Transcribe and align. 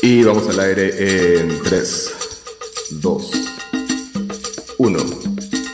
Y 0.00 0.22
vamos 0.22 0.48
al 0.48 0.60
aire 0.60 1.40
en 1.40 1.60
3, 1.62 2.14
2, 3.00 3.30
1. 4.78 4.98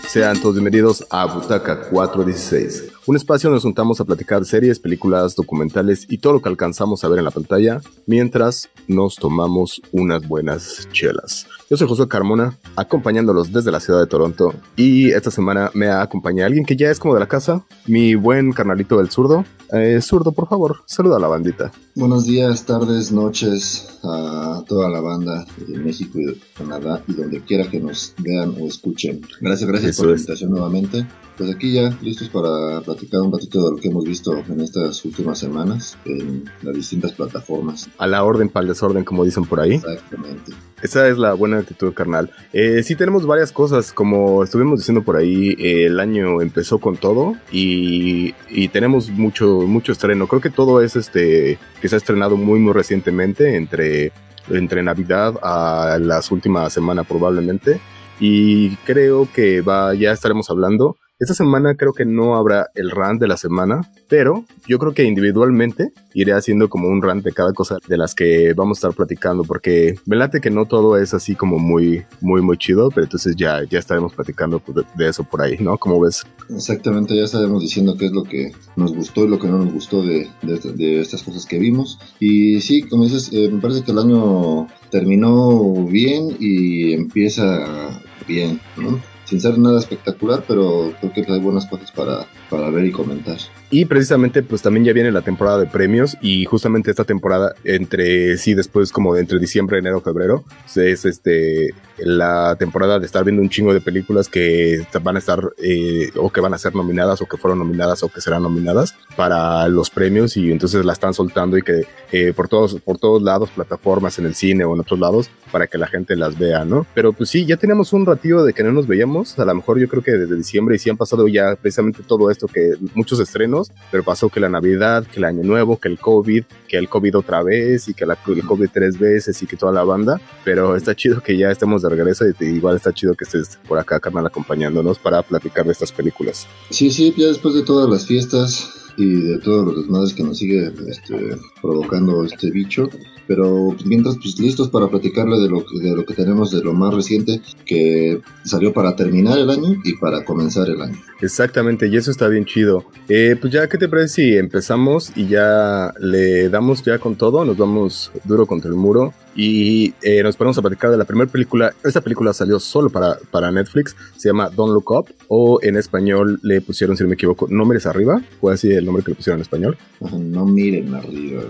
Sean 0.08 0.40
todos 0.40 0.54
bienvenidos 0.54 1.04
a 1.10 1.26
Butaca 1.26 1.90
416, 1.90 2.92
un 3.04 3.16
espacio 3.16 3.48
donde 3.48 3.56
nos 3.56 3.64
juntamos 3.64 4.00
a 4.00 4.04
platicar 4.06 4.44
series, 4.46 4.80
películas, 4.80 5.34
documentales 5.34 6.06
y 6.08 6.18
todo 6.18 6.34
lo 6.34 6.40
que 6.40 6.48
alcanzamos 6.48 7.04
a 7.04 7.08
ver 7.08 7.18
en 7.18 7.26
la 7.26 7.32
pantalla 7.32 7.82
mientras 8.06 8.70
nos 8.88 9.16
tomamos 9.16 9.82
unas 9.92 10.26
buenas 10.26 10.88
chelas. 10.90 11.46
Yo 11.74 11.78
soy 11.78 11.88
José 11.88 12.06
Carmona, 12.06 12.56
acompañándolos 12.76 13.52
desde 13.52 13.72
la 13.72 13.80
ciudad 13.80 13.98
de 13.98 14.06
Toronto 14.06 14.54
y 14.76 15.10
esta 15.10 15.32
semana 15.32 15.72
me 15.74 15.88
acompaña 15.88 16.46
alguien 16.46 16.64
que 16.64 16.76
ya 16.76 16.88
es 16.88 17.00
como 17.00 17.14
de 17.14 17.18
la 17.18 17.26
casa, 17.26 17.64
mi 17.88 18.14
buen 18.14 18.52
carnalito 18.52 18.98
del 18.98 19.10
zurdo. 19.10 19.44
Eh, 19.72 20.00
zurdo, 20.00 20.30
por 20.30 20.46
favor, 20.46 20.82
saluda 20.86 21.16
a 21.16 21.18
la 21.18 21.26
bandita. 21.26 21.72
Buenos 21.96 22.26
días, 22.26 22.64
tardes, 22.64 23.10
noches 23.10 23.98
a 24.04 24.62
toda 24.68 24.88
la 24.88 25.00
banda 25.00 25.44
de 25.66 25.78
México 25.78 26.20
y 26.20 26.26
de 26.26 26.40
Canadá 26.56 27.02
y 27.08 27.14
donde 27.14 27.40
quiera 27.40 27.68
que 27.68 27.80
nos 27.80 28.14
vean 28.18 28.54
o 28.60 28.68
escuchen. 28.68 29.22
Gracias, 29.40 29.68
gracias 29.68 29.96
por 29.96 30.06
la 30.06 30.12
invitación 30.12 30.50
nuevamente. 30.50 31.04
Pues 31.36 31.50
aquí 31.50 31.72
ya 31.72 31.90
listos 32.00 32.28
para 32.28 32.80
platicar 32.82 33.20
un 33.22 33.32
ratito 33.32 33.64
de 33.64 33.72
lo 33.72 33.76
que 33.78 33.88
hemos 33.88 34.04
visto 34.04 34.36
en 34.48 34.60
estas 34.60 35.04
últimas 35.04 35.40
semanas 35.40 35.98
en 36.04 36.44
las 36.62 36.76
distintas 36.76 37.10
plataformas. 37.12 37.88
A 37.98 38.06
la 38.06 38.22
orden 38.22 38.48
para 38.48 38.62
el 38.62 38.68
desorden, 38.68 39.02
como 39.02 39.24
dicen 39.24 39.44
por 39.44 39.58
ahí. 39.58 39.74
Exactamente. 39.74 40.52
Esa 40.80 41.08
es 41.08 41.18
la 41.18 41.34
buena 41.34 41.63
actitud, 41.64 41.92
carnal. 41.92 42.30
Eh, 42.52 42.82
sí 42.82 42.96
tenemos 42.96 43.26
varias 43.26 43.52
cosas, 43.52 43.92
como 43.92 44.44
estuvimos 44.44 44.78
diciendo 44.78 45.02
por 45.02 45.16
ahí, 45.16 45.56
el 45.58 46.00
año 46.00 46.40
empezó 46.40 46.78
con 46.78 46.96
todo 46.96 47.34
y, 47.50 48.34
y, 48.48 48.68
tenemos 48.68 49.10
mucho, 49.10 49.62
mucho 49.66 49.92
estreno. 49.92 50.26
Creo 50.26 50.40
que 50.40 50.50
todo 50.50 50.80
es 50.80 50.96
este 50.96 51.58
que 51.80 51.88
se 51.88 51.96
ha 51.96 51.98
estrenado 51.98 52.36
muy, 52.36 52.60
muy 52.60 52.72
recientemente, 52.72 53.56
entre, 53.56 54.12
entre 54.48 54.82
Navidad 54.82 55.34
a 55.42 55.98
las 56.00 56.30
últimas 56.30 56.72
semanas 56.72 57.06
probablemente. 57.06 57.80
Y 58.20 58.76
creo 58.84 59.28
que 59.32 59.60
va, 59.60 59.94
ya 59.94 60.12
estaremos 60.12 60.48
hablando 60.50 60.96
esta 61.20 61.34
semana 61.34 61.76
creo 61.76 61.92
que 61.92 62.04
no 62.04 62.34
habrá 62.34 62.70
el 62.74 62.90
rant 62.90 63.20
de 63.20 63.28
la 63.28 63.36
semana, 63.36 63.88
pero 64.08 64.44
yo 64.66 64.78
creo 64.80 64.94
que 64.94 65.04
individualmente 65.04 65.92
iré 66.12 66.32
haciendo 66.32 66.68
como 66.68 66.88
un 66.88 67.02
rant 67.02 67.24
de 67.24 67.32
cada 67.32 67.52
cosa 67.52 67.78
de 67.86 67.96
las 67.96 68.16
que 68.16 68.52
vamos 68.52 68.78
a 68.78 68.80
estar 68.80 68.96
platicando, 68.96 69.44
porque 69.44 69.94
me 70.06 70.16
late 70.16 70.40
que 70.40 70.50
no 70.50 70.66
todo 70.66 70.98
es 70.98 71.14
así 71.14 71.36
como 71.36 71.58
muy, 71.58 72.04
muy, 72.20 72.42
muy 72.42 72.58
chido, 72.58 72.90
pero 72.90 73.04
entonces 73.04 73.36
ya, 73.36 73.62
ya 73.62 73.78
estaremos 73.78 74.12
platicando 74.12 74.60
de, 74.96 75.08
eso 75.08 75.22
por 75.22 75.42
ahí, 75.42 75.56
¿no? 75.60 75.78
¿Cómo 75.78 76.00
ves? 76.00 76.24
Exactamente, 76.50 77.16
ya 77.16 77.24
estaremos 77.24 77.62
diciendo 77.62 77.96
qué 77.96 78.06
es 78.06 78.12
lo 78.12 78.24
que 78.24 78.52
nos 78.74 78.92
gustó 78.92 79.24
y 79.24 79.28
lo 79.28 79.38
que 79.38 79.46
no 79.46 79.58
nos 79.58 79.72
gustó 79.72 80.02
de, 80.02 80.28
de, 80.42 81.00
estas 81.00 81.22
cosas 81.22 81.46
que 81.46 81.58
vimos. 81.58 82.00
Y 82.18 82.60
sí, 82.60 82.82
como 82.82 83.04
dices, 83.04 83.30
eh, 83.32 83.48
me 83.52 83.60
parece 83.60 83.84
que 83.84 83.92
el 83.92 83.98
año 83.98 84.66
terminó 84.90 85.86
bien 85.86 86.36
y 86.40 86.92
empieza 86.92 88.00
bien, 88.26 88.60
¿no? 88.76 89.13
Sin 89.24 89.40
ser 89.40 89.58
nada 89.58 89.78
espectacular, 89.78 90.44
pero 90.46 90.92
creo 91.00 91.12
que 91.12 91.32
hay 91.32 91.40
buenas 91.40 91.66
cosas 91.66 91.90
para, 91.90 92.26
para 92.50 92.70
ver 92.70 92.86
y 92.86 92.92
comentar. 92.92 93.38
Y 93.70 93.86
precisamente 93.86 94.42
pues 94.42 94.62
también 94.62 94.84
ya 94.84 94.92
viene 94.92 95.10
la 95.10 95.22
temporada 95.22 95.58
de 95.58 95.66
premios 95.66 96.16
y 96.20 96.44
justamente 96.44 96.90
esta 96.90 97.04
temporada 97.04 97.54
entre 97.64 98.36
sí 98.36 98.54
después 98.54 98.92
como 98.92 99.16
entre 99.16 99.40
diciembre, 99.40 99.78
enero, 99.78 100.00
febrero 100.00 100.44
es 100.76 101.04
este 101.04 101.74
la 101.98 102.56
temporada 102.56 102.98
de 102.98 103.06
estar 103.06 103.24
viendo 103.24 103.42
un 103.42 103.48
chingo 103.48 103.72
de 103.72 103.80
películas 103.80 104.28
que 104.28 104.86
van 105.02 105.16
a 105.16 105.18
estar 105.18 105.40
eh, 105.62 106.10
o 106.16 106.30
que 106.30 106.40
van 106.40 106.54
a 106.54 106.58
ser 106.58 106.74
nominadas 106.74 107.20
o 107.22 107.26
que 107.26 107.36
fueron 107.36 107.58
nominadas 107.58 108.02
o 108.02 108.08
que 108.08 108.20
serán 108.20 108.42
nominadas 108.42 108.94
para 109.16 109.66
los 109.68 109.90
premios 109.90 110.36
y 110.36 110.52
entonces 110.52 110.84
la 110.84 110.92
están 110.92 111.14
soltando 111.14 111.56
y 111.56 111.62
que 111.62 111.86
eh, 112.12 112.32
por 112.32 112.48
todos 112.48 112.80
por 112.80 112.98
todos 112.98 113.22
lados 113.22 113.50
plataformas 113.50 114.18
en 114.18 114.26
el 114.26 114.34
cine 114.34 114.64
o 114.64 114.74
en 114.74 114.80
otros 114.80 115.00
lados 115.00 115.30
para 115.50 115.66
que 115.66 115.78
la 115.78 115.86
gente 115.86 116.16
las 116.16 116.38
vea, 116.38 116.64
¿no? 116.64 116.86
Pero 116.94 117.12
pues 117.12 117.30
sí, 117.30 117.46
ya 117.46 117.56
teníamos 117.56 117.92
un 117.92 118.06
ratillo 118.06 118.44
de 118.44 118.52
que 118.52 118.64
no 118.64 118.72
nos 118.72 118.86
veíamos, 118.86 119.13
a 119.36 119.44
lo 119.44 119.54
mejor 119.54 119.78
yo 119.78 119.88
creo 119.88 120.02
que 120.02 120.12
desde 120.12 120.36
diciembre 120.36 120.76
y 120.76 120.78
sí 120.78 120.90
han 120.90 120.96
pasado 120.96 121.28
ya 121.28 121.56
precisamente 121.56 122.02
todo 122.02 122.30
esto 122.30 122.48
que 122.48 122.74
muchos 122.94 123.20
estrenos, 123.20 123.70
pero 123.90 124.02
pasó 124.02 124.28
que 124.28 124.40
la 124.40 124.48
Navidad, 124.48 125.06
que 125.06 125.18
el 125.18 125.24
Año 125.24 125.44
Nuevo, 125.44 125.78
que 125.78 125.88
el 125.88 125.98
COVID, 125.98 126.44
que 126.68 126.76
el 126.76 126.88
COVID 126.88 127.18
otra 127.18 127.42
vez 127.42 127.88
y 127.88 127.94
que 127.94 128.06
la, 128.06 128.18
el 128.26 128.42
COVID 128.42 128.68
tres 128.72 128.98
veces 128.98 129.40
y 129.42 129.46
que 129.46 129.56
toda 129.56 129.72
la 129.72 129.84
banda, 129.84 130.20
pero 130.44 130.76
está 130.76 130.94
chido 130.94 131.20
que 131.20 131.36
ya 131.36 131.50
estemos 131.50 131.82
de 131.82 131.88
regreso 131.88 132.24
y 132.26 132.44
igual 132.44 132.76
está 132.76 132.92
chido 132.92 133.14
que 133.14 133.24
estés 133.24 133.58
por 133.68 133.78
acá, 133.78 134.00
carnal, 134.00 134.26
acompañándonos 134.26 134.98
para 134.98 135.22
platicar 135.22 135.64
de 135.64 135.72
estas 135.72 135.92
películas. 135.92 136.46
Sí, 136.70 136.90
sí, 136.90 137.14
ya 137.16 137.28
después 137.28 137.54
de 137.54 137.62
todas 137.62 137.88
las 137.88 138.06
fiestas 138.06 138.83
y 138.96 139.22
de 139.22 139.38
todos 139.38 139.66
los 139.66 139.76
desmadres 139.76 140.14
que 140.14 140.22
nos 140.22 140.38
sigue 140.38 140.72
este, 140.88 141.36
provocando 141.60 142.24
este 142.24 142.50
bicho, 142.50 142.88
pero 143.26 143.74
mientras, 143.84 144.16
pues 144.16 144.38
listos 144.38 144.68
para 144.68 144.88
platicarle 144.88 145.38
de 145.40 145.48
lo, 145.48 145.64
de 145.80 145.96
lo 145.96 146.04
que 146.04 146.14
tenemos 146.14 146.50
de 146.50 146.62
lo 146.62 146.72
más 146.74 146.94
reciente 146.94 147.40
que 147.64 148.20
salió 148.44 148.72
para 148.72 148.94
terminar 148.96 149.38
el 149.38 149.50
año 149.50 149.74
y 149.84 149.94
para 149.96 150.24
comenzar 150.24 150.68
el 150.68 150.80
año. 150.82 150.98
Exactamente, 151.20 151.88
y 151.88 151.96
eso 151.96 152.10
está 152.10 152.28
bien 152.28 152.44
chido. 152.44 152.84
Eh, 153.08 153.36
pues 153.40 153.52
ya, 153.52 153.68
¿qué 153.68 153.78
te 153.78 153.88
parece 153.88 154.14
si 154.14 154.36
empezamos 154.36 155.12
y 155.16 155.26
ya 155.26 155.92
le 156.00 156.48
damos 156.48 156.82
ya 156.82 156.98
con 156.98 157.16
todo? 157.16 157.44
Nos 157.44 157.56
vamos 157.56 158.12
duro 158.24 158.46
contra 158.46 158.70
el 158.70 158.76
muro 158.76 159.14
y 159.34 159.94
eh, 160.02 160.22
nos 160.22 160.36
ponemos 160.36 160.58
a 160.58 160.62
platicar 160.62 160.90
de 160.90 160.96
la 160.96 161.04
primera 161.04 161.30
película. 161.30 161.74
Esta 161.84 162.00
película 162.00 162.32
salió 162.32 162.60
solo 162.60 162.90
para, 162.90 163.18
para 163.30 163.50
Netflix, 163.50 163.96
se 164.16 164.28
llama 164.28 164.50
Don't 164.50 164.72
Look 164.72 164.90
Up, 164.90 165.14
o 165.28 165.58
en 165.62 165.76
español 165.76 166.38
le 166.42 166.60
pusieron, 166.60 166.96
si 166.96 167.02
no 167.02 167.08
me 167.08 167.14
equivoco, 167.14 167.46
No 167.50 167.64
Mires 167.64 167.86
Arriba, 167.86 168.22
fue 168.40 168.54
así 168.54 168.70
el 168.72 168.84
nombre 168.84 169.04
que 169.04 169.12
le 169.12 169.16
pusieron 169.16 169.38
en 169.38 169.42
español. 169.42 169.76
No 170.00 170.44
miren 170.44 170.94
arriba. 170.94 171.42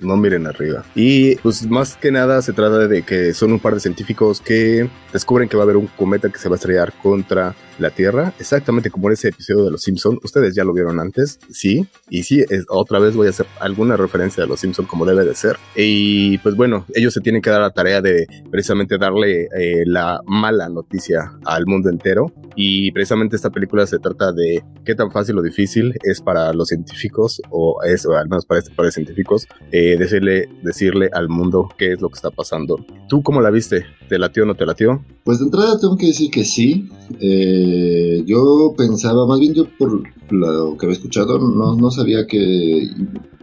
No 0.00 0.16
miren 0.16 0.46
arriba. 0.46 0.84
Y 0.94 1.36
pues 1.36 1.66
más 1.68 1.96
que 1.96 2.12
nada 2.12 2.42
se 2.42 2.52
trata 2.52 2.86
de 2.86 3.02
que 3.02 3.32
son 3.32 3.52
un 3.52 3.60
par 3.60 3.74
de 3.74 3.80
científicos 3.80 4.40
que 4.40 4.90
descubren 5.12 5.48
que 5.48 5.56
va 5.56 5.62
a 5.62 5.64
haber 5.64 5.76
un 5.76 5.86
cometa 5.86 6.28
que 6.28 6.38
se 6.38 6.48
va 6.48 6.56
a 6.56 6.56
estrellar 6.56 6.92
contra 7.02 7.54
la 7.78 7.90
Tierra, 7.90 8.34
exactamente 8.38 8.90
como 8.90 9.08
en 9.08 9.14
ese 9.14 9.28
episodio 9.28 9.64
de 9.64 9.70
Los 9.70 9.82
Simpson. 9.82 10.18
Ustedes 10.22 10.54
ya 10.54 10.62
lo 10.62 10.74
vieron 10.74 11.00
antes, 11.00 11.38
sí, 11.50 11.86
y 12.10 12.22
sí, 12.22 12.44
otra 12.68 12.98
vez 12.98 13.16
voy 13.16 13.26
a 13.26 13.30
hacer 13.30 13.46
alguna 13.60 13.96
referencia 13.96 14.44
a 14.44 14.46
Los 14.46 14.60
Simpson 14.60 14.86
como 14.86 15.06
debe 15.06 15.24
de 15.24 15.34
ser. 15.34 15.56
Y 15.74 16.38
pues 16.38 16.54
bueno, 16.54 16.84
ellos 16.94 17.14
se 17.14 17.20
tienen 17.20 17.31
que 17.40 17.50
dar 17.50 17.60
la 17.60 17.70
tarea 17.70 18.02
de 18.02 18.26
precisamente 18.50 18.98
darle 18.98 19.48
eh, 19.58 19.84
la 19.86 20.20
mala 20.26 20.68
noticia 20.68 21.32
al 21.44 21.66
mundo 21.66 21.88
entero. 21.88 22.32
Y 22.54 22.92
precisamente 22.92 23.36
esta 23.36 23.50
película 23.50 23.86
se 23.86 23.98
trata 23.98 24.32
de 24.32 24.62
qué 24.84 24.94
tan 24.94 25.10
fácil 25.10 25.38
o 25.38 25.42
difícil 25.42 25.94
es 26.02 26.20
para 26.20 26.52
los 26.52 26.68
científicos, 26.68 27.40
o 27.50 27.82
es, 27.82 28.06
al 28.06 28.28
menos 28.28 28.44
para 28.44 28.60
este 28.60 28.74
par 28.74 28.86
de 28.86 28.92
científicos, 28.92 29.46
eh, 29.70 29.96
decirle, 29.98 30.48
decirle 30.62 31.08
al 31.12 31.28
mundo 31.28 31.68
qué 31.78 31.92
es 31.92 32.00
lo 32.00 32.08
que 32.08 32.16
está 32.16 32.30
pasando. 32.30 32.84
¿Tú 33.08 33.22
cómo 33.22 33.40
la 33.40 33.50
viste? 33.50 33.86
¿Te 34.08 34.18
latió 34.18 34.42
o 34.42 34.46
no 34.46 34.54
te 34.54 34.66
latió? 34.66 35.02
Pues 35.24 35.38
de 35.38 35.46
entrada 35.46 35.78
tengo 35.78 35.96
que 35.96 36.06
decir 36.06 36.30
que 36.30 36.44
sí. 36.44 36.88
Eh, 37.20 38.22
yo 38.26 38.74
pensaba, 38.76 39.26
más 39.26 39.40
bien 39.40 39.54
yo 39.54 39.66
por 39.78 40.02
lo 40.30 40.76
que 40.76 40.86
había 40.86 40.96
escuchado, 40.96 41.38
no, 41.38 41.76
no 41.76 41.90
sabía 41.90 42.26
qué, 42.26 42.88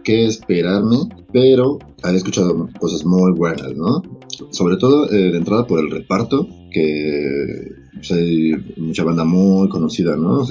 qué 0.02 0.26
esperarme, 0.26 0.98
pero 1.32 1.78
había 2.02 2.18
escuchado 2.18 2.68
cosas 2.78 3.04
muy 3.04 3.32
buenas, 3.32 3.74
¿no? 3.74 4.02
Sobre 4.50 4.76
todo 4.76 5.10
eh, 5.10 5.30
de 5.30 5.38
entrada 5.38 5.66
por 5.66 5.80
el 5.80 5.90
reparto, 5.90 6.46
que 6.72 7.79
pues, 7.94 8.10
hay 8.12 8.54
mucha 8.76 9.04
banda 9.04 9.24
muy 9.24 9.68
conocida, 9.68 10.16
¿no? 10.16 10.46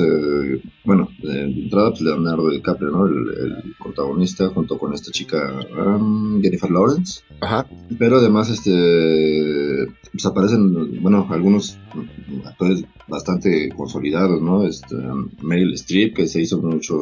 bueno, 0.83 1.09
de 1.21 1.41
entrada, 1.43 1.91
pues 1.91 2.01
Leonardo 2.01 2.49
DiCaprio, 2.49 2.89
¿no? 2.89 3.05
El, 3.05 3.75
protagonista, 3.81 4.49
junto 4.49 4.77
con 4.77 4.93
esta 4.93 5.11
chica 5.11 5.53
um, 5.77 6.41
Jennifer 6.41 6.69
Lawrence. 6.69 7.21
Ajá. 7.41 7.65
Pero 7.97 8.17
además, 8.17 8.49
este, 8.49 9.87
pues 10.11 10.25
aparecen, 10.25 11.01
bueno, 11.01 11.27
algunos 11.29 11.77
actores 12.45 12.83
bastante 13.07 13.69
consolidados, 13.69 14.41
¿no? 14.41 14.65
Este, 14.65 14.95
Meryl 15.41 15.73
Streep, 15.73 16.15
que 16.15 16.27
se 16.27 16.41
hizo 16.41 16.61
mucho 16.61 16.95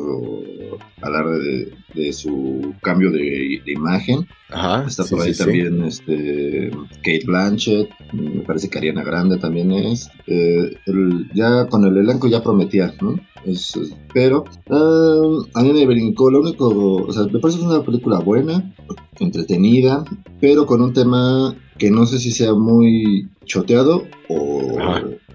alarde 1.01 1.39
de, 1.39 1.73
de 1.93 2.13
su 2.13 2.73
cambio 2.81 3.11
de, 3.11 3.61
imagen. 3.65 4.27
Ajá, 4.49 4.85
Está 4.87 5.03
por 5.03 5.21
ahí 5.21 5.33
también 5.33 5.83
este, 5.83 6.71
Kate 6.97 7.23
Blanchett, 7.25 7.89
me 8.13 8.41
parece 8.41 8.69
que 8.69 8.77
Ariana 8.77 9.03
Grande 9.03 9.37
también 9.37 9.71
es. 9.71 10.09
Eh, 10.27 10.75
ya 11.33 11.67
con 11.67 11.85
el 11.85 11.97
elenco 11.97 12.27
ya 12.27 12.43
prometía, 12.43 12.93
¿no? 13.01 13.15
pero 14.13 14.43
uh, 14.69 15.45
a 15.53 15.63
mí 15.63 15.71
me 15.71 15.85
brincó, 15.85 16.29
lo 16.29 16.41
único, 16.41 16.67
o 16.67 17.13
sea, 17.13 17.23
me 17.31 17.39
parece 17.39 17.61
una 17.61 17.81
película 17.81 18.19
buena, 18.19 18.73
entretenida, 19.19 20.03
pero 20.41 20.65
con 20.65 20.81
un 20.81 20.91
tema 20.91 21.55
que 21.77 21.91
no 21.91 22.05
sé 22.05 22.19
si 22.19 22.31
sea 22.31 22.53
muy 22.53 23.29
choteado 23.45 24.03
o, 24.27 24.77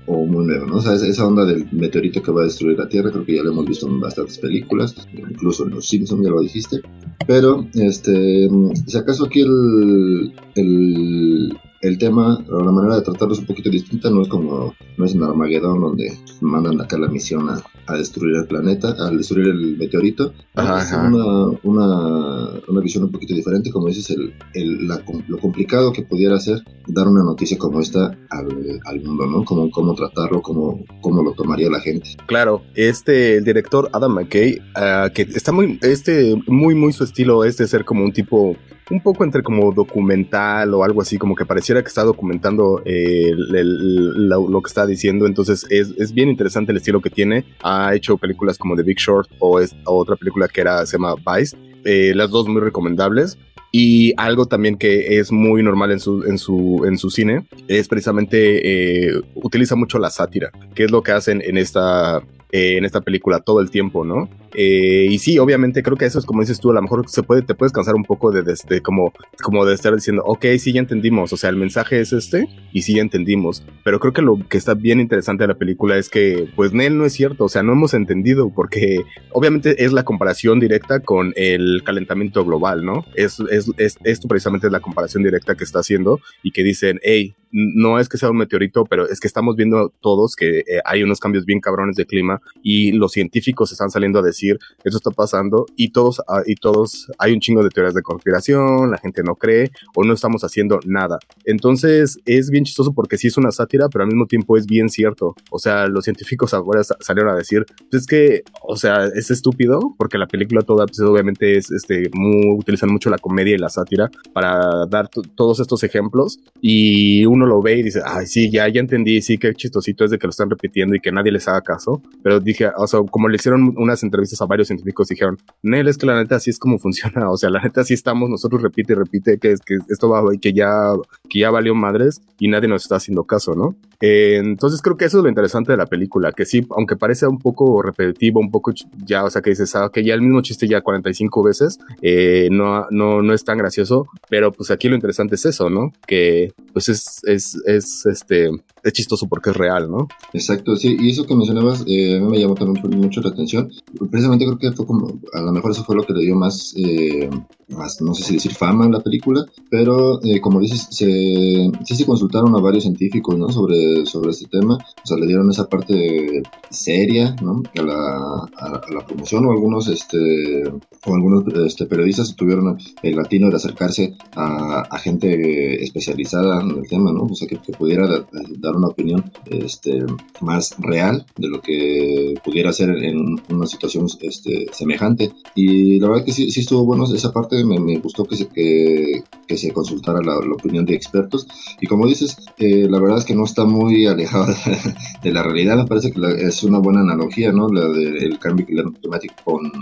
o 0.07 0.27
muy 0.27 0.45
nuevo, 0.45 0.67
¿no? 0.67 0.77
O 0.77 0.81
sea, 0.83 0.95
esa 0.95 1.27
onda 1.27 1.45
del 1.45 1.67
meteorito 1.73 2.23
que 2.23 2.33
va 2.33 2.43
a 2.43 2.45
destruir 2.45 2.79
la 2.79 2.89
Tierra, 2.89 3.11
creo 3.11 3.25
que 3.25 3.37
ya 3.37 3.43
lo 3.43 3.53
hemos 3.53 3.67
visto 3.67 3.89
en 3.89 4.01
bastantes 4.01 4.39
películas, 4.39 4.95
incluso 5.13 5.65
en 5.65 5.71
Los 5.71 5.87
Simpsons, 5.89 6.23
ya 6.23 6.31
lo 6.31 6.41
dijiste. 6.41 6.81
Pero, 7.27 7.67
este, 7.75 8.49
si 8.87 8.99
acaso 8.99 9.27
aquí 9.27 9.41
el, 9.41 10.35
el 10.57 11.59
el 11.83 11.99
tema 11.99 12.39
o 12.49 12.63
la 12.63 12.71
manera 12.71 12.97
de 12.97 13.03
tratarlo 13.03 13.35
es 13.35 13.41
un 13.41 13.47
poquito 13.47 13.69
distinta, 13.69 14.09
no 14.09 14.23
es 14.23 14.29
como, 14.29 14.73
no 14.97 15.05
es 15.05 15.15
en 15.15 15.23
Armagedón 15.25 15.81
donde 15.81 16.13
mandan 16.41 16.81
acá 16.81 16.97
la 16.97 17.09
misión 17.09 17.49
a, 17.51 17.61
destruir 17.97 18.37
el 18.37 18.47
planeta, 18.47 18.95
a 18.99 19.11
destruir 19.11 19.49
el 19.49 19.77
meteorito. 19.77 20.33
es 20.55 20.93
Una, 20.93 21.49
una, 21.65 22.61
una, 22.69 22.81
visión 22.81 23.05
un 23.05 23.11
poquito 23.11 23.35
diferente, 23.35 23.71
como 23.71 23.89
dices, 23.89 24.11
el, 24.11 24.33
el, 24.55 24.89
lo 25.27 25.39
complicado 25.39 25.93
que 25.93 26.03
pudiera 26.03 26.39
ser 26.39 26.63
dar 26.87 27.09
una 27.09 27.23
noticia 27.23 27.59
como 27.59 27.81
esta 27.81 28.17
al, 28.31 28.81
al 28.87 29.03
mundo, 29.03 29.27
¿no? 29.27 29.45
Cómo, 29.45 29.71
cómo 29.71 29.95
tratarlo, 29.95 30.41
cómo, 30.41 30.85
cómo 31.03 31.23
lo 31.23 31.33
tomaría 31.33 31.69
la 31.69 31.81
gente. 31.81 32.11
Claro, 32.27 32.63
este, 32.75 33.37
el 33.37 33.45
director 33.45 33.91
Adam 33.93 34.15
McKay, 34.15 34.59
ah, 34.77 35.11
que 35.13 35.23
está 35.23 35.53
muy, 35.53 35.79
este, 35.83 36.41
muy, 36.47 36.75
muy 36.75 36.93
su 36.93 37.05
estilo 37.05 37.45
es 37.45 37.57
de 37.57 37.67
ser 37.67 37.85
como 37.85 38.05
un 38.05 38.13
tipo 38.13 38.57
un 38.93 39.01
poco 39.01 39.25
entre 39.25 39.43
como 39.43 39.73
documental 39.73 40.75
o 40.75 40.85
algo 40.85 41.01
así, 41.01 41.17
como 41.17 41.35
que 41.35 41.47
pareciera 41.47 41.83
que 41.83 41.89
está 41.89 42.05
documentando 42.05 42.83
eh, 42.85 43.33
lo, 43.35 44.63
que 44.63 44.69
está 44.69 44.87
diciendo, 44.87 45.27
entonces 45.27 45.67
es, 45.71 46.13
bien 46.13 46.29
interesante 46.29 46.73
el 46.73 46.77
estilo 46.77 47.01
que 47.01 47.09
tiene. 47.09 47.45
Ha 47.63 47.95
hecho 47.95 48.19
películas 48.19 48.59
como 48.59 48.77
The 48.77 48.83
Big 48.83 48.99
Short 48.99 49.31
o, 49.39 49.61
es, 49.61 49.75
otra 49.87 50.17
película 50.17 50.47
que 50.47 50.61
era, 50.61 50.85
se 50.85 50.99
llama 50.99 51.15
Vice, 51.15 51.57
eh, 51.85 52.13
las 52.15 52.31
dos 52.31 52.47
muy 52.47 52.61
recomendables. 52.61 53.39
Y 53.75 54.13
algo 54.19 54.45
también 54.45 54.77
que 54.77 55.19
es 55.19 55.33
muy 55.33 55.63
normal 55.63 55.93
en 55.93 55.99
su, 55.99 56.25
en 56.25 56.37
su, 56.37 56.85
en 56.87 56.99
su 56.99 57.09
cine 57.09 57.47
es 57.69 57.89
precisamente 57.89 59.09
eh, 59.09 59.23
utiliza 59.35 59.77
mucho 59.77 59.99
la 59.99 60.11
sátira, 60.11 60.51
que 60.75 60.85
es 60.85 60.91
lo 60.91 61.03
que 61.03 61.13
hacen 61.13 61.41
en 61.43 61.57
esta, 61.57 62.23
en 62.51 62.85
esta 62.85 63.01
película 63.01 63.41
todo 63.41 63.63
el 63.63 63.71
tiempo, 63.71 64.05
¿no? 64.05 64.29
Eh, 64.55 65.07
y 65.11 65.19
sí, 65.19 65.39
obviamente 65.39 65.83
creo 65.83 65.97
que 65.97 66.05
eso 66.05 66.19
es 66.19 66.27
como 66.27 66.41
dices 66.41 66.61
tú, 66.61 66.71
a 66.71 66.75
lo 66.75 66.83
mejor 66.83 67.09
se 67.09 67.23
puede, 67.23 67.43
te 67.43 67.55
puedes 67.55 67.73
cansar 67.73 67.95
un 67.95 68.05
poco 68.05 68.31
de, 68.31 68.43
de, 68.43 68.81
como, 68.81 69.13
como 69.43 69.65
de 69.65 69.75
estar 69.75 69.95
diciendo, 69.95 70.23
ok, 70.25 70.45
sí 70.59 70.73
ya 70.73 70.81
entendimos, 70.81 71.33
o 71.33 71.37
sea, 71.37 71.51
el 71.51 71.57
mensaje 71.57 72.01
es 72.01 72.13
este 72.13 72.49
y 72.73 72.83
sí 72.83 72.95
ya 72.95 73.03
entendimos, 73.03 73.65
pero 73.85 74.01
creo 74.01 74.13
que 74.13 74.23
lo 74.23 74.39
que 74.49 74.59
está 74.59 74.75
bien 74.75 75.01
interesante 75.01 75.45
de 75.45 75.49
la 75.49 75.59
película 75.59 75.97
es 75.97 76.09
que, 76.09 76.49
pues, 76.55 76.73
Nel 76.73 76.99
no 76.99 77.05
es 77.05 77.13
cierto, 77.13 77.45
o 77.45 77.49
sea, 77.49 77.63
no 77.63 77.73
hemos 77.73 77.95
entendido 77.95 78.51
porque 78.55 79.05
obviamente 79.33 79.85
es 79.85 79.93
la 79.93 80.05
comparación 80.05 80.61
directa 80.61 81.01
con 81.01 81.33
el 81.37 81.83
calentamiento 81.85 82.45
global, 82.45 82.85
¿no? 82.85 83.05
Es, 83.15 83.41
es, 83.51 83.71
es 83.77 83.97
esto 84.05 84.29
precisamente 84.29 84.67
es 84.67 84.73
la 84.73 84.81
comparación 84.81 85.23
directa 85.23 85.55
que 85.55 85.65
está 85.65 85.81
haciendo 85.81 86.21
y 86.43 86.53
que 86.53 86.63
dicen, 86.63 86.99
hey, 87.03 87.35
no 87.53 87.99
es 87.99 88.09
que 88.09 88.17
sea 88.17 88.31
un 88.31 88.39
meteorito, 88.39 88.87
pero 88.87 89.07
es 89.09 89.21
que 89.21 89.27
estamos 89.27 89.57
viendo 89.57 89.93
todos 90.01 90.37
que 90.37 90.61
eh, 90.61 90.81
hay 90.85 91.03
unos 91.03 91.21
cambios 91.21 91.45
bien 91.45 91.61
cabrones 91.61 91.97
de 91.97 92.07
clima 92.07 92.41
y 92.63 92.93
los 92.93 93.13
científicos 93.13 93.73
están 93.73 93.91
saliendo 93.91 94.21
a 94.21 94.23
decir 94.23 94.42
eso 94.51 94.97
está 94.97 95.11
pasando 95.11 95.67
y 95.77 95.91
todos, 95.91 96.21
ah, 96.29 96.43
y 96.47 96.55
todos, 96.55 97.11
hay 97.19 97.33
un 97.33 97.41
chingo 97.41 97.63
de 97.63 97.71
teorías 97.71 97.95
de 97.95 98.03
conspiración, 98.03 98.91
la 98.91 98.99
gente 98.99 99.23
no 99.23 99.35
cree 99.35 99.71
o 99.95 100.05
no 100.05 100.15
estamos 100.15 100.43
haciendo 100.45 100.81
nada. 100.85 101.19
Entonces 101.45 102.19
es 102.25 102.51
bien 102.51 102.65
chistoso 102.65 102.93
porque 102.93 103.19
sí 103.19 103.29
es 103.29 103.37
una 103.37 103.51
sátira, 103.51 103.89
pero 103.89 104.05
al 104.05 104.09
mismo 104.09 104.27
tiempo 104.27 104.57
es 104.57 104.67
bien 104.67 104.89
cierto. 104.89 105.35
O 105.51 105.59
sea, 105.59 105.87
los 105.87 106.05
científicos 106.05 106.55
ahora 106.55 106.83
salieron 106.85 107.33
a 107.33 107.37
decir, 107.37 107.65
pues 107.91 108.03
es 108.03 108.07
que, 108.07 108.43
o 108.63 108.77
sea, 108.77 109.07
es 109.15 109.31
estúpido 109.31 109.95
porque 109.99 110.19
la 110.19 110.27
película 110.27 110.63
toda, 110.63 110.87
pues 110.87 111.01
obviamente 111.01 111.57
es, 111.57 111.71
este, 111.71 112.11
muy, 112.15 112.57
utilizan 112.57 112.91
mucho 112.91 113.11
la 113.11 113.19
comedia 113.19 113.55
y 113.55 113.59
la 113.59 113.69
sátira 113.69 114.11
para 114.33 114.87
dar 114.87 115.09
todos 115.09 115.61
estos 115.61 115.83
ejemplos 115.85 116.41
y 116.61 117.25
uno 117.27 117.47
lo 117.47 117.63
ve 117.63 117.79
y 117.79 117.83
dice, 117.83 118.01
ay, 118.05 118.27
sí, 118.27 118.51
ya, 118.51 118.69
ya 118.69 118.81
entendí, 118.81 119.21
sí, 119.23 119.39
qué 119.39 119.55
chistosito 119.55 120.05
es 120.05 120.11
de 120.11 120.19
que 120.19 120.27
lo 120.27 120.31
están 120.31 120.51
repitiendo 120.51 120.95
y 120.95 121.01
que 121.01 121.13
nadie 121.13 121.33
les 121.33 121.47
haga 121.49 121.61
caso. 121.61 122.03
Pero 122.23 122.41
dije, 122.41 122.69
o 122.77 122.87
sea, 122.87 123.01
como 123.11 123.29
le 123.29 123.37
hicieron 123.37 123.75
unas 123.77 124.03
entrevistas 124.03 124.32
a 124.41 124.47
varios 124.47 124.69
científicos 124.69 125.09
dijeron, 125.09 125.39
Nel, 125.63 125.89
es 125.89 125.99
que 125.99 126.07
la 126.07 126.17
neta 126.17 126.37
así 126.37 126.51
es 126.51 126.59
como 126.59 126.79
funciona, 126.81 127.31
o 127.31 127.37
sea, 127.37 127.51
la 127.51 127.61
neta 127.61 127.83
así 127.83 127.95
estamos, 127.95 128.31
nosotros 128.31 128.63
repite 128.63 128.93
y 128.93 128.97
repite 128.97 129.39
que, 129.39 129.55
que 129.65 129.77
esto 129.89 130.09
va 130.09 130.23
que 130.41 130.53
ya, 130.53 130.95
que 131.29 131.41
ya 131.41 131.51
valió 131.51 131.75
madres 131.75 132.23
y 132.39 132.49
nadie 132.49 132.69
nos 132.69 132.83
está 132.83 132.97
haciendo 132.97 133.25
caso, 133.25 133.55
¿no? 133.55 133.77
Eh, 134.03 134.39
entonces 134.39 134.83
creo 134.83 134.97
que 134.97 135.05
eso 135.05 135.19
es 135.19 135.23
lo 135.23 135.29
interesante 135.29 135.71
de 135.71 135.79
la 135.79 135.87
película, 135.87 136.33
que 136.33 136.45
sí, 136.45 136.67
aunque 136.71 136.97
parece 136.97 137.29
un 137.29 137.39
poco 137.39 137.81
repetitivo, 137.83 138.41
un 138.41 138.51
poco 138.51 138.73
ya, 139.07 139.23
o 139.25 139.31
sea, 139.31 139.43
que 139.43 139.51
dices, 139.51 139.77
ah, 139.77 139.91
que 139.93 140.03
ya 140.03 140.15
el 140.15 140.23
mismo 140.23 140.43
chiste 140.43 140.67
ya 140.67 140.81
45 140.81 141.43
veces, 141.45 141.79
eh, 142.03 142.49
no, 142.51 142.87
no, 142.91 143.23
no 143.23 143.33
es 143.33 143.45
tan 143.45 143.59
gracioso, 143.59 144.09
pero 144.29 144.51
pues 144.51 144.73
aquí 144.73 144.89
lo 144.89 144.97
interesante 144.97 145.37
es 145.37 145.47
eso, 145.47 145.71
¿no? 145.71 145.93
Que 146.05 146.53
pues 146.73 146.89
es, 146.89 147.21
es, 147.27 147.57
es 147.65 148.05
este, 148.07 148.51
es 148.83 148.93
chistoso 148.93 149.29
porque 149.29 149.51
es 149.51 149.57
real, 149.57 149.91
¿no? 149.91 150.09
Exacto, 150.33 150.77
sí, 150.77 150.97
y 150.99 151.11
eso 151.11 151.25
que 151.25 151.37
mencionabas 151.37 151.85
eh, 151.87 152.21
me 152.21 152.39
llamó 152.39 152.55
también 152.55 152.83
mucho 152.99 153.21
la 153.21 153.31
atención. 153.31 153.71
Precisamente 154.11 154.45
creo 154.45 154.59
que 154.59 154.73
fue 154.73 154.87
como, 154.87 155.21
a 155.33 155.41
lo 155.41 155.53
mejor 155.53 155.71
eso 155.71 155.85
fue 155.85 155.95
lo 155.95 156.05
que 156.05 156.13
le 156.13 156.23
dio 156.23 156.35
más, 156.35 156.75
eh, 156.77 157.31
más 157.69 158.01
no 158.01 158.15
sé 158.15 158.25
si 158.25 158.35
decir 158.35 158.53
fama 158.53 158.87
a 158.87 158.91
la 158.91 159.01
película, 159.01 159.45
pero 159.71 160.21
eh, 160.25 160.41
como 160.41 160.61
dices, 160.61 160.89
se, 160.91 161.71
sí 161.85 161.95
se 161.95 162.07
consultaron 162.07 162.55
a 162.57 162.61
varios 162.61 162.83
científicos, 162.83 163.39
¿no? 163.39 163.49
Sobre, 163.51 163.77
sobre 164.05 164.31
este 164.31 164.47
tema, 164.47 164.75
o 164.75 165.07
sea, 165.07 165.17
le 165.17 165.27
dieron 165.27 165.51
esa 165.51 165.69
parte 165.69 166.43
seria, 166.71 167.37
¿no? 167.43 167.63
A 167.79 167.83
la, 167.83 168.49
a, 168.57 168.81
la 168.93 169.07
promoción 169.07 169.47
o 169.47 169.53
algunos, 169.53 169.89
este, 169.89 170.65
o 171.07 171.15
algunos 171.15 171.45
este, 171.67 171.87
periodistas 171.87 172.35
tuvieron 172.35 172.79
el 173.03 173.17
latino 173.17 173.51
de 173.51 173.57
acercarse 173.57 174.15
a, 174.35 174.83
a, 174.91 174.99
gente 174.99 175.83
especializada 175.83 176.63
en 176.63 176.71
el 176.71 176.89
tema, 176.89 177.13
¿no? 177.13 177.25
O 177.25 177.35
sea, 177.35 177.49
que, 177.49 177.59
que 177.59 177.73
pudiera 177.73 178.07
dar 178.09 178.77
una 178.77 178.89
opinión 178.89 179.31
este, 179.51 180.05
más 180.41 180.75
real 180.79 181.27
de 181.37 181.49
lo 181.49 181.61
que 181.61 182.35
pudiera 182.45 182.73
ser 182.73 182.91
en 182.91 183.41
una 183.51 183.67
situación 183.67 184.07
este, 184.21 184.67
semejante. 184.73 185.33
Y 185.55 185.99
la 185.99 186.09
verdad 186.09 186.25
que 186.25 186.33
sí, 186.33 186.51
sí 186.51 186.61
estuvo 186.61 186.85
bueno 186.85 187.05
esa 187.13 187.33
parte, 187.33 187.65
me, 187.65 187.79
me 187.79 187.99
gustó 187.99 188.25
que 188.25 188.37
se, 188.37 188.49
que, 188.49 189.23
que 189.47 189.57
se 189.57 189.73
consultara 189.73 190.21
la, 190.23 190.39
opinión 190.39 190.85
de 190.85 190.95
expertos. 190.95 191.47
Y 191.81 191.87
como 191.87 192.07
dices, 192.07 192.37
eh, 192.59 192.87
la 192.89 193.01
verdad 193.01 193.19
es 193.19 193.25
que 193.25 193.35
no 193.35 193.45
está 193.45 193.65
muy 193.73 194.07
alejada 194.07 194.55
de, 195.23 195.33
la 195.33 195.43
realidad, 195.43 195.77
me 195.77 195.87
parece 195.87 196.13
que 196.13 196.21
es 196.47 196.63
una 196.63 196.79
buena 196.79 197.01
analogía, 197.01 197.53
¿no? 197.53 197.69
La 197.69 197.89
del 197.89 198.39
cambio 198.39 198.67
climático 198.67 199.35
con, 199.45 199.73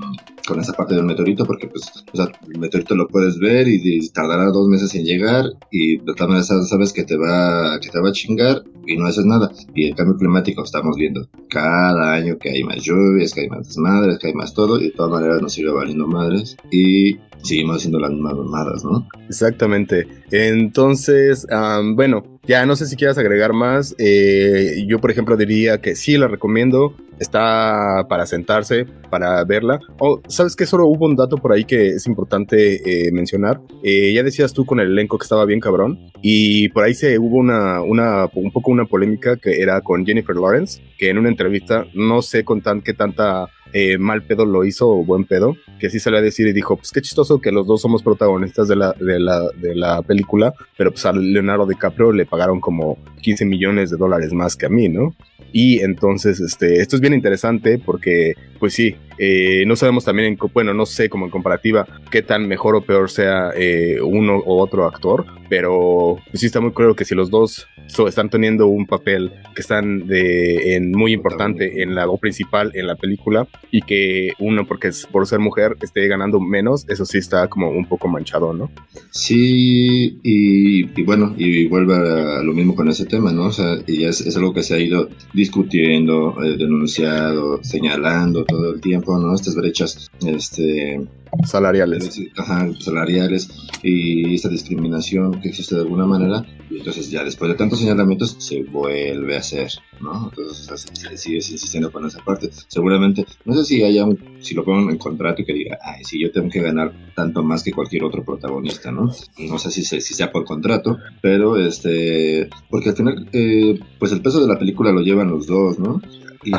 con 0.47 0.61
esa 0.61 0.73
parte 0.73 0.95
del 0.95 1.05
meteorito, 1.05 1.45
porque 1.45 1.67
pues, 1.67 1.83
o 2.13 2.17
sea, 2.17 2.31
el 2.49 2.59
meteorito 2.59 2.95
lo 2.95 3.09
puedes 3.09 3.39
ver 3.39 3.69
y, 3.69 4.09
tardará 4.11 4.47
dos 4.47 4.69
meses 4.69 4.95
en 4.95 5.05
llegar 5.05 5.45
y 5.71 5.99
de 5.99 6.15
todas 6.15 6.29
maneras 6.29 6.69
sabes 6.69 6.93
que 6.93 7.05
te 7.05 7.17
va, 7.17 7.79
que 7.81 7.91
te 7.91 8.01
va 8.01 8.09
a 8.09 8.13
chingar 8.13 8.65
y 8.87 8.97
no 8.97 9.07
haces 9.07 9.25
nada. 9.25 9.51
Y 9.75 9.89
el 9.89 9.95
cambio 9.95 10.17
climático 10.17 10.65
estamos 10.65 10.97
viendo 10.97 11.29
cada 11.49 12.15
año 12.15 12.39
que 12.39 12.51
hay 12.51 12.63
más 12.65 12.83
lluvias, 12.83 13.33
que 13.33 13.43
hay 13.43 13.49
más 13.49 13.67
desmadres, 13.67 14.19
que 14.19 14.29
hay 14.29 14.35
más 14.35 14.55
todo, 14.55 14.81
y 14.81 14.85
de 14.85 14.91
todas 14.93 15.13
maneras 15.13 15.43
nos 15.43 15.53
sigue 15.53 15.71
valiendo 15.71 16.07
madres 16.07 16.57
y 16.71 17.19
seguimos 17.43 17.77
haciendo 17.77 17.99
las 17.99 18.11
mismas 18.11 18.35
mamadas, 18.35 18.85
¿no? 18.85 19.07
Exactamente. 19.29 20.07
Entonces, 20.31 21.47
bueno, 21.95 22.25
ya 22.47 22.65
no 22.67 22.75
sé 22.75 22.87
si 22.87 22.97
quieras 22.97 23.19
agregar 23.19 23.53
más. 23.53 23.95
Eh, 23.99 24.85
yo, 24.87 24.99
por 24.99 25.11
ejemplo, 25.11 25.37
diría 25.37 25.81
que 25.81 25.95
sí 25.95 26.17
la 26.17 26.29
recomiendo. 26.29 26.95
Está 27.19 28.07
para 28.09 28.25
sentarse, 28.25 28.87
para 29.11 29.45
verla. 29.45 29.79
O, 29.99 30.23
¿sabes 30.27 30.57
qué? 30.57 30.65
Solo 30.65 30.87
hubo 30.87 31.05
un 31.05 31.17
dato 31.17 31.37
por 31.37 31.53
ahí 31.53 31.65
que 31.65 31.89
es 31.89 32.07
importante 32.07 33.09
eh, 33.09 33.13
mencionar. 33.13 33.61
Eh, 33.83 34.13
ya 34.15 34.23
decías 34.23 34.55
tú 34.55 34.65
con 34.65 34.81
el 34.81 34.89
elenco 34.89 35.19
que 35.19 35.25
estaba 35.25 35.45
bien 35.45 35.61
cabrón. 35.61 35.99
Y 36.23 36.71
por 36.71 36.85
ahí 36.85 36.95
se 36.95 37.19
hubo 37.19 37.37
una, 37.37 37.83
una, 37.83 38.27
un 38.35 38.51
poco 38.51 38.71
una 38.71 38.87
polémica 38.87 39.37
que 39.37 39.61
era 39.61 39.83
con 39.83 40.07
Jennifer 40.07 40.35
Lawrence, 40.35 40.83
que 40.99 41.11
en 41.11 41.19
una 41.19 41.29
entrevista, 41.29 41.85
no 41.95 42.23
sé 42.23 42.43
con 42.43 42.63
tan, 42.63 42.81
qué 42.81 42.95
tanta 42.95 43.49
eh, 43.73 43.99
mal 43.99 44.23
pedo 44.23 44.45
lo 44.45 44.65
hizo 44.65 44.89
o 44.89 45.05
buen 45.05 45.25
pedo, 45.25 45.57
que 45.79 45.91
sí 45.91 46.01
salió 46.01 46.19
a 46.19 46.23
decir 46.23 46.47
y 46.47 46.53
dijo, 46.53 46.77
pues 46.77 46.91
qué 46.91 47.01
chistoso 47.01 47.41
que 47.41 47.53
los 47.53 47.67
dos 47.67 47.81
somos 47.81 48.03
protagonistas 48.03 48.69
de 48.69 48.77
la, 48.77 48.93
de 48.93 49.21
la, 49.21 49.49
de 49.57 49.75
la 49.75 50.03
película, 50.03 50.55
pero 50.77 50.91
pues 50.91 51.05
a 51.07 51.13
Leonardo 51.13 51.67
DiCaprio 51.67 52.13
le 52.13 52.27
pagaron 52.27 52.61
como 52.61 52.99
15 53.23 53.45
millones 53.45 53.91
de 53.91 53.97
dólares 53.97 54.33
más 54.33 54.57
que 54.57 54.67
a 54.67 54.71
mí, 54.71 54.89
¿no? 54.89 55.15
Y 55.53 55.81
entonces, 55.81 56.41
este, 56.41 56.81
esto 56.81 56.97
es 56.97 57.01
bien 57.01 57.15
interesante 57.15 57.79
porque, 57.79 58.35
pues 58.59 58.75
sí, 58.75 58.97
eh, 59.23 59.65
no 59.67 59.77
sabemos 59.77 60.07
también, 60.07 60.29
en, 60.29 60.39
bueno, 60.55 60.73
no 60.73 60.87
sé 60.87 61.11
como 61.11 61.27
en 61.27 61.31
comparativa 61.31 61.87
qué 62.11 62.23
tan 62.23 62.49
mejor 62.49 62.75
o 62.75 62.81
peor 62.81 63.11
sea 63.11 63.51
eh, 63.55 63.99
uno 64.03 64.39
o 64.39 64.63
otro 64.63 64.87
actor, 64.87 65.27
pero 65.51 66.17
sí 66.33 66.47
está 66.47 66.61
muy 66.61 66.73
claro 66.73 66.97
que 66.97 67.05
si 67.05 67.15
los 67.15 67.29
dos 67.29 67.69
están 68.07 68.31
teniendo 68.31 68.69
un 68.69 68.87
papel 68.87 69.33
que 69.55 69.61
están 69.61 70.07
de, 70.07 70.77
en, 70.77 70.93
muy 70.93 71.13
importante 71.13 71.83
en 71.83 71.95
la 71.95 72.09
o 72.09 72.17
principal 72.17 72.71
en 72.75 72.87
la 72.87 72.95
película 72.95 73.47
y 73.71 73.83
que 73.83 74.31
uno, 74.39 74.67
porque 74.67 74.89
es 74.89 75.07
por 75.07 75.27
ser 75.27 75.41
mujer, 75.41 75.77
esté 75.83 76.07
ganando 76.09 76.41
menos, 76.41 76.89
eso 76.89 77.05
sí 77.05 77.19
está 77.19 77.49
como 77.49 77.69
un 77.71 77.87
poco 77.87 78.09
manchado, 78.09 78.55
¿no? 78.55 78.71
Sí, 79.11 80.19
y, 80.23 81.03
bueno, 81.03 81.35
y 81.37 81.67
vuelve 81.67 81.95
a 81.95 82.43
lo 82.43 82.55
mismo 82.55 82.75
con 82.75 82.89
ese 82.89 83.07
tema, 83.07 83.33
¿no? 83.33 83.47
O 83.47 83.53
sea, 83.53 83.77
y 83.87 84.05
es, 84.05 84.21
es 84.21 84.37
algo 84.37 84.55
que 84.55 84.63
se 84.63 84.75
ha 84.75 84.79
ido 84.79 85.09
discutiendo, 85.35 86.37
eh, 86.43 86.57
denunciado, 86.57 87.63
señalando 87.63 88.45
todo 88.45 88.75
el 88.75 88.81
tiempo, 88.81 89.10
¿no? 89.19 89.35
Estas 89.35 89.55
brechas 89.55 90.11
este, 90.25 91.01
salariales. 91.45 92.21
Ajá, 92.37 92.69
salariales 92.81 93.49
y 93.83 94.35
esta 94.35 94.49
discriminación 94.49 95.41
que 95.41 95.49
existe 95.49 95.75
de 95.75 95.83
alguna 95.83 96.07
manera. 96.07 96.45
Y 96.71 96.79
entonces 96.79 97.11
ya 97.11 97.25
después 97.25 97.51
de 97.51 97.57
tantos 97.57 97.81
señalamientos 97.81 98.37
se 98.39 98.63
vuelve 98.63 99.37
a 99.37 99.41
hacer, 99.41 99.71
¿no? 100.01 100.31
Entonces 100.31 100.87
se 100.93 101.17
sigue 101.17 101.37
insistiendo 101.37 101.91
con 101.91 102.07
esa 102.07 102.23
parte. 102.25 102.51
Seguramente, 102.69 103.27
no 103.45 103.55
sé 103.55 103.65
si 103.65 103.83
haya 103.83 104.05
un, 104.05 104.19
si 104.41 104.55
lo 104.55 104.65
pongan 104.65 104.91
en 104.91 104.99
contrato 104.99 105.43
y 105.43 105.45
que 105.45 105.53
diga, 105.53 105.79
ay, 105.83 106.05
si 106.05 106.21
yo 106.21 106.31
tengo 106.31 106.49
que 106.49 106.61
ganar 106.61 106.93
tanto 107.17 107.43
más 107.43 107.63
que 107.63 107.73
cualquier 107.73 108.05
otro 108.05 108.25
protagonista, 108.25 108.93
¿no? 108.93 109.11
No 109.39 109.59
sé 109.59 109.71
si, 109.71 109.83
si 109.83 110.01
sea 110.01 110.31
por 110.31 110.45
contrato, 110.45 110.99
pero 111.21 111.57
este, 111.57 112.49
porque 112.69 112.91
al 112.91 112.97
final, 112.97 113.29
eh, 113.33 113.79
pues 113.99 114.13
el 114.13 114.23
peso 114.23 114.41
de 114.41 114.49
la 114.49 114.59
película 114.59 114.93
lo 114.93 115.01
llevan 115.01 115.31
los 115.31 115.47
dos, 115.47 115.79
¿no? 115.79 116.01
Y, 116.45 116.53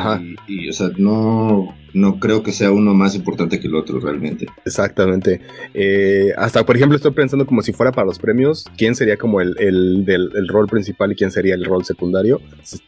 y, 0.46 0.68
o 0.68 0.72
sea, 0.72 0.90
no, 0.96 1.74
no 1.94 2.18
creo 2.18 2.42
que 2.42 2.52
sea 2.52 2.70
uno 2.70 2.94
más 2.94 3.14
importante 3.14 3.60
que 3.60 3.66
el 3.66 3.74
otro 3.74 4.00
realmente. 4.00 4.46
Exactamente. 4.64 5.40
Eh, 5.74 6.32
hasta, 6.36 6.64
por 6.64 6.76
ejemplo, 6.76 6.96
estoy 6.96 7.12
pensando 7.12 7.46
como 7.46 7.62
si 7.62 7.72
fuera 7.72 7.92
para 7.92 8.06
los 8.06 8.18
premios, 8.18 8.64
¿quién 8.76 8.94
sería 8.94 9.16
como 9.16 9.40
el, 9.40 9.54
el, 9.58 10.04
del, 10.04 10.30
el 10.34 10.48
rol 10.48 10.66
principal 10.66 11.12
y 11.12 11.14
quién 11.14 11.30
sería 11.30 11.54
el 11.54 11.64
rol 11.64 11.84
secundario? 11.84 12.40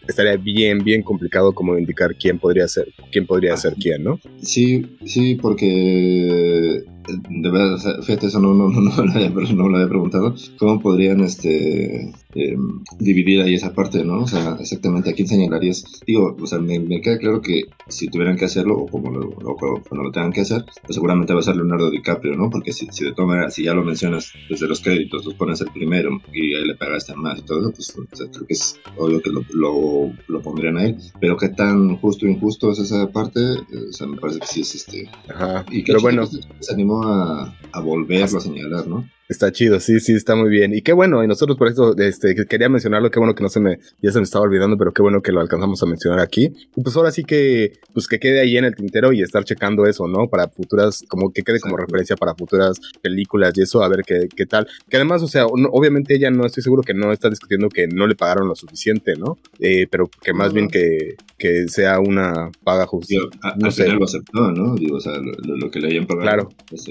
Estaría 0.06 0.36
bien, 0.36 0.84
bien 0.84 1.02
complicado 1.02 1.52
como 1.52 1.78
indicar 1.78 2.14
quién 2.16 2.38
podría 2.38 2.68
ser, 2.68 2.86
quién 3.12 3.26
podría 3.26 3.56
ser 3.56 3.74
quién, 3.74 4.04
¿no? 4.04 4.20
Sí, 4.40 4.96
sí, 5.04 5.34
porque 5.36 6.84
de 7.06 7.50
verdad, 7.50 7.76
fíjate, 8.02 8.26
eso 8.26 8.40
no, 8.40 8.54
no, 8.54 8.68
no, 8.68 8.80
no, 8.80 9.04
lo 9.04 9.12
había, 9.12 9.28
no, 9.28 9.68
lo 9.68 9.76
había, 9.76 9.88
preguntado. 9.88 10.34
¿Cómo 10.58 10.80
podrían 10.80 11.20
este, 11.20 12.12
eh, 12.34 12.56
dividir 12.98 13.42
ahí 13.42 13.54
esa 13.54 13.74
parte, 13.74 14.04
no? 14.04 14.22
O 14.22 14.26
sea, 14.26 14.56
exactamente 14.60 15.10
a 15.10 15.12
quién 15.12 15.28
señalarías. 15.28 15.84
Digo, 16.06 16.36
o 16.40 16.46
sea, 16.46 16.58
me, 16.58 16.78
me 16.80 17.00
queda 17.00 17.18
claro 17.18 17.42
que 17.42 17.64
si 17.88 18.08
tuvieran 18.08 18.36
que 18.36 18.46
hacerlo, 18.46 18.86
como 18.94 19.10
lo, 19.10 19.28
o 19.28 19.56
cuando 19.56 20.04
lo 20.04 20.12
tengan 20.12 20.32
que 20.32 20.42
hacer, 20.42 20.64
pues 20.82 20.94
seguramente 20.94 21.34
va 21.34 21.40
a 21.40 21.42
ser 21.42 21.56
Leonardo 21.56 21.90
DiCaprio, 21.90 22.36
¿no? 22.36 22.48
Porque 22.48 22.72
si, 22.72 22.86
si 22.92 23.04
de 23.04 23.12
todas 23.12 23.28
maneras, 23.28 23.54
si 23.54 23.64
ya 23.64 23.74
lo 23.74 23.82
mencionas 23.82 24.32
desde 24.48 24.68
los 24.68 24.80
créditos, 24.80 25.24
los 25.24 25.34
pones 25.34 25.60
el 25.60 25.70
primero 25.72 26.20
y 26.32 26.54
ahí 26.54 26.64
le 26.64 26.76
pagaste 26.76 27.14
más 27.16 27.40
y 27.40 27.42
todo 27.42 27.58
eso, 27.58 27.72
pues 27.72 27.94
o 27.98 28.30
creo 28.30 28.46
que 28.46 28.54
es 28.54 28.78
obvio 28.96 29.20
que 29.20 29.30
lo, 29.30 29.44
lo, 29.52 30.12
lo, 30.28 30.42
pondrían 30.42 30.78
a 30.78 30.84
él. 30.86 30.96
Pero 31.20 31.36
qué 31.36 31.48
tan 31.48 31.96
justo 31.96 32.26
o 32.26 32.28
injusto 32.28 32.70
es 32.70 32.78
esa 32.78 33.10
parte, 33.10 33.40
o 33.40 33.92
sea, 33.92 34.06
me 34.06 34.16
parece 34.16 34.40
que 34.40 34.46
sí 34.46 34.60
es 34.60 34.74
este. 34.76 35.10
Ajá. 35.28 35.64
Y 35.70 35.82
pero 35.82 36.00
bueno. 36.00 36.24
Se 36.60 36.72
animó 36.72 37.02
a, 37.02 37.54
a 37.72 37.80
volverlo 37.80 38.38
a 38.38 38.40
señalar, 38.40 38.86
¿no? 38.86 39.08
Está 39.26 39.50
chido, 39.50 39.80
sí, 39.80 40.00
sí, 40.00 40.12
está 40.12 40.36
muy 40.36 40.50
bien. 40.50 40.74
Y 40.74 40.82
qué 40.82 40.92
bueno, 40.92 41.24
y 41.24 41.26
nosotros 41.26 41.56
por 41.56 41.68
eso 41.68 41.96
este, 41.96 42.34
quería 42.46 42.68
mencionarlo, 42.68 43.10
qué 43.10 43.18
bueno 43.18 43.34
que 43.34 43.42
no 43.42 43.48
se 43.48 43.58
me, 43.58 43.78
ya 44.02 44.12
se 44.12 44.18
me 44.18 44.24
estaba 44.24 44.44
olvidando, 44.44 44.76
pero 44.76 44.92
qué 44.92 45.00
bueno 45.00 45.22
que 45.22 45.32
lo 45.32 45.40
alcanzamos 45.40 45.82
a 45.82 45.86
mencionar 45.86 46.20
aquí. 46.20 46.52
Y 46.76 46.82
pues 46.82 46.94
ahora 46.94 47.10
sí 47.10 47.24
que, 47.24 47.72
pues 47.94 48.06
que 48.06 48.18
quede 48.18 48.40
ahí 48.40 48.58
en 48.58 48.66
el 48.66 48.74
tintero 48.74 49.14
y 49.14 49.22
estar 49.22 49.42
checando 49.44 49.86
eso, 49.86 50.06
¿no? 50.08 50.28
Para 50.28 50.48
futuras, 50.48 51.02
como 51.08 51.32
que 51.32 51.42
quede 51.42 51.58
como 51.58 51.78
referencia 51.78 52.16
para 52.16 52.34
futuras 52.34 52.78
películas 53.00 53.54
y 53.56 53.62
eso, 53.62 53.82
a 53.82 53.88
ver 53.88 54.02
qué, 54.06 54.28
qué 54.34 54.44
tal. 54.44 54.68
Que 54.90 54.98
además, 54.98 55.22
o 55.22 55.28
sea, 55.28 55.46
obviamente 55.46 56.14
ella 56.16 56.30
no 56.30 56.44
estoy 56.44 56.62
seguro 56.62 56.82
que 56.82 56.92
no 56.92 57.10
está 57.10 57.30
discutiendo 57.30 57.70
que 57.70 57.86
no 57.86 58.06
le 58.06 58.16
pagaron 58.16 58.46
lo 58.46 58.54
suficiente, 58.54 59.14
¿no? 59.16 59.38
Eh, 59.58 59.86
pero 59.90 60.06
que 60.22 60.34
más 60.34 60.52
bien 60.52 60.68
que, 60.68 61.14
que 61.38 61.66
sea 61.68 61.98
una 61.98 62.50
paga 62.62 62.86
justa. 62.86 63.14
no 63.56 63.70
sé. 63.70 63.88
lo 63.88 64.04
aceptó, 64.04 64.52
¿no? 64.52 64.74
Digo, 64.74 64.96
o 64.96 65.00
sea, 65.00 65.14
lo, 65.14 65.70
que 65.70 65.80
le 65.80 65.88
hayan 65.88 66.06
pagado. 66.06 66.26
Claro. 66.26 66.48
Pues, 66.68 66.84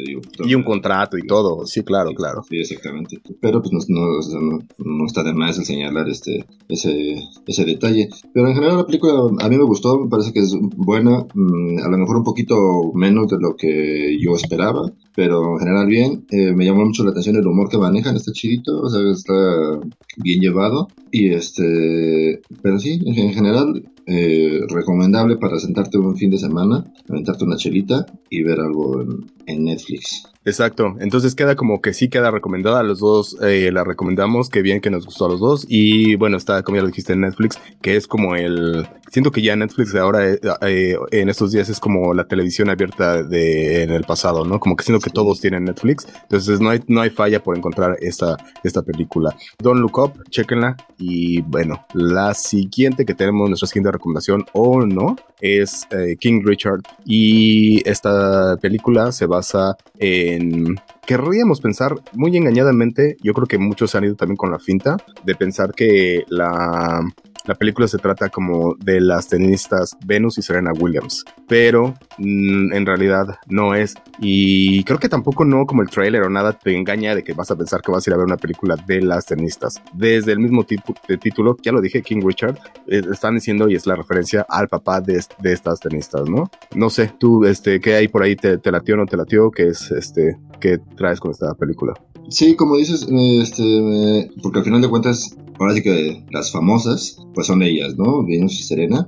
y 0.46 0.56
un 0.56 0.63
contrato 0.63 1.16
y 1.16 1.28
todo, 1.28 1.68
sí, 1.68 1.84
claro, 1.84 2.10
claro. 2.10 2.23
Sí, 2.50 2.58
exactamente. 2.58 3.22
Pero 3.42 3.62
pues 3.62 3.72
no, 3.72 3.80
no, 3.89 4.60
no, 4.77 5.06
está 5.06 5.24
de 5.24 5.34
más 5.34 5.58
el 5.58 5.65
señalar 5.65 6.10
este, 6.10 6.46
ese, 6.70 7.15
ese 7.48 7.65
detalle. 7.65 8.10
Pero 8.34 8.48
en 8.48 8.56
general 8.56 8.77
la 8.77 8.86
película 8.86 9.13
a 9.39 9.50
mí 9.50 9.58
me 9.58 9.63
gustó, 9.63 10.00
me 10.00 10.10
parece 10.10 10.34
que 10.34 10.39
es 10.39 10.56
buena, 10.75 11.25
mm, 11.34 11.80
a 11.80 11.89
lo 11.89 11.98
mejor 11.98 12.18
un 12.18 12.24
poquito 12.24 12.56
menos 12.94 13.27
de 13.27 13.38
lo 13.39 13.56
que 13.56 14.18
yo 14.20 14.36
esperaba, 14.36 14.92
pero 15.15 15.53
en 15.53 15.60
general 15.60 15.88
bien. 15.88 16.25
Eh, 16.32 16.53
me 16.53 16.65
llamó 16.65 16.86
mucho 16.86 17.03
la 17.03 17.12
atención 17.12 17.36
el 17.36 17.48
humor 17.48 17.70
que 17.70 17.77
manejan, 17.77 18.15
está 18.15 18.32
chidito, 18.32 18.82
o 18.82 18.89
sea, 18.89 19.01
está 19.12 19.80
bien 20.18 20.39
llevado. 20.39 20.88
Y 21.12 21.30
este, 21.30 22.42
pero 22.62 22.80
sí, 22.80 23.00
en 23.06 23.34
general 23.34 23.84
eh, 24.06 24.60
recomendable 24.68 25.38
para 25.38 25.58
sentarte 25.60 25.98
un 25.98 26.18
fin 26.18 26.30
de 26.30 26.38
semana, 26.38 26.84
aventarte 27.08 27.46
una 27.46 27.56
chelita 27.56 28.06
y 28.30 28.44
ver 28.44 28.60
algo 28.60 29.01
en, 29.01 29.25
Netflix. 29.47 30.23
Exacto, 30.45 30.95
entonces 31.00 31.35
queda 31.35 31.55
como 31.55 31.81
que 31.81 31.93
sí 31.93 32.09
queda 32.09 32.29
recomendada, 32.29 32.81
a 32.81 32.83
los 32.83 33.00
dos 33.00 33.38
eh, 33.41 33.71
la 33.71 33.85
recomendamos, 33.85 34.50
que 34.50 34.62
bien 34.62 34.81
que 34.81 34.89
nos 34.89 35.05
gustó 35.05 35.25
a 35.25 35.29
los 35.29 35.39
dos 35.39 35.65
y 35.69 36.15
bueno, 36.15 36.35
está 36.35 36.63
como 36.63 36.75
ya 36.75 36.81
lo 36.81 36.89
dijiste 36.89 37.13
en 37.13 37.21
Netflix, 37.21 37.57
que 37.81 37.95
es 37.95 38.07
como 38.07 38.35
el, 38.35 38.85
siento 39.09 39.31
que 39.31 39.41
ya 39.41 39.55
Netflix 39.55 39.95
ahora 39.95 40.33
eh, 40.33 40.97
en 41.12 41.29
estos 41.29 41.53
días 41.53 41.69
es 41.69 41.79
como 41.79 42.13
la 42.13 42.25
televisión 42.25 42.69
abierta 42.69 43.23
de 43.23 43.83
en 43.83 43.91
el 43.91 44.03
pasado, 44.03 44.43
¿no? 44.43 44.59
Como 44.59 44.75
que 44.75 44.83
siento 44.83 45.01
que 45.01 45.12
todos 45.12 45.39
tienen 45.39 45.63
Netflix, 45.63 46.07
entonces 46.23 46.59
no 46.59 46.71
hay, 46.71 46.81
no 46.88 47.00
hay 47.00 47.09
falla 47.09 47.41
por 47.41 47.57
encontrar 47.57 47.95
esta, 48.01 48.35
esta 48.65 48.81
película. 48.81 49.33
Don't 49.59 49.79
Look 49.79 49.97
Up, 49.97 50.29
chequenla 50.29 50.75
y 50.97 51.41
bueno, 51.41 51.85
la 51.93 52.33
siguiente 52.33 53.05
que 53.05 53.13
tenemos, 53.13 53.47
nuestra 53.47 53.67
siguiente 53.67 53.93
recomendación 53.93 54.45
o 54.51 54.85
no, 54.85 55.15
es 55.43 55.85
eh, 55.91 56.15
King 56.19 56.41
Richard. 56.43 56.81
Y 57.05 57.88
esta 57.88 58.57
película 58.62 59.12
se 59.12 59.25
basa 59.34 59.75
en 60.00 60.75
querríamos 61.06 61.60
pensar 61.60 61.96
muy 62.13 62.36
engañadamente, 62.38 63.18
yo 63.22 63.34
creo 63.34 63.48
que 63.48 63.58
muchos 63.58 63.96
han 63.96 64.06
ido 64.06 64.16
también 64.16 64.38
con 64.38 64.52
la 64.52 64.60
finta 64.60 64.98
de 65.24 65.36
pensar 65.36 65.74
que 65.74 66.24
la 66.30 67.02
la 67.45 67.55
película 67.55 67.88
se 67.88 67.97
trata 67.97 68.29
como 68.29 68.75
de 68.79 69.01
las 69.01 69.27
tenistas 69.27 69.97
Venus 70.05 70.38
y 70.38 70.41
Serena 70.41 70.71
Williams, 70.71 71.25
pero 71.47 71.93
mm, 72.17 72.73
en 72.73 72.85
realidad 72.85 73.38
no 73.47 73.75
es. 73.75 73.95
Y 74.19 74.83
creo 74.83 75.00
que 75.00 75.09
tampoco 75.09 75.43
no 75.45 75.65
como 75.65 75.81
el 75.81 75.89
trailer 75.89 76.23
o 76.23 76.29
nada 76.29 76.53
te 76.53 76.75
engaña 76.75 77.15
de 77.15 77.23
que 77.23 77.33
vas 77.33 77.51
a 77.51 77.55
pensar 77.55 77.81
que 77.81 77.91
vas 77.91 78.05
a 78.05 78.09
ir 78.09 78.13
a 78.13 78.17
ver 78.17 78.25
una 78.25 78.38
película 78.38 78.75
de 78.88 79.01
las 79.01 79.25
tenistas. 79.25 79.81
Desde 79.93 80.31
el 80.31 80.39
mismo 80.39 80.65
de 81.07 81.17
título, 81.17 81.57
ya 81.62 81.71
lo 81.71 81.81
dije, 81.81 82.01
King 82.01 82.21
Richard, 82.25 82.57
eh, 82.88 83.01
están 83.12 83.35
diciendo 83.35 83.69
y 83.69 83.75
es 83.75 83.85
la 83.85 83.95
referencia 83.95 84.45
al 84.47 84.67
papá 84.67 85.01
de, 85.01 85.21
de, 85.39 85.53
estas 85.53 85.79
tenistas, 85.79 86.29
¿no? 86.29 86.50
No 86.75 86.89
sé, 86.89 87.12
tú, 87.19 87.45
este, 87.45 87.79
¿qué 87.79 87.95
hay 87.95 88.07
por 88.07 88.23
ahí? 88.23 88.35
¿Te, 88.35 88.57
te 88.57 88.71
latió 88.71 88.95
o 88.95 88.97
no 88.97 89.05
te 89.05 89.17
latió? 89.17 89.51
¿Qué 89.51 89.67
es, 89.67 89.91
este, 89.91 90.38
qué 90.59 90.79
traes 90.95 91.19
con 91.19 91.31
esta 91.31 91.53
película? 91.55 91.93
Sí, 92.29 92.55
como 92.55 92.77
dices, 92.77 93.07
este, 93.09 94.31
porque 94.41 94.59
al 94.59 94.65
final 94.65 94.81
de 94.81 94.89
cuentas, 94.89 95.35
ahora 95.60 95.74
sí 95.74 95.81
que 95.81 96.24
las 96.31 96.51
famosas, 96.51 97.17
pues 97.33 97.48
son 97.48 97.62
ellas, 97.62 97.95
¿no? 97.98 98.24
Venus 98.24 98.60
y 98.60 98.63
Serena 98.63 99.07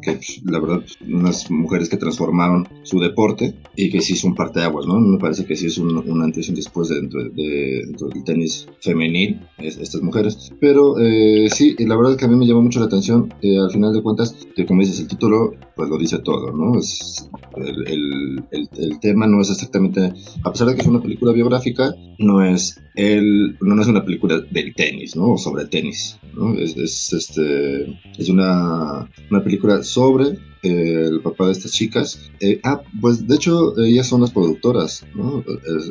que 0.00 0.12
pues, 0.12 0.42
la 0.44 0.58
verdad, 0.58 0.82
unas 1.08 1.50
mujeres 1.50 1.88
que 1.88 1.96
transformaron 1.96 2.68
su 2.82 2.98
deporte 2.98 3.54
y 3.76 3.90
que 3.90 4.00
sí 4.00 4.14
es 4.14 4.24
un 4.24 4.34
parteaguas, 4.34 4.86
¿no? 4.86 4.98
Me 5.00 5.18
parece 5.18 5.44
que 5.44 5.56
sí 5.56 5.66
es 5.66 5.78
un, 5.78 5.96
un 5.96 6.22
antes 6.22 6.46
y 6.46 6.50
un 6.50 6.56
después 6.56 6.88
dentro, 6.88 7.22
de, 7.22 7.84
dentro 7.86 8.08
del 8.08 8.24
tenis 8.24 8.66
femenil, 8.80 9.40
estas 9.58 10.02
mujeres. 10.02 10.52
Pero 10.60 10.98
eh, 10.98 11.48
sí, 11.50 11.76
la 11.78 11.96
verdad 11.96 12.12
es 12.12 12.18
que 12.18 12.24
a 12.24 12.28
mí 12.28 12.36
me 12.36 12.46
llamó 12.46 12.62
mucho 12.62 12.80
la 12.80 12.86
atención, 12.86 13.32
eh, 13.42 13.58
al 13.58 13.70
final 13.70 13.92
de 13.92 14.02
cuentas, 14.02 14.34
que 14.54 14.66
como 14.66 14.80
dices, 14.80 15.00
el 15.00 15.08
título, 15.08 15.54
pues 15.76 15.88
lo 15.88 15.98
dice 15.98 16.18
todo, 16.18 16.52
¿no? 16.52 16.78
Es, 16.78 17.28
el, 17.56 17.86
el, 17.86 18.44
el, 18.50 18.68
el, 18.76 19.00
tema 19.00 19.26
no 19.26 19.40
es 19.40 19.50
exactamente, 19.50 20.12
a 20.42 20.50
pesar 20.50 20.68
de 20.68 20.74
que 20.74 20.82
es 20.82 20.86
una 20.86 21.02
película 21.02 21.32
biográfica, 21.32 21.94
no 22.18 22.44
es, 22.44 22.80
el, 22.94 23.56
no 23.60 23.80
es 23.80 23.88
una 23.88 24.04
película 24.04 24.40
del 24.50 24.74
tenis, 24.74 25.16
¿no? 25.16 25.32
O 25.32 25.38
sobre 25.38 25.64
el 25.64 25.68
tenis, 25.68 26.18
¿no? 26.34 26.54
Es, 26.54 26.76
es, 26.76 27.12
este, 27.12 27.98
es 28.18 28.28
una, 28.28 29.08
una 29.30 29.44
película 29.44 29.75
sobre 29.82 30.38
el 30.66 31.20
papá 31.20 31.46
de 31.46 31.52
estas 31.52 31.72
chicas. 31.72 32.30
Eh, 32.40 32.60
ah, 32.64 32.80
pues 33.00 33.26
de 33.26 33.34
hecho 33.34 33.78
ellas 33.78 34.06
son 34.06 34.20
las 34.20 34.30
productoras, 34.30 35.04
¿no? 35.14 35.44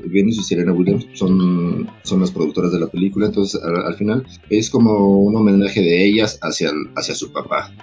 Venus 0.05 0.37
y 0.37 0.43
Serena 0.43 0.73
Williams 0.73 1.05
son, 1.13 1.89
son 2.03 2.19
las 2.19 2.31
productoras 2.31 2.71
de 2.71 2.79
la 2.79 2.87
película, 2.87 3.27
entonces 3.27 3.59
al, 3.61 3.95
final 3.95 4.25
es 4.49 4.69
como 4.69 5.19
un 5.19 5.35
homenaje 5.35 5.81
de 5.81 6.05
ellas 6.05 6.37
hacia, 6.41 6.71
hacia 6.95 7.15
su 7.15 7.31
papá, 7.31 7.73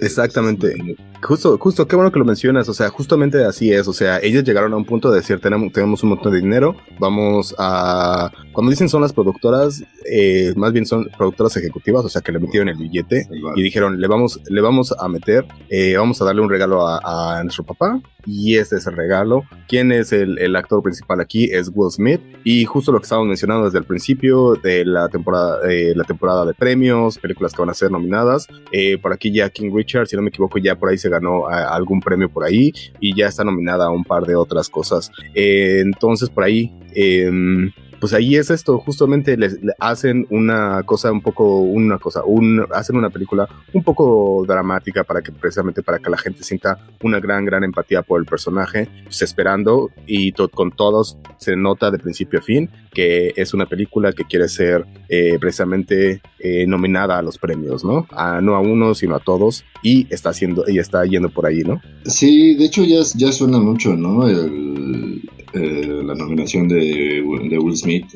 Exactamente. 0.00 0.74
justo, 1.22 1.58
justo, 1.58 1.86
qué 1.86 1.96
bueno 1.96 2.12
que 2.12 2.18
lo 2.18 2.24
mencionas, 2.24 2.68
o 2.68 2.74
sea, 2.74 2.88
justamente 2.90 3.44
así 3.44 3.72
es, 3.72 3.88
o 3.88 3.92
sea, 3.92 4.18
ellas 4.18 4.44
llegaron 4.44 4.72
a 4.72 4.76
un 4.76 4.84
punto 4.84 5.10
de 5.10 5.18
decir, 5.18 5.40
tenemos, 5.40 5.72
tenemos 5.72 6.02
un 6.02 6.10
montón 6.10 6.32
de 6.32 6.40
dinero, 6.40 6.76
vamos 6.98 7.54
a... 7.58 8.30
Cuando 8.52 8.70
dicen 8.70 8.88
son 8.88 9.02
las 9.02 9.12
productoras, 9.12 9.84
eh, 10.10 10.52
más 10.56 10.72
bien 10.72 10.84
son 10.84 11.08
productoras 11.16 11.56
ejecutivas, 11.56 12.04
o 12.04 12.08
sea, 12.08 12.22
que 12.22 12.32
le 12.32 12.40
metieron 12.40 12.68
el 12.68 12.76
billete 12.76 13.28
y 13.54 13.62
dijeron, 13.62 14.00
le 14.00 14.08
vamos, 14.08 14.40
le 14.48 14.60
vamos 14.60 14.94
a 14.98 15.08
meter, 15.08 15.46
eh, 15.68 15.96
vamos 15.96 16.17
a 16.20 16.24
darle 16.24 16.42
un 16.42 16.50
regalo 16.50 16.86
a, 16.86 17.42
nuestro 17.42 17.64
papá 17.64 18.00
y 18.26 18.56
este 18.56 18.76
es 18.76 18.86
el 18.86 18.96
regalo. 18.96 19.44
¿Quién 19.68 19.92
es 19.92 20.12
el, 20.12 20.54
actor 20.56 20.82
principal 20.82 21.20
aquí? 21.20 21.44
Es 21.44 21.70
Will 21.74 21.90
Smith 21.90 22.20
y 22.44 22.64
justo 22.64 22.92
lo 22.92 22.98
que 22.98 23.04
estábamos 23.04 23.28
mencionando 23.28 23.64
desde 23.64 23.78
el 23.78 23.84
principio 23.84 24.54
de 24.54 24.84
la 24.84 25.08
temporada, 25.08 25.60
la 25.94 26.04
temporada 26.04 26.44
de 26.44 26.54
premios, 26.54 27.18
películas 27.18 27.52
que 27.52 27.62
van 27.62 27.70
a 27.70 27.74
ser 27.74 27.90
nominadas. 27.90 28.46
Eh, 28.72 28.98
por 28.98 29.12
aquí 29.12 29.32
ya 29.32 29.50
King 29.50 29.70
Richard, 29.74 30.06
si 30.06 30.16
no 30.16 30.22
me 30.22 30.28
equivoco, 30.28 30.58
ya 30.58 30.76
por 30.76 30.90
ahí 30.90 30.98
se 30.98 31.08
ganó 31.08 31.50
eh, 31.50 31.54
algún 31.54 32.00
premio 32.00 32.28
por 32.28 32.44
ahí 32.44 32.72
y 33.00 33.16
ya 33.16 33.26
está 33.28 33.44
nominada 33.44 33.86
a 33.86 33.90
un 33.90 34.04
par 34.04 34.24
de 34.24 34.34
otras 34.36 34.68
cosas. 34.68 35.10
Eh, 35.34 35.80
entonces 35.80 36.28
por 36.30 36.44
ahí 36.44 36.72
em, 36.94 37.70
pues 38.00 38.12
ahí 38.12 38.36
es 38.36 38.50
esto, 38.50 38.78
justamente 38.78 39.36
les, 39.36 39.58
hacen 39.78 40.26
una 40.30 40.82
cosa 40.84 41.10
un 41.12 41.20
poco, 41.20 41.60
una 41.60 41.98
cosa, 41.98 42.22
un, 42.24 42.64
hacen 42.72 42.96
una 42.96 43.10
película 43.10 43.48
un 43.72 43.82
poco 43.82 44.44
dramática 44.46 45.04
para 45.04 45.22
que 45.22 45.32
precisamente 45.32 45.82
para 45.82 45.98
que 45.98 46.10
la 46.10 46.18
gente 46.18 46.42
sienta 46.42 46.78
una 47.02 47.20
gran, 47.20 47.44
gran 47.44 47.64
empatía 47.64 48.02
por 48.02 48.20
el 48.20 48.26
personaje, 48.26 48.88
pues 49.04 49.22
esperando 49.22 49.90
y 50.06 50.32
con 50.32 50.70
todos 50.70 51.18
se 51.38 51.56
nota 51.56 51.90
de 51.90 51.98
principio 51.98 52.38
a 52.38 52.42
fin 52.42 52.70
que 52.98 53.32
es 53.36 53.54
una 53.54 53.66
película 53.66 54.12
que 54.12 54.24
quiere 54.24 54.48
ser 54.48 54.84
eh, 55.08 55.36
precisamente 55.38 56.20
eh, 56.40 56.66
nominada 56.66 57.18
a 57.18 57.22
los 57.22 57.38
premios, 57.38 57.84
¿no? 57.84 58.06
A, 58.10 58.40
no 58.40 58.56
a 58.56 58.60
uno, 58.60 58.94
sino 58.94 59.14
a 59.14 59.20
todos 59.20 59.64
y 59.82 60.12
está 60.12 60.30
haciendo, 60.30 60.64
y 60.66 60.78
está 60.78 61.04
yendo 61.04 61.28
por 61.28 61.46
ahí, 61.46 61.60
¿no? 61.60 61.80
Sí, 62.04 62.56
de 62.56 62.64
hecho 62.64 62.84
ya, 62.84 63.00
ya 63.14 63.30
suena 63.30 63.60
mucho, 63.60 63.94
¿no? 63.94 64.26
El, 64.26 65.22
eh, 65.54 66.02
la 66.04 66.14
nominación 66.14 66.68
de, 66.68 67.22
de 67.48 67.58
Will 67.58 67.76
Smith 67.76 68.06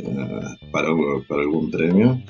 para, 0.70 0.88
para, 1.28 1.42
algún 1.42 1.70
premio, 1.70 2.20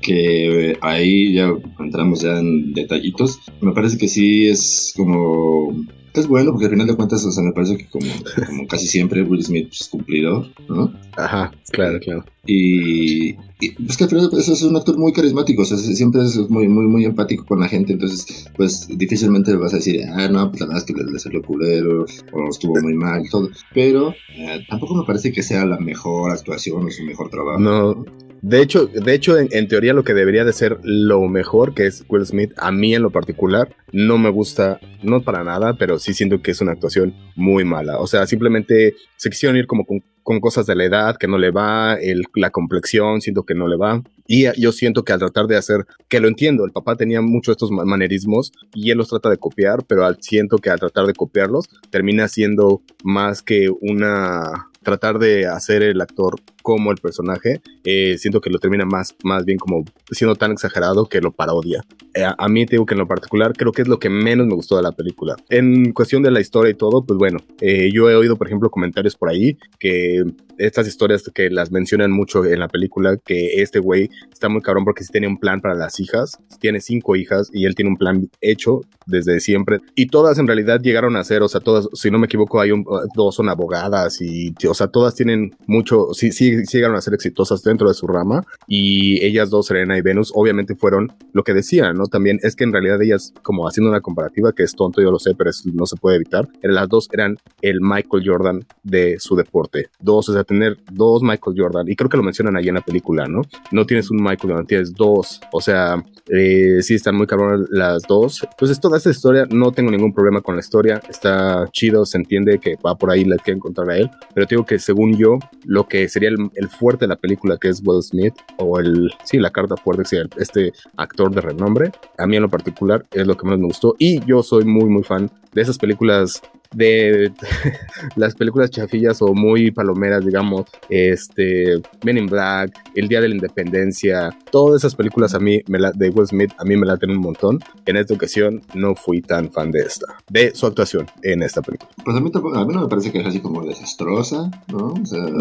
que 0.00 0.76
ahí 0.80 1.34
ya 1.34 1.52
entramos 1.78 2.22
ya 2.22 2.38
en 2.38 2.72
detallitos. 2.72 3.38
Me 3.60 3.72
parece 3.72 3.98
que 3.98 4.08
sí 4.08 4.46
es 4.48 4.92
como 4.96 5.72
es 6.14 6.26
bueno 6.26 6.52
porque 6.52 6.66
al 6.66 6.72
final 6.72 6.86
de 6.86 6.96
cuentas, 6.96 7.24
o 7.24 7.30
sea, 7.30 7.42
me 7.42 7.52
parece 7.52 7.76
que 7.76 7.86
como, 7.86 8.06
como 8.46 8.66
casi 8.66 8.86
siempre 8.86 9.22
Will 9.22 9.44
Smith 9.44 9.68
es 9.72 9.88
cumplidor, 9.88 10.46
¿no? 10.68 10.92
Ajá, 11.16 11.52
claro, 11.70 11.98
claro. 12.00 12.24
Y, 12.46 13.30
y 13.60 13.74
es 13.88 13.96
que 13.96 14.04
al 14.04 14.10
final 14.10 14.28
pues, 14.30 14.48
es 14.48 14.62
un 14.62 14.76
actor 14.76 14.96
muy 14.98 15.12
carismático, 15.12 15.62
o 15.62 15.64
sea, 15.64 15.76
siempre 15.76 16.22
es 16.22 16.36
muy, 16.48 16.68
muy, 16.68 16.86
muy 16.86 17.04
empático 17.04 17.44
con 17.44 17.60
la 17.60 17.68
gente, 17.68 17.92
entonces, 17.92 18.48
pues 18.56 18.88
difícilmente 18.88 19.54
vas 19.56 19.74
a 19.74 19.76
decir, 19.76 20.00
ah, 20.14 20.28
no, 20.28 20.48
pues 20.50 20.60
la 20.60 20.66
verdad 20.66 20.82
es 20.82 20.86
que 20.86 21.00
le, 21.00 21.10
le 21.10 21.18
salió 21.18 21.42
culero, 21.42 22.06
o 22.32 22.48
estuvo 22.48 22.74
muy 22.80 22.94
mal, 22.94 23.22
todo. 23.30 23.50
Pero 23.74 24.14
eh, 24.34 24.64
tampoco 24.68 24.94
me 24.94 25.04
parece 25.04 25.32
que 25.32 25.42
sea 25.42 25.66
la 25.66 25.78
mejor 25.78 26.30
actuación 26.30 26.86
o 26.86 26.90
su 26.90 27.04
mejor 27.04 27.30
trabajo. 27.30 27.58
No. 27.58 28.04
De 28.42 28.60
hecho, 28.62 28.86
de 28.86 29.14
hecho 29.14 29.36
en, 29.38 29.68
teoría 29.68 29.92
lo 29.92 30.04
que 30.04 30.14
debería 30.14 30.44
de 30.44 30.52
ser 30.52 30.78
lo 30.82 31.20
mejor, 31.28 31.74
que 31.74 31.86
es 31.86 32.04
Will 32.08 32.26
Smith, 32.26 32.52
a 32.56 32.70
mí 32.70 32.94
en 32.94 33.02
lo 33.02 33.10
particular, 33.10 33.74
no 33.92 34.18
me 34.18 34.30
gusta, 34.30 34.80
no 35.02 35.22
para 35.22 35.44
nada, 35.44 35.74
pero 35.74 35.98
sí 35.98 36.14
siento 36.14 36.40
que 36.40 36.52
es 36.52 36.60
una 36.60 36.72
actuación 36.72 37.14
muy 37.36 37.64
mala. 37.64 37.98
O 37.98 38.06
sea, 38.06 38.26
simplemente 38.26 38.94
se 39.16 39.30
quisieron 39.30 39.56
ir 39.56 39.66
como 39.66 39.84
con, 39.84 40.02
cosas 40.40 40.66
de 40.66 40.76
la 40.76 40.84
edad 40.84 41.16
que 41.16 41.26
no 41.26 41.38
le 41.38 41.50
va, 41.50 41.94
el, 41.94 42.24
la 42.34 42.50
complexión, 42.50 43.22
siento 43.22 43.44
que 43.44 43.54
no 43.54 43.66
le 43.66 43.76
va. 43.76 44.02
Y 44.26 44.44
yo 44.60 44.72
siento 44.72 45.02
que 45.02 45.14
al 45.14 45.20
tratar 45.20 45.46
de 45.46 45.56
hacer, 45.56 45.86
que 46.06 46.20
lo 46.20 46.28
entiendo, 46.28 46.66
el 46.66 46.72
papá 46.72 46.96
tenía 46.96 47.22
muchos 47.22 47.52
estos 47.52 47.70
manerismos 47.70 48.52
y 48.74 48.90
él 48.90 48.98
los 48.98 49.08
trata 49.08 49.30
de 49.30 49.38
copiar, 49.38 49.86
pero 49.86 50.04
al, 50.04 50.18
siento 50.20 50.58
que 50.58 50.68
al 50.68 50.78
tratar 50.78 51.06
de 51.06 51.14
copiarlos 51.14 51.70
termina 51.88 52.28
siendo 52.28 52.82
más 53.02 53.40
que 53.40 53.70
una 53.80 54.68
tratar 54.82 55.18
de 55.18 55.46
hacer 55.46 55.82
el 55.82 56.00
actor 56.00 56.36
como 56.68 56.90
el 56.90 56.98
personaje, 56.98 57.62
eh, 57.82 58.18
siento 58.18 58.42
que 58.42 58.50
lo 58.50 58.58
termina 58.58 58.84
más, 58.84 59.16
más 59.24 59.46
bien 59.46 59.56
como 59.56 59.86
siendo 60.10 60.36
tan 60.36 60.52
exagerado 60.52 61.06
que 61.06 61.22
lo 61.22 61.32
parodia. 61.32 61.82
Eh, 62.12 62.26
a, 62.26 62.48
mí 62.50 62.66
te 62.66 62.72
digo 62.72 62.84
que 62.84 62.92
en 62.92 62.98
lo 62.98 63.08
particular 63.08 63.54
creo 63.56 63.72
que 63.72 63.80
es 63.80 63.88
lo 63.88 63.98
que 63.98 64.10
menos 64.10 64.46
me 64.46 64.54
gustó 64.54 64.76
de 64.76 64.82
la 64.82 64.92
película. 64.92 65.34
En 65.48 65.94
cuestión 65.94 66.22
de 66.22 66.30
la 66.30 66.40
historia 66.40 66.70
y 66.70 66.74
todo, 66.74 67.06
pues 67.06 67.16
bueno, 67.16 67.38
eh, 67.62 67.88
yo 67.90 68.10
he 68.10 68.16
oído 68.16 68.36
por 68.36 68.48
ejemplo 68.48 68.68
comentarios 68.68 69.16
por 69.16 69.30
ahí 69.30 69.56
que 69.78 70.24
estas 70.58 70.86
historias 70.86 71.22
que 71.32 71.48
las 71.48 71.70
mencionan 71.70 72.10
mucho 72.10 72.44
en 72.44 72.58
la 72.58 72.68
película, 72.68 73.16
que 73.16 73.62
este 73.62 73.78
güey 73.78 74.10
está 74.30 74.48
muy 74.48 74.60
cabrón 74.60 74.84
porque 74.84 75.04
sí 75.04 75.10
tiene 75.10 75.28
un 75.28 75.38
plan 75.38 75.60
para 75.60 75.74
las 75.74 76.00
hijas, 76.00 76.36
tiene 76.60 76.80
cinco 76.80 77.16
hijas 77.16 77.48
y 77.52 77.64
él 77.64 77.74
tiene 77.74 77.92
un 77.92 77.96
plan 77.96 78.28
hecho 78.40 78.82
desde 79.06 79.40
siempre 79.40 79.78
y 79.94 80.08
todas 80.08 80.38
en 80.38 80.46
realidad 80.46 80.80
llegaron 80.82 81.16
a 81.16 81.24
ser, 81.24 81.42
o 81.42 81.48
sea, 81.48 81.60
todas, 81.60 81.88
si 81.94 82.10
no 82.10 82.18
me 82.18 82.26
equivoco, 82.26 82.60
hay 82.60 82.72
un, 82.72 82.84
dos 83.14 83.36
son 83.36 83.48
abogadas 83.48 84.20
y, 84.20 84.52
o 84.68 84.74
sea, 84.74 84.88
todas 84.88 85.14
tienen 85.14 85.52
mucho, 85.66 86.08
sí, 86.12 86.32
sí, 86.32 86.57
llegaron 86.64 86.96
a 86.96 87.00
ser 87.00 87.14
exitosas 87.14 87.62
dentro 87.62 87.88
de 87.88 87.94
su 87.94 88.06
rama 88.06 88.44
y 88.66 89.24
ellas 89.24 89.50
dos, 89.50 89.66
Serena 89.66 89.96
y 89.96 90.02
Venus, 90.02 90.32
obviamente 90.34 90.74
fueron 90.74 91.12
lo 91.32 91.42
que 91.42 91.54
decían, 91.54 91.96
¿no? 91.96 92.06
También 92.06 92.38
es 92.42 92.56
que 92.56 92.64
en 92.64 92.72
realidad 92.72 93.00
ellas, 93.02 93.32
como 93.42 93.66
haciendo 93.66 93.90
una 93.90 94.00
comparativa, 94.00 94.52
que 94.52 94.62
es 94.62 94.74
tonto, 94.74 95.00
yo 95.00 95.10
lo 95.10 95.18
sé, 95.18 95.34
pero 95.34 95.50
no 95.72 95.86
se 95.86 95.96
puede 95.96 96.16
evitar, 96.16 96.48
las 96.62 96.88
dos 96.88 97.08
eran 97.12 97.36
el 97.62 97.80
Michael 97.80 98.22
Jordan 98.26 98.64
de 98.82 99.16
su 99.18 99.36
deporte. 99.36 99.88
Dos, 100.00 100.28
o 100.28 100.32
sea, 100.32 100.44
tener 100.44 100.78
dos 100.92 101.22
Michael 101.22 101.56
Jordan, 101.58 101.88
y 101.88 101.96
creo 101.96 102.08
que 102.08 102.16
lo 102.16 102.22
mencionan 102.22 102.56
ahí 102.56 102.68
en 102.68 102.74
la 102.74 102.80
película, 102.80 103.26
¿no? 103.26 103.42
No 103.72 103.86
tienes 103.86 104.10
un 104.10 104.18
Michael 104.18 104.50
Jordan, 104.50 104.66
tienes 104.66 104.94
dos, 104.94 105.40
o 105.52 105.60
sea, 105.60 106.02
eh, 106.28 106.82
sí 106.82 106.94
están 106.94 107.16
muy 107.16 107.26
cabrón 107.26 107.66
las 107.70 108.02
dos. 108.02 108.42
Entonces, 108.42 108.80
toda 108.80 108.98
esta 108.98 109.10
historia, 109.10 109.46
no 109.50 109.72
tengo 109.72 109.90
ningún 109.90 110.12
problema 110.12 110.40
con 110.40 110.56
la 110.56 110.60
historia, 110.60 111.00
está 111.08 111.68
chido, 111.72 112.04
se 112.04 112.18
entiende 112.18 112.58
que 112.58 112.76
va 112.84 112.96
por 112.96 113.10
ahí, 113.10 113.24
la 113.24 113.36
que 113.36 113.52
encontrar 113.52 113.90
a 113.90 113.96
él, 113.96 114.10
pero 114.34 114.46
digo 114.46 114.64
que 114.64 114.78
según 114.78 115.16
yo, 115.16 115.38
lo 115.64 115.86
que 115.88 116.08
sería 116.08 116.28
el, 116.28 116.47
el 116.54 116.68
fuerte 116.68 117.04
de 117.04 117.08
la 117.08 117.16
película, 117.16 117.56
que 117.58 117.68
es 117.68 117.82
Will 117.84 118.02
Smith, 118.02 118.34
o 118.58 118.78
el, 118.78 119.10
sí, 119.24 119.38
la 119.38 119.50
carta 119.50 119.76
fuerte, 119.76 120.02
este 120.36 120.72
actor 120.96 121.34
de 121.34 121.40
renombre, 121.40 121.92
a 122.18 122.26
mí 122.26 122.36
en 122.36 122.42
lo 122.42 122.48
particular 122.48 123.04
es 123.12 123.26
lo 123.26 123.36
que 123.36 123.46
más 123.46 123.58
me 123.58 123.66
gustó. 123.66 123.94
Y 123.98 124.24
yo 124.24 124.42
soy 124.42 124.64
muy, 124.64 124.84
muy 124.84 125.02
fan 125.02 125.30
de 125.52 125.62
esas 125.62 125.78
películas 125.78 126.42
de 126.74 127.32
las 128.16 128.34
películas 128.34 128.70
chafillas 128.70 129.22
o 129.22 129.34
muy 129.34 129.70
palomeras, 129.70 130.24
digamos, 130.24 130.66
este, 130.88 131.80
Men 132.04 132.18
in 132.18 132.26
Black, 132.26 132.72
El 132.94 133.08
Día 133.08 133.20
de 133.20 133.28
la 133.28 133.34
Independencia, 133.34 134.36
todas 134.50 134.82
esas 134.82 134.94
películas 134.94 135.34
a 135.34 135.38
mí, 135.38 135.60
me 135.68 135.78
la, 135.78 135.92
de 135.92 136.10
Will 136.10 136.26
Smith, 136.26 136.52
a 136.58 136.64
mí 136.64 136.76
me 136.76 136.86
laten 136.86 137.10
un 137.10 137.18
montón. 137.18 137.60
En 137.86 137.96
esta 137.96 138.14
ocasión 138.14 138.62
no 138.74 138.94
fui 138.94 139.20
tan 139.20 139.50
fan 139.50 139.70
de 139.70 139.80
esta, 139.80 140.06
de 140.28 140.54
su 140.54 140.66
actuación 140.66 141.06
en 141.22 141.42
esta 141.42 141.62
película. 141.62 141.90
Pues 142.04 142.16
a 142.16 142.20
mí, 142.20 142.30
a 142.34 142.64
mí 142.64 142.74
no 142.74 142.82
me 142.82 142.88
parece 142.88 143.12
que 143.12 143.20
es 143.20 143.26
así 143.26 143.40
como 143.40 143.64
desastrosa, 143.64 144.50
¿no? 144.68 144.94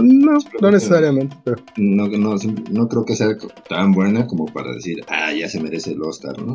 no, 0.03 0.37
no 0.61 0.71
necesariamente, 0.71 1.35
pero... 1.43 1.57
No, 1.77 2.07
no, 2.07 2.35
no 2.71 2.87
creo 2.87 3.05
que 3.05 3.15
sea 3.15 3.29
tan 3.69 3.91
buena 3.91 4.27
como 4.27 4.45
para 4.45 4.73
decir, 4.73 5.03
ah, 5.07 5.33
ya 5.33 5.49
se 5.49 5.59
merece 5.59 5.91
el 5.91 6.01
Oscar, 6.01 6.41
¿no? 6.41 6.53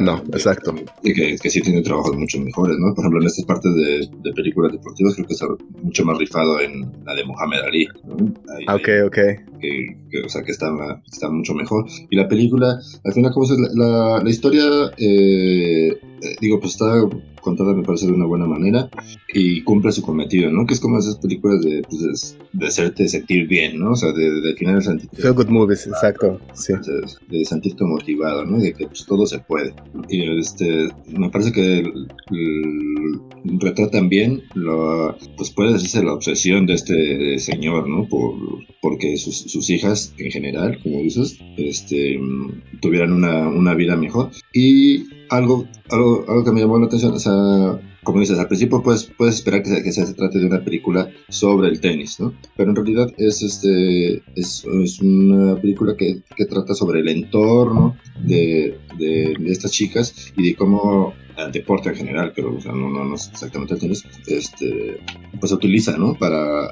no, 0.00 0.18
exacto. 0.32 0.74
Y 1.02 1.12
que, 1.14 1.36
que 1.36 1.50
sí 1.50 1.60
tiene 1.60 1.82
trabajos 1.82 2.16
mucho 2.16 2.40
mejores, 2.40 2.76
¿no? 2.78 2.94
Por 2.94 3.04
ejemplo, 3.04 3.20
en 3.20 3.26
estas 3.26 3.44
partes 3.44 3.74
de 3.74 3.87
de, 3.88 4.32
películas 4.34 4.72
deportivas, 4.72 5.14
creo 5.14 5.26
que 5.26 5.34
está 5.34 5.46
mucho 5.82 6.04
más 6.04 6.18
rifado 6.18 6.60
en 6.60 6.90
la 7.04 7.14
de 7.14 7.24
Mohamed 7.24 7.60
Ali. 7.60 7.86
Ah, 8.66 8.74
ok, 8.74 8.88
ok. 9.06 9.18
Que, 9.60 9.96
o 10.24 10.28
sea, 10.28 10.42
que 10.42 10.52
está, 10.52 10.70
está 11.10 11.30
mucho 11.30 11.54
mejor. 11.54 11.86
Y 12.10 12.16
la 12.16 12.28
película, 12.28 12.78
al 13.04 13.12
final, 13.12 13.32
como 13.32 13.46
es 13.46 13.58
la, 13.74 14.20
la, 14.22 14.30
historia, 14.30 14.64
eh, 14.96 15.98
eh, 16.22 16.36
digo, 16.40 16.60
pues 16.60 16.72
está 16.72 17.00
contada, 17.40 17.74
me 17.74 17.82
parece, 17.82 18.06
de 18.06 18.12
una 18.12 18.26
buena 18.26 18.46
manera 18.46 18.90
y 19.32 19.62
cumple 19.62 19.92
su 19.92 20.02
cometido, 20.02 20.50
¿no? 20.50 20.66
Que 20.66 20.74
es 20.74 20.80
como 20.80 20.98
esas 20.98 21.16
películas 21.16 21.62
de, 21.62 21.82
pues, 21.82 22.36
de, 22.52 22.66
hacerte 22.66 23.08
sentir 23.08 23.46
bien, 23.46 23.78
¿no? 23.78 23.92
O 23.92 23.96
sea, 23.96 24.12
de, 24.12 24.40
de, 24.40 24.50
al 24.50 24.56
final 24.56 24.82
sentirte... 24.82 25.16
Feel 25.16 25.34
good 25.34 25.48
movies, 25.48 25.86
exacto, 25.86 26.40
sí. 26.54 26.74
De, 27.28 27.44
sentirte 27.44 27.84
motivado, 27.84 28.44
¿no? 28.44 28.58
De 28.58 28.72
que 28.72 28.86
pues, 28.86 29.06
todo 29.06 29.26
se 29.26 29.38
puede. 29.38 29.74
Y 30.08 30.38
este, 30.38 30.88
me 31.16 31.30
parece 31.30 31.52
que 31.52 31.90
retratan 33.44 34.08
bien, 34.08 34.42
lo, 34.54 35.16
pues 35.36 35.50
puede 35.50 35.72
decirse 35.72 36.02
la 36.02 36.14
obsesión 36.14 36.66
de 36.66 36.74
este 36.74 37.38
señor, 37.38 37.88
¿no? 37.88 38.06
Por, 38.08 38.34
porque 38.80 39.16
sus, 39.16 39.47
sus 39.48 39.70
hijas, 39.70 40.14
en 40.18 40.30
general, 40.30 40.78
como 40.82 41.00
dices, 41.00 41.38
este, 41.56 42.20
tuvieran 42.80 43.12
una, 43.12 43.48
una 43.48 43.74
vida 43.74 43.96
mejor. 43.96 44.30
Y 44.52 45.06
algo, 45.30 45.66
algo, 45.90 46.24
algo 46.28 46.44
que 46.44 46.52
me 46.52 46.60
llamó 46.60 46.78
la 46.78 46.86
atención, 46.86 47.14
o 47.14 47.18
sea, 47.18 47.80
como 48.08 48.20
dices, 48.20 48.38
al 48.38 48.48
principio 48.48 48.82
puedes, 48.82 49.04
puedes 49.04 49.34
esperar 49.34 49.62
que 49.62 49.68
se, 49.68 49.82
que 49.82 49.92
se 49.92 50.14
trate 50.14 50.38
de 50.38 50.46
una 50.46 50.64
película 50.64 51.10
sobre 51.28 51.68
el 51.68 51.78
tenis, 51.78 52.18
¿no? 52.18 52.32
Pero 52.56 52.70
en 52.70 52.76
realidad 52.76 53.12
es, 53.18 53.42
este, 53.42 54.22
es, 54.34 54.64
es 54.64 55.00
una 55.00 55.60
película 55.60 55.94
que, 55.94 56.22
trata 56.46 56.72
sobre 56.72 57.00
el 57.00 57.08
entorno 57.10 57.98
de, 58.24 58.78
estas 59.44 59.72
chicas 59.72 60.32
y 60.38 60.42
de 60.42 60.54
cómo 60.56 61.12
el 61.36 61.52
deporte 61.52 61.90
en 61.90 61.96
general, 61.96 62.32
pero 62.34 62.56
no, 62.64 63.04
no 63.04 63.14
exactamente 63.14 63.74
el 63.74 63.80
tenis, 63.80 64.02
este, 64.26 65.00
pues 65.38 65.50
se 65.50 65.56
utiliza, 65.56 65.98
¿no? 65.98 66.14
Para, 66.14 66.68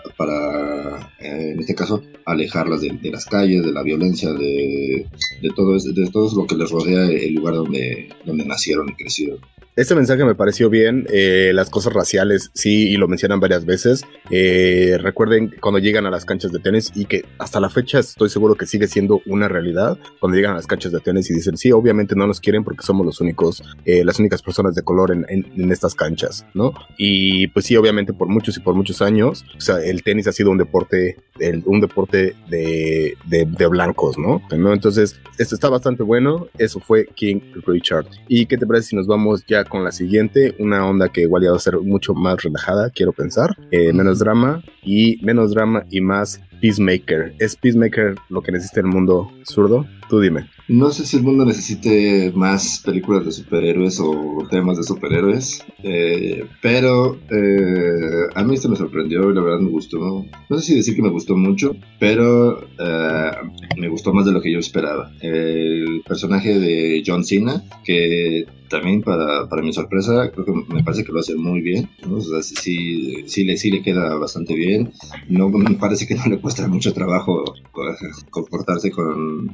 eh, 1.20 1.50
en 1.52 1.60
este 1.60 1.74
caso, 1.74 2.02
alejarlas 2.24 2.80
de, 2.80 3.10
las 3.10 3.26
calles, 3.26 3.62
de 3.62 3.72
la 3.72 3.82
violencia, 3.82 4.32
de, 4.32 5.06
de, 5.42 5.50
todo, 5.54 5.76
de 5.76 6.10
todo 6.10 6.34
lo 6.34 6.46
que 6.46 6.56
les 6.56 6.70
rodea 6.70 7.10
el 7.10 7.34
lugar 7.34 7.56
donde 7.56 8.08
nacieron 8.46 8.88
y 8.88 8.94
crecieron. 8.94 9.40
Este 9.76 9.94
mensaje 9.94 10.24
me 10.24 10.34
pareció 10.34 10.70
bien. 10.70 11.06
Eh, 11.12 11.50
las 11.52 11.68
cosas 11.68 11.92
raciales, 11.92 12.50
sí, 12.54 12.88
y 12.88 12.96
lo 12.96 13.08
mencionan 13.08 13.40
varias 13.40 13.66
veces. 13.66 14.06
Eh, 14.30 14.96
recuerden 14.98 15.54
cuando 15.60 15.78
llegan 15.78 16.06
a 16.06 16.10
las 16.10 16.24
canchas 16.24 16.50
de 16.50 16.60
tenis 16.60 16.90
y 16.94 17.04
que 17.04 17.26
hasta 17.38 17.60
la 17.60 17.68
fecha 17.68 17.98
estoy 17.98 18.30
seguro 18.30 18.54
que 18.54 18.64
sigue 18.64 18.86
siendo 18.88 19.20
una 19.26 19.48
realidad. 19.48 19.98
Cuando 20.18 20.34
llegan 20.34 20.52
a 20.52 20.54
las 20.54 20.66
canchas 20.66 20.92
de 20.92 21.00
tenis 21.00 21.30
y 21.30 21.34
dicen, 21.34 21.58
sí, 21.58 21.72
obviamente 21.72 22.16
no 22.16 22.26
nos 22.26 22.40
quieren 22.40 22.64
porque 22.64 22.84
somos 22.84 23.04
los 23.04 23.20
únicos, 23.20 23.62
eh, 23.84 24.02
las 24.02 24.18
únicas 24.18 24.40
personas 24.40 24.74
de 24.74 24.80
color 24.80 25.12
en, 25.12 25.26
en, 25.28 25.70
estas 25.70 25.94
canchas, 25.94 26.46
¿no? 26.54 26.72
Y 26.96 27.48
pues 27.48 27.66
sí, 27.66 27.76
obviamente 27.76 28.14
por 28.14 28.28
muchos 28.28 28.56
y 28.56 28.60
por 28.60 28.74
muchos 28.74 29.02
años, 29.02 29.44
o 29.58 29.60
sea, 29.60 29.84
el 29.84 30.02
tenis 30.02 30.26
ha 30.26 30.32
sido 30.32 30.50
un 30.52 30.56
deporte, 30.56 31.18
el, 31.38 31.62
un 31.66 31.82
deporte 31.82 32.34
de, 32.48 33.14
de, 33.26 33.44
de, 33.44 33.66
blancos, 33.66 34.16
¿no? 34.16 34.40
¿no? 34.56 34.72
Entonces, 34.72 35.20
esto 35.36 35.54
está 35.54 35.68
bastante 35.68 36.02
bueno. 36.02 36.48
Eso 36.56 36.80
fue 36.80 37.06
King 37.14 37.40
Richard. 37.66 38.06
¿Y 38.26 38.46
qué 38.46 38.56
te 38.56 38.64
parece 38.64 38.88
si 38.88 38.96
nos 38.96 39.06
vamos 39.06 39.44
ya 39.46 39.65
con 39.68 39.84
la 39.84 39.92
siguiente, 39.92 40.54
una 40.58 40.86
onda 40.86 41.08
que 41.08 41.22
igual 41.22 41.42
ya 41.42 41.50
va 41.50 41.56
a 41.56 41.60
ser 41.60 41.78
mucho 41.78 42.14
más 42.14 42.42
relajada, 42.42 42.90
quiero 42.90 43.12
pensar, 43.12 43.56
eh, 43.70 43.92
menos 43.92 44.18
drama 44.18 44.62
y 44.82 45.18
menos 45.24 45.52
drama 45.52 45.84
y 45.90 46.00
más 46.00 46.40
Peacemaker. 46.60 47.34
¿Es 47.38 47.56
Peacemaker 47.56 48.16
lo 48.28 48.42
que 48.42 48.52
necesita 48.52 48.80
el 48.80 48.86
mundo 48.86 49.30
zurdo? 49.44 49.86
Tú 50.08 50.20
dime. 50.20 50.48
No 50.68 50.90
sé 50.90 51.06
si 51.06 51.16
el 51.16 51.22
mundo 51.22 51.44
necesite 51.44 52.32
más 52.34 52.82
películas 52.84 53.24
de 53.24 53.32
superhéroes 53.32 54.00
o 54.00 54.44
temas 54.50 54.76
de 54.76 54.82
superhéroes, 54.82 55.64
eh, 55.82 56.44
pero 56.60 57.18
eh, 57.30 58.26
a 58.34 58.42
mí 58.42 58.54
esto 58.54 58.68
me 58.68 58.76
sorprendió 58.76 59.30
y 59.30 59.34
la 59.34 59.42
verdad 59.42 59.60
me 59.60 59.70
gustó. 59.70 60.24
No 60.48 60.58
sé 60.58 60.62
si 60.62 60.76
decir 60.76 60.96
que 60.96 61.02
me 61.02 61.10
gustó 61.10 61.36
mucho, 61.36 61.76
pero 62.00 62.66
eh, 62.78 63.30
me 63.76 63.88
gustó 63.88 64.12
más 64.12 64.26
de 64.26 64.32
lo 64.32 64.40
que 64.40 64.52
yo 64.52 64.58
esperaba. 64.58 65.12
El 65.20 66.02
personaje 66.06 66.58
de 66.58 67.02
John 67.06 67.24
Cena, 67.24 67.62
que 67.84 68.46
también 68.68 69.02
para, 69.02 69.48
para 69.48 69.62
mi 69.62 69.72
sorpresa, 69.72 70.30
creo 70.32 70.44
que 70.44 70.74
me 70.74 70.82
parece 70.82 71.04
que 71.04 71.12
lo 71.12 71.20
hace 71.20 71.34
muy 71.36 71.60
bien. 71.60 71.88
O 72.10 72.20
sea, 72.20 72.42
sí, 72.42 73.24
sí, 73.26 73.44
le, 73.44 73.56
sí 73.56 73.70
le 73.70 73.82
queda 73.82 74.16
bastante 74.16 74.54
bien. 74.54 74.92
No 75.28 75.48
me 75.48 75.74
parece 75.76 76.06
que 76.06 76.14
no 76.14 76.24
le 76.26 76.38
cuesta 76.46 76.68
mucho 76.68 76.92
trabajo 76.92 77.42
comportarse 78.30 78.92
con, 78.92 79.48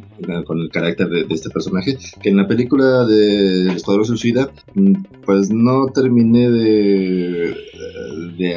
con 0.44 0.58
el 0.58 0.68
carácter 0.68 1.08
de, 1.08 1.26
este 1.30 1.48
personaje. 1.48 1.96
Que 2.22 2.28
en 2.28 2.36
la 2.36 2.46
película 2.46 3.06
de 3.06 3.72
Escuadrón 3.72 4.04
Suicida, 4.04 4.50
mm, 4.74 4.92
pues 5.24 5.48
no 5.48 5.86
terminé 5.86 6.50
de, 6.50 7.56
de 8.36 8.54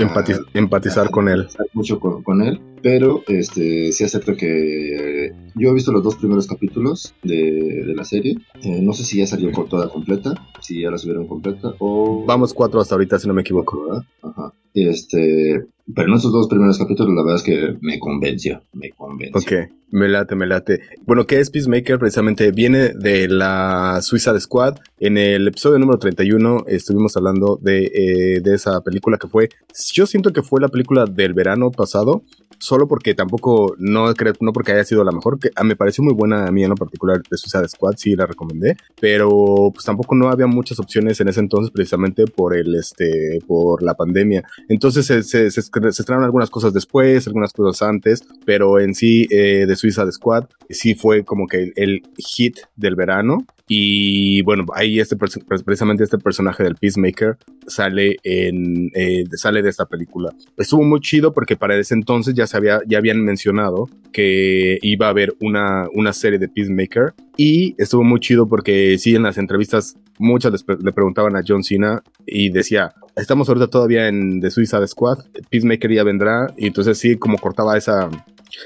empatizar 0.54 1.10
con 1.10 1.30
él. 1.30 1.48
Mucho 1.74 2.00
con, 2.00 2.24
con 2.24 2.42
él 2.42 2.60
pero 2.86 3.24
este 3.26 3.92
sí 3.92 4.04
acepto 4.04 4.36
que 4.36 5.32
yo 5.56 5.70
he 5.70 5.74
visto 5.74 5.92
los 5.92 6.04
dos 6.04 6.18
primeros 6.18 6.46
capítulos 6.46 7.16
de, 7.24 7.84
de 7.84 7.96
la 7.96 8.04
serie. 8.04 8.38
Eh, 8.62 8.80
no 8.80 8.94
sé 8.94 9.04
si 9.04 9.18
ya 9.18 9.26
salió 9.26 9.52
toda 9.68 9.90
completa, 9.90 10.36
si 10.62 10.84
ya 10.84 10.92
la 10.92 11.00
subieron 11.00 11.28
completa 11.28 11.74
o... 11.80 12.24
Vamos 12.28 12.54
cuatro 12.54 12.80
hasta 12.80 12.94
ahorita, 12.94 13.18
si 13.18 13.28
no 13.28 13.34
me 13.34 13.42
equivoco. 13.42 13.88
¿verdad? 13.88 14.04
Ajá. 14.22 14.54
Este, 14.76 15.66
pero 15.96 16.10
en 16.10 16.14
esos 16.14 16.32
dos 16.32 16.48
primeros 16.48 16.78
capítulos 16.78 17.16
la 17.16 17.24
verdad 17.24 17.38
es 17.38 17.44
que 17.44 17.76
me 17.82 17.98
convenció, 17.98 18.62
me 18.74 18.92
convenció. 18.92 19.40
Ok, 19.40 19.72
me 19.96 20.10
late, 20.10 20.36
me 20.36 20.46
late. 20.46 20.82
Bueno, 21.06 21.26
¿qué 21.26 21.40
es 21.40 21.50
Peacemaker? 21.50 21.98
Precisamente 21.98 22.52
viene 22.52 22.90
de 22.90 23.30
la 23.30 24.00
Suiza 24.02 24.38
Squad. 24.40 24.76
En 25.00 25.18
el 25.18 25.48
episodio 25.48 25.80
número 25.80 25.98
31 25.98 26.66
estuvimos 26.68 27.16
hablando 27.16 27.58
de, 27.62 27.86
eh, 27.86 28.42
de 28.42 28.56
esa 28.56 28.82
película 28.82 29.18
que 29.18 29.28
fue, 29.28 29.50
yo 29.94 30.06
siento 30.06 30.34
que 30.34 30.44
fue 30.44 30.60
la 30.60 30.68
película 30.68 31.06
del 31.06 31.34
verano 31.34 31.72
pasado, 31.72 32.24
solo 32.66 32.88
porque 32.88 33.14
tampoco, 33.14 33.76
no 33.78 34.14
creo, 34.14 34.34
no 34.40 34.52
porque 34.52 34.72
haya 34.72 34.84
sido 34.84 35.04
la 35.04 35.12
mejor, 35.12 35.40
que 35.40 35.52
me 35.64 35.76
pareció 35.76 36.04
muy 36.04 36.14
buena 36.14 36.48
a 36.48 36.52
mí 36.52 36.64
en 36.64 36.70
lo 36.70 36.76
particular 36.76 37.22
de 37.30 37.38
Suicide 37.38 37.68
Squad, 37.68 37.94
sí 37.98 38.16
la 38.16 38.26
recomendé, 38.26 38.76
pero 39.00 39.72
pues 39.74 39.86
tampoco 39.86 40.16
no 40.16 40.30
había 40.30 40.48
muchas 40.48 40.80
opciones 40.80 41.20
en 41.22 41.28
ese 41.28 41.40
entonces 41.42 41.72
precisamente 41.72 42.26
por 42.26 42.56
el, 42.56 42.76
este, 42.76 43.40
por 43.48 43.84
la 43.84 43.94
pandemia. 43.94 44.44
Entonces 44.68 45.06
se, 45.06 45.22
se, 45.24 45.52
se, 45.52 45.62
algunas 46.14 46.50
cosas 46.50 46.74
después, 46.74 47.28
algunas 47.28 47.54
cosas 47.54 47.88
antes, 47.88 48.24
pero 48.46 48.80
en 48.80 48.96
sí 48.96 49.28
eh, 49.30 49.66
de 49.68 49.76
Suicide 49.76 50.12
Squad 50.12 50.46
sí 50.70 50.96
fue 50.96 51.24
como 51.24 51.48
que 51.48 51.72
el 51.76 52.02
hit 52.18 52.58
del 52.76 52.96
verano 52.96 53.46
y 53.68 54.42
bueno, 54.44 54.66
ahí 54.76 55.00
este, 55.00 55.16
precisamente 55.16 56.04
este 56.04 56.20
personaje 56.20 56.64
del 56.64 56.76
Peacemaker 56.76 57.38
sale 57.66 58.18
en, 58.24 58.92
eh, 58.94 59.24
sale 59.34 59.64
de 59.64 59.70
esta 59.70 59.86
película. 59.86 60.34
Estuvo 60.58 60.84
muy 60.84 61.00
chido 61.00 61.34
porque 61.34 61.56
para 61.56 61.76
ese 61.76 61.96
entonces 61.96 62.36
ya 62.36 62.46
se 62.46 62.58
había, 62.58 62.82
ya 62.88 63.00
habían 63.00 63.22
mencionado 63.24 63.90
que 64.14 64.78
iba 64.82 65.08
a 65.08 65.10
haber 65.10 65.34
una, 65.40 65.88
una 65.94 66.14
serie 66.14 66.38
de 66.38 66.48
Peacemaker 66.48 67.14
y 67.38 67.76
estuvo 67.78 68.04
muy 68.04 68.20
chido 68.20 68.48
porque 68.48 68.98
sí 69.00 69.16
en 69.16 69.24
las 69.24 69.38
entrevistas 69.38 69.98
muchas 70.20 70.54
le 70.82 70.92
preguntaban 70.92 71.36
a 71.36 71.42
John 71.46 71.64
Cena 71.64 72.04
y 72.26 72.50
decía, 72.50 72.94
estamos 73.16 73.50
ahorita 73.50 73.68
todavía 73.68 74.08
en 74.08 74.42
The 74.42 74.52
Suicide 74.52 74.88
Squad, 74.88 75.26
Peacemaker 75.50 75.92
ya 75.92 76.04
vendrá 76.04 76.54
y 76.56 76.68
entonces 76.68 76.98
sí 76.98 77.18
como 77.18 77.38
cortaba 77.38 77.78
esa 77.78 78.10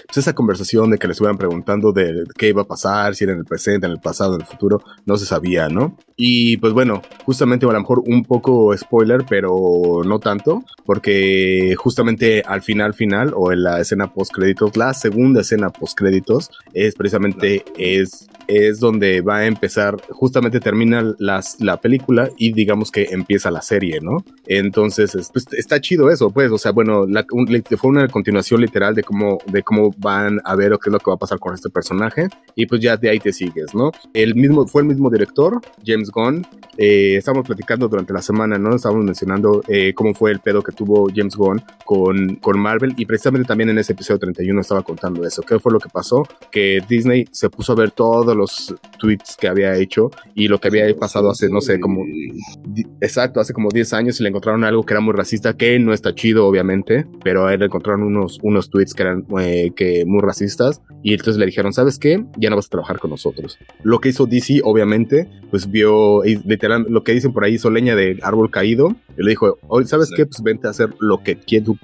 pues 0.08 0.18
esa 0.18 0.34
conversación 0.34 0.92
de 0.92 0.98
que 0.98 1.08
le 1.08 1.12
estuvieran 1.12 1.38
preguntando 1.38 1.92
de 1.92 2.24
qué 2.38 2.50
iba 2.50 2.64
a 2.64 2.68
pasar, 2.68 3.16
si 3.16 3.24
era 3.24 3.34
en 3.34 3.40
el 3.40 3.46
presente, 3.46 3.86
en 3.86 3.94
el 3.94 4.00
pasado, 4.00 4.36
en 4.36 4.42
el 4.42 4.48
futuro, 4.48 4.82
no 5.06 5.18
se 5.18 5.26
sabía, 5.26 5.70
¿no? 5.70 5.98
Y 6.22 6.58
pues 6.58 6.74
bueno, 6.74 7.02
justamente 7.24 7.66
a 7.66 7.72
lo 7.72 7.80
mejor 7.80 8.04
un 8.06 8.26
poco 8.26 8.76
spoiler, 8.76 9.24
pero 9.30 10.02
no 10.06 10.20
tanto, 10.20 10.64
porque 10.86 11.76
justamente 11.78 12.44
al 12.46 12.62
final, 12.62 12.94
final, 12.94 13.32
o 13.36 13.54
en 13.54 13.64
la 13.64 13.80
escena 13.80 14.14
post 14.14 14.34
créditos, 14.34 14.76
la 14.76 14.94
segunda 14.94 15.42
escena 15.42 15.70
post 15.70 15.98
créditos, 15.98 16.52
es 16.74 16.96
precisamente, 16.96 17.64
es, 17.78 18.28
es 18.48 18.82
donde 18.82 19.22
va 19.22 19.38
a 19.38 19.46
empezar, 19.46 19.96
justamente 20.10 20.60
termina 20.60 21.16
las, 21.20 21.62
la 21.62 21.78
película 21.78 22.30
y 22.38 22.52
digamos 22.52 22.92
que 22.92 23.08
empieza 23.12 23.50
la 23.50 23.62
serie, 23.62 24.00
¿no? 24.02 24.24
Entonces, 24.46 25.14
pues, 25.32 25.46
está 25.54 25.80
chido 25.80 26.10
eso, 26.10 26.32
pues, 26.32 26.52
o 26.52 26.58
sea, 26.58 26.72
bueno, 26.72 27.06
fue 27.78 27.90
una 27.90 28.08
continuación 28.10 28.60
literal 28.60 28.94
de 28.94 29.04
cómo, 29.04 29.38
de 29.46 29.64
cómo 29.70 29.94
van 30.00 30.42
a 30.46 30.56
ver 30.56 30.74
o 30.74 30.80
qué 30.80 30.90
es 30.90 30.94
lo 30.94 30.98
que 30.98 31.12
va 31.12 31.14
a 31.14 31.20
pasar 31.20 31.38
con 31.38 31.54
este 31.54 31.70
personaje 31.70 32.28
y 32.56 32.66
pues 32.66 32.82
ya 32.82 32.98
de 32.98 33.08
ahí 33.08 33.20
te 33.20 33.32
sigues, 33.32 33.76
¿no? 33.76 33.92
El 34.16 34.34
mismo, 34.34 34.66
fue 34.66 34.82
el 34.82 34.88
mismo 34.88 35.12
director, 35.12 35.62
James 35.86 36.10
Gunn, 36.10 36.44
eh, 36.76 37.18
estábamos 37.18 37.46
platicando 37.46 37.88
durante 37.88 38.12
la 38.12 38.24
semana, 38.24 38.58
¿no? 38.58 38.76
Estábamos 38.76 39.06
mencionando 39.06 39.62
eh, 39.68 39.94
cómo 39.94 40.16
fue 40.16 40.32
el 40.32 40.40
pedo 40.40 40.64
que 40.64 40.72
tuvo 40.72 41.08
James 41.16 41.36
Gunn 41.36 41.62
con, 41.86 42.38
con 42.38 42.60
Marvel 42.60 42.96
y 42.98 43.06
precisamente 43.06 43.48
también 43.48 43.70
en 43.70 43.78
ese 43.78 43.94
episodio 43.94 44.18
31 44.18 44.60
estaba 44.60 44.82
contando 44.82 45.24
eso, 45.24 45.44
qué 45.44 45.60
fue 45.60 45.72
lo 45.72 45.80
que 45.80 45.90
pasó, 45.90 46.24
que 46.52 46.82
Disney 46.90 47.26
se 47.32 47.52
puso 47.52 47.74
a 47.74 47.76
ver 47.76 47.92
todos 47.92 48.36
los 48.36 48.74
tweets 48.98 49.38
que 49.40 49.48
había 49.48 49.76
hecho 49.76 50.10
y 50.34 50.48
lo 50.48 50.60
que 50.60 50.70
había 50.70 50.96
pasado 50.96 51.30
hace, 51.30 51.48
no 51.48 51.62
sé, 51.62 51.80
como, 51.80 52.02
exacto, 53.02 53.40
hace 53.40 53.54
como 53.54 53.70
10 53.70 53.94
años 53.94 54.20
y 54.20 54.24
le 54.24 54.30
encontraron 54.30 54.64
algo 54.64 54.84
que 54.84 54.96
era 54.96 55.02
muy 55.02 55.14
racista, 55.14 55.56
que 55.56 55.78
no 55.78 55.94
está 55.94 56.16
chido, 56.16 56.48
obviamente, 56.48 57.06
pero 57.24 57.46
a 57.46 57.54
él 57.54 57.60
le 57.60 57.68
encontraron 57.68 58.02
unos, 58.02 58.40
unos 58.42 58.72
tweets 58.72 58.96
que 58.96 59.04
eran 59.04 59.28
eh, 59.40 59.59
que 59.76 60.06
muy 60.06 60.22
racistas 60.22 60.82
y 61.02 61.14
entonces 61.14 61.38
le 61.38 61.46
dijeron, 61.46 61.72
¿sabes 61.72 61.98
qué? 61.98 62.24
Ya 62.38 62.50
no 62.50 62.58
vas 62.58 62.66
a 62.66 62.70
trabajar 62.70 63.00
con 63.00 63.12
nosotros. 63.12 63.58
Lo 63.84 64.00
que 64.00 64.10
hizo 64.10 64.26
DC, 64.26 64.62
obviamente, 64.64 65.30
pues 65.50 65.72
vio, 65.72 66.22
literal, 66.24 66.86
lo 66.90 67.04
que 67.04 67.14
dicen 67.14 67.32
por 67.32 67.44
ahí, 67.44 67.56
hizo 67.56 67.70
leña 67.70 67.96
de 67.96 68.20
árbol 68.22 68.52
caído, 68.52 68.96
y 69.18 69.24
le 69.24 69.32
dijo, 69.32 69.58
¿sabes 69.86 70.10
qué? 70.16 70.26
Pues 70.26 70.42
vente 70.44 70.68
a 70.68 70.72
hacer 70.72 70.90
lo 71.00 71.24
que 71.24 71.36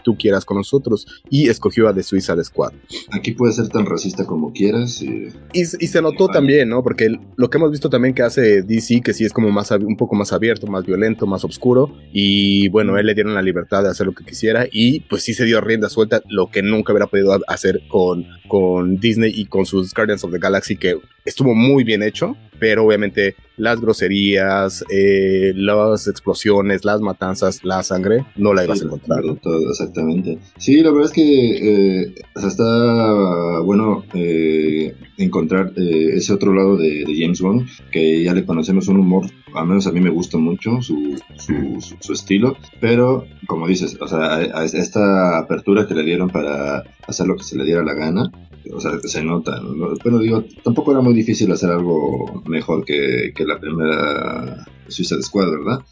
tú, 0.03 0.17
quieras 0.17 0.45
con 0.45 0.57
nosotros, 0.57 1.05
y 1.29 1.49
escogió 1.49 1.87
a 1.87 1.93
The 1.93 2.03
Suicide 2.03 2.43
Squad. 2.43 2.73
Aquí 3.11 3.31
puede 3.31 3.53
ser 3.53 3.69
tan 3.69 3.85
racista 3.85 4.25
como 4.25 4.51
quieras. 4.51 5.01
Y, 5.01 5.27
y, 5.53 5.65
se 5.65 6.01
notó 6.01 6.27
también, 6.27 6.69
¿no? 6.69 6.83
Porque 6.83 7.17
lo 7.35 7.49
que 7.49 7.57
hemos 7.57 7.71
visto 7.71 7.89
también 7.89 8.13
que 8.13 8.23
hace 8.23 8.61
DC, 8.61 9.01
que 9.01 9.13
sí 9.13 9.25
es 9.25 9.33
como 9.33 9.49
más, 9.49 9.71
un 9.71 9.97
poco 9.97 10.15
más 10.15 10.33
abierto, 10.33 10.67
más 10.67 10.85
violento, 10.85 11.25
más 11.25 11.43
oscuro, 11.45 11.93
y 12.11 12.67
bueno, 12.69 12.97
él 12.97 13.05
le 13.05 13.13
dieron 13.13 13.33
la 13.33 13.41
libertad 13.41 13.83
de 13.83 13.89
hacer 13.89 14.05
lo 14.05 14.13
que 14.13 14.25
quisiera, 14.25 14.67
y 14.71 15.01
pues 15.01 15.23
sí 15.23 15.33
se 15.33 15.45
dio 15.45 15.61
rienda 15.61 15.89
suelta, 15.89 16.21
lo 16.29 16.49
que 16.51 16.61
nunca 16.61 16.91
hubiera 16.91 17.07
podido 17.07 17.37
hacer 17.47 17.64
con, 17.87 18.25
con 18.47 18.97
Disney 18.97 19.31
y 19.35 19.45
con 19.45 19.65
sus 19.65 19.93
Guardians 19.93 20.23
of 20.23 20.31
the 20.31 20.39
Galaxy, 20.39 20.77
que 20.77 20.97
estuvo 21.25 21.53
muy 21.53 21.83
bien 21.83 22.03
hecho, 22.03 22.35
pero 22.59 22.85
obviamente 22.85 23.35
las 23.57 23.79
groserías, 23.79 24.83
eh, 24.89 25.53
las 25.55 26.07
explosiones, 26.07 26.85
las 26.85 27.01
matanzas, 27.01 27.63
la 27.63 27.83
sangre, 27.83 28.25
no 28.35 28.53
la 28.53 28.63
ibas 28.63 28.81
a 28.81 28.85
encontrar. 28.85 29.21
Todo, 29.41 29.69
exactamente. 29.69 30.39
Sí, 30.57 30.81
la 30.81 30.91
verdad 30.91 31.07
es 31.07 31.13
que 31.13 32.01
eh, 32.03 32.15
está 32.35 33.59
bueno 33.61 34.03
eh, 34.13 34.93
encontrar 35.17 35.73
ese 35.75 36.33
otro 36.33 36.53
lado 36.53 36.77
de, 36.77 37.05
James 37.17 37.41
Bond, 37.41 37.67
que 37.91 38.23
ya 38.23 38.33
le 38.33 38.45
conocemos 38.45 38.87
un 38.87 38.97
humor, 38.97 39.25
al 39.53 39.67
menos 39.67 39.87
a 39.87 39.91
mí 39.91 40.01
me 40.01 40.09
gusta 40.09 40.37
mucho 40.37 40.81
su, 40.81 41.17
su, 41.37 41.95
su, 41.99 42.13
estilo, 42.13 42.57
pero 42.81 43.25
como 43.47 43.67
dices, 43.67 43.97
o 44.01 44.07
sea, 44.07 44.35
a 44.35 44.65
esta 44.65 45.39
apertura 45.39 45.87
que 45.87 45.95
le 45.95 46.03
dieron 46.03 46.29
para 46.29 46.83
hacer 47.07 47.27
lo 47.27 47.37
que 47.37 47.43
se 47.43 47.57
le 47.57 47.63
diera 47.63 47.83
la 47.83 47.93
gana, 47.93 48.31
o 48.73 48.79
sea, 48.79 48.91
se 49.03 49.23
nota. 49.23 49.61
Bueno, 50.03 50.19
digo, 50.19 50.43
tampoco 50.63 50.91
era 50.91 51.01
muy 51.01 51.13
difícil 51.13 51.51
hacer 51.51 51.69
algo 51.69 52.43
mejor 52.45 52.83
que, 52.83 53.31
que 53.35 53.45
la 53.45 53.59
primera 53.59 54.65
Suicide 54.87 55.21
Squad, 55.21 55.49
¿verdad? 55.51 55.85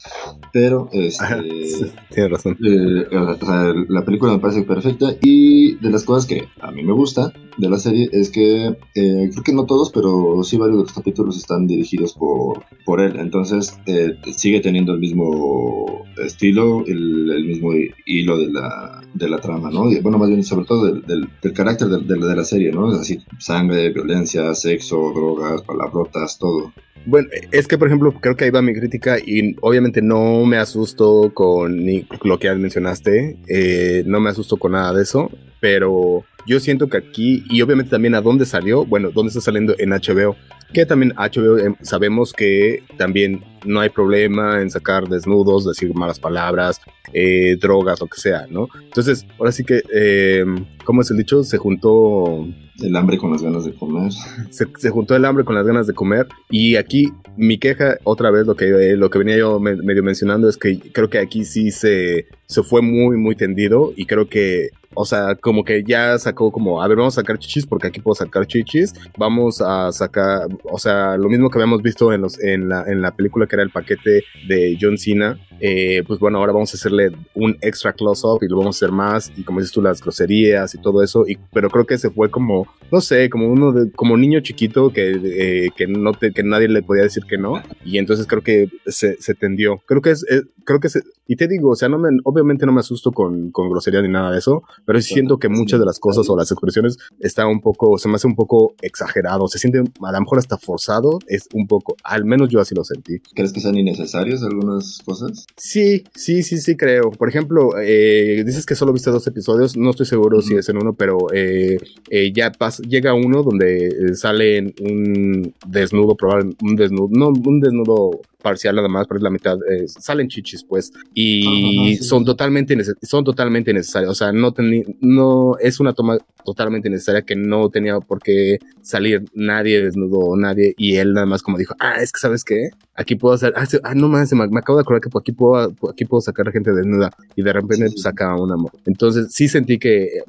Pero, 0.51 0.89
este, 0.91 1.91
tiene 2.09 2.29
razón. 2.29 2.57
Eh, 2.63 3.05
sea, 3.09 3.73
la 3.89 4.05
película 4.05 4.33
me 4.33 4.39
parece 4.39 4.63
perfecta 4.63 5.15
y 5.21 5.75
de 5.75 5.89
las 5.89 6.03
cosas 6.03 6.25
que 6.25 6.47
a 6.61 6.71
mí 6.71 6.83
me 6.83 6.93
gusta 6.93 7.33
de 7.57 7.69
la 7.69 7.77
serie 7.77 8.09
es 8.11 8.29
que 8.29 8.75
eh, 8.95 9.29
creo 9.31 9.43
que 9.43 9.53
no 9.53 9.65
todos, 9.65 9.91
pero 9.91 10.43
sí 10.43 10.57
varios 10.57 10.77
de 10.77 10.83
los 10.83 10.93
capítulos 10.93 11.37
están 11.37 11.67
dirigidos 11.67 12.13
por, 12.13 12.63
por 12.85 13.01
él. 13.01 13.19
Entonces, 13.19 13.77
eh, 13.85 14.15
sigue 14.35 14.59
teniendo 14.59 14.93
el 14.93 14.99
mismo 14.99 16.05
estilo, 16.23 16.85
el, 16.85 17.31
el 17.31 17.45
mismo 17.45 17.71
hilo 18.05 18.37
de 18.37 18.51
la, 18.51 19.01
de 19.13 19.29
la 19.29 19.39
trama, 19.39 19.69
¿no? 19.69 19.91
Y, 19.91 19.99
bueno, 19.99 20.17
más 20.17 20.29
bien, 20.29 20.43
sobre 20.43 20.65
todo 20.65 20.85
del, 20.85 21.27
del, 21.41 21.53
carácter 21.53 21.87
de, 21.87 21.99
de, 21.99 22.35
la 22.35 22.43
serie, 22.43 22.71
¿no? 22.71 22.91
Es 22.91 22.99
así, 22.99 23.19
sangre, 23.39 23.91
violencia, 23.91 24.53
sexo, 24.55 25.11
drogas, 25.13 25.61
palabrotas, 25.63 26.37
todo. 26.37 26.73
Bueno, 27.05 27.27
es 27.51 27.67
que 27.67 27.77
por 27.77 27.87
ejemplo, 27.87 28.13
creo 28.13 28.35
que 28.35 28.45
ahí 28.45 28.49
va 28.49 28.61
mi 28.61 28.73
crítica 28.83 29.17
y 29.17 29.55
obviamente 29.61 30.01
no 30.01 30.45
me 30.45 30.57
asusto 30.57 31.31
con 31.33 31.85
ni 31.85 32.05
lo 32.23 32.37
que 32.37 32.53
mencionaste, 32.53 33.37
eh, 33.47 34.03
no 34.05 34.19
me 34.19 34.29
asusto 34.29 34.57
con 34.57 34.73
nada 34.73 34.93
de 34.93 35.03
eso, 35.03 35.31
pero 35.61 36.25
yo 36.45 36.59
siento 36.59 36.87
que 36.87 36.97
aquí, 36.97 37.43
y 37.49 37.61
obviamente 37.61 37.91
también 37.91 38.15
a 38.15 38.21
dónde 38.21 38.45
salió, 38.45 38.85
bueno, 38.85 39.11
dónde 39.11 39.29
está 39.29 39.41
saliendo 39.41 39.75
en 39.77 39.91
HBO, 39.91 40.35
que 40.73 40.85
también 40.85 41.13
HBO 41.15 41.57
em, 41.59 41.75
sabemos 41.81 42.33
que 42.33 42.83
también 42.97 43.43
no 43.65 43.79
hay 43.79 43.89
problema 43.89 44.61
en 44.61 44.69
sacar 44.69 45.07
desnudos, 45.07 45.65
decir 45.65 45.93
malas 45.93 46.19
palabras, 46.19 46.81
eh, 47.13 47.57
drogas, 47.61 48.01
lo 48.01 48.07
que 48.07 48.19
sea, 48.19 48.47
¿no? 48.49 48.67
Entonces, 48.81 49.25
ahora 49.37 49.51
sí 49.51 49.63
que, 49.63 49.83
eh, 49.93 50.43
¿cómo 50.83 51.01
es 51.01 51.11
el 51.11 51.17
dicho? 51.17 51.43
Se 51.43 51.57
juntó... 51.57 52.47
El 52.81 52.95
hambre 52.95 53.17
con 53.19 53.31
las 53.31 53.43
ganas 53.43 53.65
de 53.65 53.73
comer. 53.75 54.11
Se, 54.49 54.89
juntó 54.89 55.15
el 55.15 55.25
hambre 55.25 55.45
con 55.45 55.53
las 55.53 55.65
ganas 55.65 55.85
de 55.85 55.93
comer. 55.93 56.27
Y 56.49 56.75
aquí 56.75 57.13
mi 57.37 57.59
queja, 57.59 57.97
otra 58.03 58.31
vez, 58.31 58.47
lo 58.47 58.55
que, 58.55 58.65
eh, 58.65 58.97
lo 58.97 59.11
que 59.11 59.19
venía 59.19 59.37
yo 59.37 59.59
medio 59.59 60.01
mencionando, 60.01 60.49
es 60.49 60.57
que 60.57 60.79
creo 60.79 61.07
que 61.07 61.19
aquí 61.19 61.45
sí 61.45 61.69
se, 61.69 62.25
se 62.47 62.63
fue 62.63 62.81
muy, 62.81 63.15
muy 63.15 63.35
tendido. 63.35 63.93
Y 63.95 64.07
creo 64.07 64.27
que 64.27 64.71
o 64.95 65.05
sea, 65.05 65.35
como 65.35 65.63
que 65.63 65.83
ya 65.83 66.17
sacó 66.17 66.51
como, 66.51 66.81
a 66.81 66.87
ver, 66.87 66.97
vamos 66.97 67.17
a 67.17 67.21
sacar 67.21 67.37
chichis 67.37 67.65
porque 67.65 67.87
aquí 67.87 67.99
puedo 67.99 68.15
sacar 68.15 68.45
chichis. 68.45 68.93
Vamos 69.17 69.61
a 69.61 69.91
sacar, 69.91 70.47
o 70.63 70.77
sea, 70.77 71.17
lo 71.17 71.29
mismo 71.29 71.49
que 71.49 71.57
habíamos 71.57 71.81
visto 71.81 72.13
en, 72.13 72.21
los, 72.21 72.39
en, 72.41 72.69
la, 72.69 72.83
en 72.87 73.01
la 73.01 73.15
película 73.15 73.47
que 73.47 73.55
era 73.55 73.63
el 73.63 73.71
paquete 73.71 74.23
de 74.47 74.77
John 74.79 74.97
Cena. 74.97 75.39
Eh, 75.59 76.03
pues 76.05 76.19
bueno, 76.19 76.39
ahora 76.39 76.51
vamos 76.51 76.73
a 76.73 76.77
hacerle 76.77 77.11
un 77.33 77.57
extra 77.61 77.93
close-up 77.93 78.39
y 78.41 78.47
lo 78.47 78.57
vamos 78.57 78.75
a 78.75 78.85
hacer 78.85 78.91
más. 78.91 79.31
Y 79.37 79.43
como 79.43 79.59
dices 79.59 79.73
tú, 79.73 79.81
las 79.81 80.01
groserías 80.01 80.73
y 80.75 80.81
todo 80.81 81.03
eso. 81.03 81.25
Y, 81.27 81.37
pero 81.53 81.69
creo 81.69 81.85
que 81.85 81.97
se 81.97 82.09
fue 82.09 82.29
como, 82.29 82.67
no 82.91 83.01
sé, 83.01 83.29
como 83.29 83.47
uno 83.47 83.71
de, 83.71 83.91
como 83.91 84.17
niño 84.17 84.39
chiquito 84.41 84.91
que, 84.91 85.11
eh, 85.23 85.69
que, 85.75 85.87
no 85.87 86.13
te, 86.13 86.31
que 86.31 86.43
nadie 86.43 86.67
le 86.67 86.83
podía 86.83 87.03
decir 87.03 87.23
que 87.23 87.37
no. 87.37 87.61
Y 87.85 87.97
entonces 87.97 88.27
creo 88.27 88.41
que 88.41 88.69
se, 88.85 89.21
se 89.21 89.33
tendió. 89.33 89.81
Creo 89.85 90.01
que 90.01 90.11
es, 90.11 90.25
creo 90.63 90.79
que 90.79 90.89
se, 90.89 91.01
y 91.27 91.35
te 91.35 91.47
digo, 91.47 91.69
o 91.69 91.75
sea, 91.75 91.89
no 91.89 91.97
me, 91.97 92.09
obviamente 92.23 92.65
no 92.65 92.73
me 92.73 92.79
asusto 92.79 93.11
con, 93.11 93.51
con 93.51 93.69
grosería 93.69 94.01
ni 94.01 94.09
nada 94.09 94.31
de 94.31 94.39
eso 94.39 94.63
pero 94.85 95.01
siento 95.01 95.37
que 95.37 95.49
muchas 95.49 95.79
de 95.79 95.85
las 95.85 95.99
cosas 95.99 96.29
o 96.29 96.37
las 96.37 96.51
expresiones 96.51 96.97
están 97.19 97.47
un 97.47 97.61
poco, 97.61 97.97
se 97.97 98.07
me 98.09 98.15
hace 98.15 98.27
un 98.27 98.35
poco 98.35 98.75
exagerado, 98.81 99.47
se 99.47 99.59
siente 99.59 99.79
a 99.79 100.11
lo 100.11 100.19
mejor 100.19 100.39
hasta 100.39 100.57
forzado, 100.57 101.19
es 101.27 101.47
un 101.53 101.67
poco, 101.67 101.95
al 102.03 102.25
menos 102.25 102.49
yo 102.49 102.59
así 102.59 102.75
lo 102.75 102.83
sentí. 102.83 103.19
¿Crees 103.33 103.53
que 103.53 103.59
sean 103.59 103.77
innecesarias 103.77 104.43
algunas 104.43 104.99
cosas? 105.05 105.45
Sí, 105.57 106.03
sí, 106.15 106.43
sí, 106.43 106.57
sí 106.57 106.75
creo. 106.75 107.11
Por 107.11 107.29
ejemplo, 107.29 107.79
eh, 107.79 108.43
dices 108.45 108.65
que 108.65 108.75
solo 108.75 108.93
viste 108.93 109.11
dos 109.11 109.25
episodios, 109.27 109.77
no 109.77 109.91
estoy 109.91 110.05
seguro 110.05 110.41
si 110.41 110.55
es 110.55 110.67
en 110.69 110.77
uno, 110.77 110.93
pero 110.93 111.17
eh, 111.33 111.77
eh, 112.09 112.31
ya 112.33 112.51
llega 112.87 113.13
uno 113.13 113.43
donde 113.43 114.15
sale 114.15 114.73
un 114.81 115.53
desnudo, 115.67 116.15
probablemente, 116.15 116.63
un 116.63 116.75
desnudo, 116.75 117.09
no, 117.11 117.29
un 117.29 117.59
desnudo 117.59 118.21
parcial 118.43 118.75
nada 118.75 118.87
más, 118.87 119.07
pero 119.07 119.17
es 119.17 119.23
la 119.23 119.29
mitad, 119.31 119.57
salen 119.87 120.27
chichis 120.27 120.63
pues, 120.63 120.91
y 121.13 121.97
son, 121.97 122.25
totalmente 122.25 122.77
son 123.01 123.23
totalmente 123.23 123.73
necesarios, 123.73 124.11
o 124.11 124.15
sea, 124.15 124.31
no, 124.31 124.53
no 125.01 125.57
es 125.59 125.79
una 125.79 125.93
toma 125.93 126.17
totalmente 126.45 126.89
necesaria 126.89 127.21
que 127.21 127.35
no 127.35 127.69
tenía 127.69 127.99
por 127.99 128.19
qué 128.21 128.59
salir 128.81 129.23
nadie 129.33 129.81
desnudo 129.81 130.35
nadie 130.35 130.73
y 130.77 130.97
él 130.97 131.13
nada 131.13 131.25
más 131.25 131.41
como 131.41 131.57
dijo, 131.57 131.73
ah, 131.79 131.95
es 132.01 132.11
que 132.11 132.19
sabes 132.19 132.43
qué, 132.43 132.69
aquí 132.95 133.15
puedo 133.15 133.33
hacer, 133.33 133.53
ah, 133.55 133.65
ah 133.83 133.95
no 133.95 134.09
más, 134.09 134.31
me, 134.33 134.43
acabo 134.43 134.77
de 134.77 134.81
acordar 134.81 135.01
que 135.01 135.09
aquí 135.17 135.31
puedo, 135.31 135.73
aquí 135.89 136.05
puedo 136.05 136.21
sacar 136.21 136.51
gente 136.51 136.71
desnuda 136.73 137.11
y 137.35 137.41
de 137.41 137.53
repente 137.53 137.85
pues, 137.87 138.01
saca 138.01 138.35
un 138.35 138.51
amor. 138.51 138.71
Entonces 138.85 139.27
sí 139.31 139.47
sentí 139.47 139.77
que, 139.77 140.21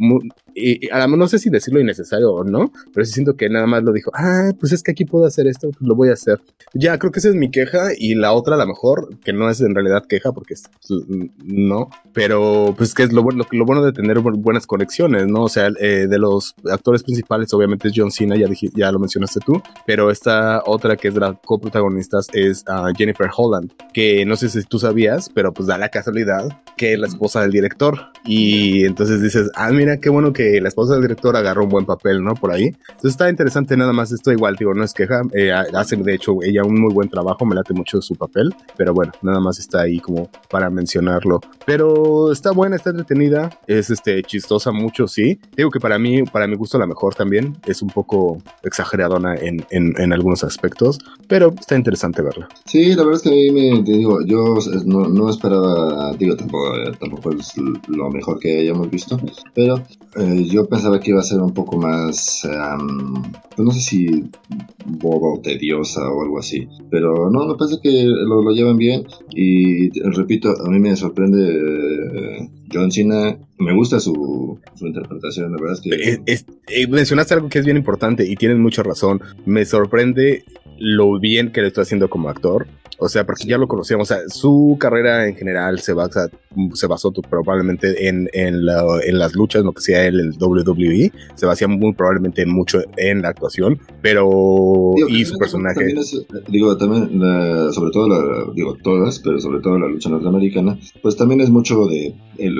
y, 0.54 0.88
no 1.08 1.28
sé 1.28 1.38
si 1.38 1.50
decirlo 1.50 1.80
innecesario 1.80 2.32
o 2.32 2.44
no, 2.44 2.72
pero 2.92 3.04
sí 3.04 3.12
siento 3.12 3.36
que 3.36 3.48
nada 3.48 3.66
más 3.66 3.82
lo 3.82 3.92
dijo, 3.92 4.10
ah, 4.14 4.52
pues 4.58 4.72
es 4.72 4.82
que 4.82 4.92
aquí 4.92 5.04
puedo 5.04 5.26
hacer 5.26 5.46
esto, 5.46 5.70
pues 5.70 5.82
lo 5.82 5.94
voy 5.94 6.10
a 6.10 6.14
hacer. 6.14 6.40
Ya, 6.72 6.98
creo 6.98 7.12
que 7.12 7.18
esa 7.18 7.28
es 7.28 7.34
mi 7.34 7.50
queja 7.50 7.90
y 7.96 8.03
la 8.14 8.32
otra 8.32 8.56
a 8.56 8.58
lo 8.58 8.66
mejor, 8.66 9.08
que 9.24 9.32
no 9.32 9.48
es 9.48 9.60
en 9.60 9.74
realidad 9.74 10.04
queja 10.06 10.32
porque 10.32 10.54
no, 11.44 11.88
pero 12.12 12.74
pues 12.76 12.94
que 12.94 13.04
es 13.04 13.12
lo, 13.12 13.22
bueno 13.22 13.44
lo 13.50 13.64
bueno 13.64 13.82
de 13.82 13.92
tener 13.92 14.20
buenas 14.20 14.66
conexiones, 14.66 15.26
¿no? 15.26 15.44
O 15.44 15.48
sea, 15.48 15.68
eh, 15.80 16.06
de 16.08 16.18
los 16.18 16.54
actores 16.70 17.02
principales 17.02 17.52
obviamente 17.54 17.88
es 17.88 17.94
John 17.96 18.10
Cena, 18.10 18.36
ya, 18.36 18.46
ya 18.74 18.92
lo 18.92 18.98
mencionaste 18.98 19.40
tú, 19.40 19.62
pero 19.86 20.10
esta 20.10 20.62
otra 20.66 20.96
que 20.96 21.08
es 21.08 21.14
de 21.14 21.20
las 21.20 21.36
coprotagonistas 21.44 22.28
es 22.32 22.64
uh, 22.68 22.92
Jennifer 22.96 23.30
Holland, 23.34 23.72
que 23.92 24.24
no 24.26 24.36
sé 24.36 24.48
si 24.48 24.62
tú 24.64 24.78
sabías, 24.78 25.30
pero 25.32 25.52
pues 25.52 25.66
da 25.66 25.78
la 25.78 25.88
casualidad 25.88 26.48
que 26.76 26.94
es 26.94 26.98
la 26.98 27.06
esposa 27.06 27.40
del 27.42 27.50
director. 27.50 28.12
Y 28.24 28.84
entonces 28.84 29.22
dices, 29.22 29.50
ah, 29.54 29.70
mira, 29.70 29.98
qué 29.98 30.08
bueno 30.08 30.32
que 30.32 30.60
la 30.60 30.68
esposa 30.68 30.94
del 30.94 31.02
director 31.02 31.36
agarró 31.36 31.64
un 31.64 31.68
buen 31.68 31.86
papel, 31.86 32.22
¿no? 32.22 32.34
Por 32.34 32.52
ahí. 32.52 32.66
Entonces 32.66 33.12
está 33.12 33.28
interesante 33.28 33.76
nada 33.76 33.92
más 33.92 34.12
esto 34.12 34.32
igual, 34.32 34.56
digo, 34.56 34.74
no 34.74 34.84
es 34.84 34.94
queja, 34.94 35.22
eh, 35.34 35.52
hace 35.52 35.96
de 35.96 36.14
hecho 36.14 36.36
ella 36.42 36.62
un 36.64 36.80
muy 36.80 36.92
buen 36.92 37.08
trabajo, 37.08 37.44
me 37.44 37.54
late 37.54 37.74
mucho 37.74 37.93
su 38.02 38.14
papel, 38.14 38.54
pero 38.76 38.94
bueno, 38.94 39.12
nada 39.22 39.40
más 39.40 39.58
está 39.58 39.82
ahí 39.82 39.98
como 39.98 40.28
para 40.50 40.70
mencionarlo. 40.70 41.40
Pero 41.66 42.32
está 42.32 42.52
buena, 42.52 42.76
está 42.76 42.90
entretenida, 42.90 43.50
es 43.66 43.90
este 43.90 44.22
chistosa 44.22 44.72
mucho, 44.72 45.08
sí. 45.08 45.38
Digo 45.56 45.70
que 45.70 45.80
para 45.80 45.98
mí, 45.98 46.22
para 46.24 46.46
mi 46.46 46.56
gusto 46.56 46.78
la 46.78 46.86
mejor 46.86 47.14
también, 47.14 47.56
es 47.66 47.82
un 47.82 47.88
poco 47.88 48.38
exageradona 48.62 49.34
en, 49.36 49.64
en, 49.70 49.94
en 49.98 50.12
algunos 50.12 50.44
aspectos, 50.44 50.98
pero 51.28 51.54
está 51.58 51.76
interesante 51.76 52.22
verla. 52.22 52.48
Sí, 52.66 52.94
la 52.94 53.04
verdad 53.04 53.14
es 53.14 53.22
que 53.22 53.28
a 53.28 53.32
mí 53.32 53.50
me, 53.50 53.82
te 53.82 53.92
digo, 53.92 54.24
yo 54.24 54.56
no, 54.84 55.08
no 55.08 55.30
esperaba, 55.30 56.12
digo, 56.18 56.36
tampoco, 56.36 56.72
tampoco 56.98 57.32
es 57.32 57.54
lo 57.88 58.10
mejor 58.10 58.38
que 58.38 58.60
hayamos 58.60 58.90
visto, 58.90 59.18
pero 59.54 59.82
eh, 60.16 60.44
yo 60.44 60.66
pensaba 60.66 61.00
que 61.00 61.10
iba 61.10 61.20
a 61.20 61.24
ser 61.24 61.40
un 61.40 61.52
poco 61.52 61.76
más, 61.76 62.46
pues 63.54 63.66
no 63.66 63.72
sé 63.72 63.80
si 63.80 64.30
boba 64.86 65.34
o 65.34 65.40
tediosa 65.40 66.00
o 66.08 66.22
algo 66.22 66.38
así, 66.38 66.68
pero 66.90 67.30
no, 67.30 67.46
me 67.46 67.54
parece 67.54 67.80
que 67.82 67.83
lo, 67.84 68.42
lo 68.42 68.50
llevan 68.52 68.76
bien 68.76 69.06
y 69.30 69.90
repito, 70.10 70.54
a 70.64 70.70
mí 70.70 70.78
me 70.78 70.96
sorprende 70.96 71.54
eh, 71.54 72.48
John 72.72 72.90
Cena, 72.90 73.36
me 73.58 73.74
gusta 73.74 74.00
su, 74.00 74.58
su 74.74 74.86
interpretación, 74.86 75.52
la 75.52 75.60
verdad 75.60 75.78
es 75.78 75.80
que... 75.80 76.44
Eh, 76.66 76.86
mencionaste 76.88 77.34
algo 77.34 77.48
que 77.48 77.58
es 77.58 77.64
bien 77.64 77.76
importante 77.76 78.26
y 78.26 78.36
tienes 78.36 78.58
mucha 78.58 78.82
razón, 78.82 79.20
me 79.46 79.64
sorprende 79.64 80.44
lo 80.78 81.18
bien 81.20 81.52
que 81.52 81.60
le 81.60 81.68
estoy 81.68 81.82
haciendo 81.82 82.08
como 82.08 82.28
actor. 82.28 82.66
O 82.98 83.08
sea, 83.08 83.26
porque 83.26 83.46
ya 83.46 83.58
lo 83.58 83.68
conocíamos. 83.68 84.10
O 84.10 84.14
sea, 84.14 84.28
su 84.28 84.76
carrera 84.78 85.26
en 85.26 85.36
general 85.36 85.80
se 85.80 85.92
basa, 85.92 86.30
se 86.74 86.86
basó 86.86 87.12
probablemente 87.12 88.08
en, 88.08 88.28
en, 88.32 88.64
las 88.64 89.34
luchas, 89.34 89.64
lo 89.64 89.72
que 89.72 89.82
sea 89.82 90.06
él, 90.06 90.20
el 90.20 90.32
WWE. 90.38 91.12
Se 91.34 91.46
basía 91.46 91.68
muy 91.68 91.92
probablemente 91.94 92.44
mucho 92.46 92.80
en 92.96 93.22
la 93.22 93.28
actuación, 93.28 93.78
pero. 94.02 94.94
y 95.08 95.24
su 95.24 95.38
personaje. 95.38 95.94
digo, 96.48 96.76
también, 96.76 97.20
sobre 97.72 97.90
todo, 97.90 98.08
la, 98.08 98.52
digo, 98.54 98.76
todas, 98.82 99.18
pero 99.20 99.40
sobre 99.40 99.60
todo 99.60 99.78
la 99.78 99.88
lucha 99.88 100.08
norteamericana, 100.10 100.78
pues 101.02 101.16
también 101.16 101.40
es 101.40 101.50
mucho 101.50 101.86
de 101.86 102.14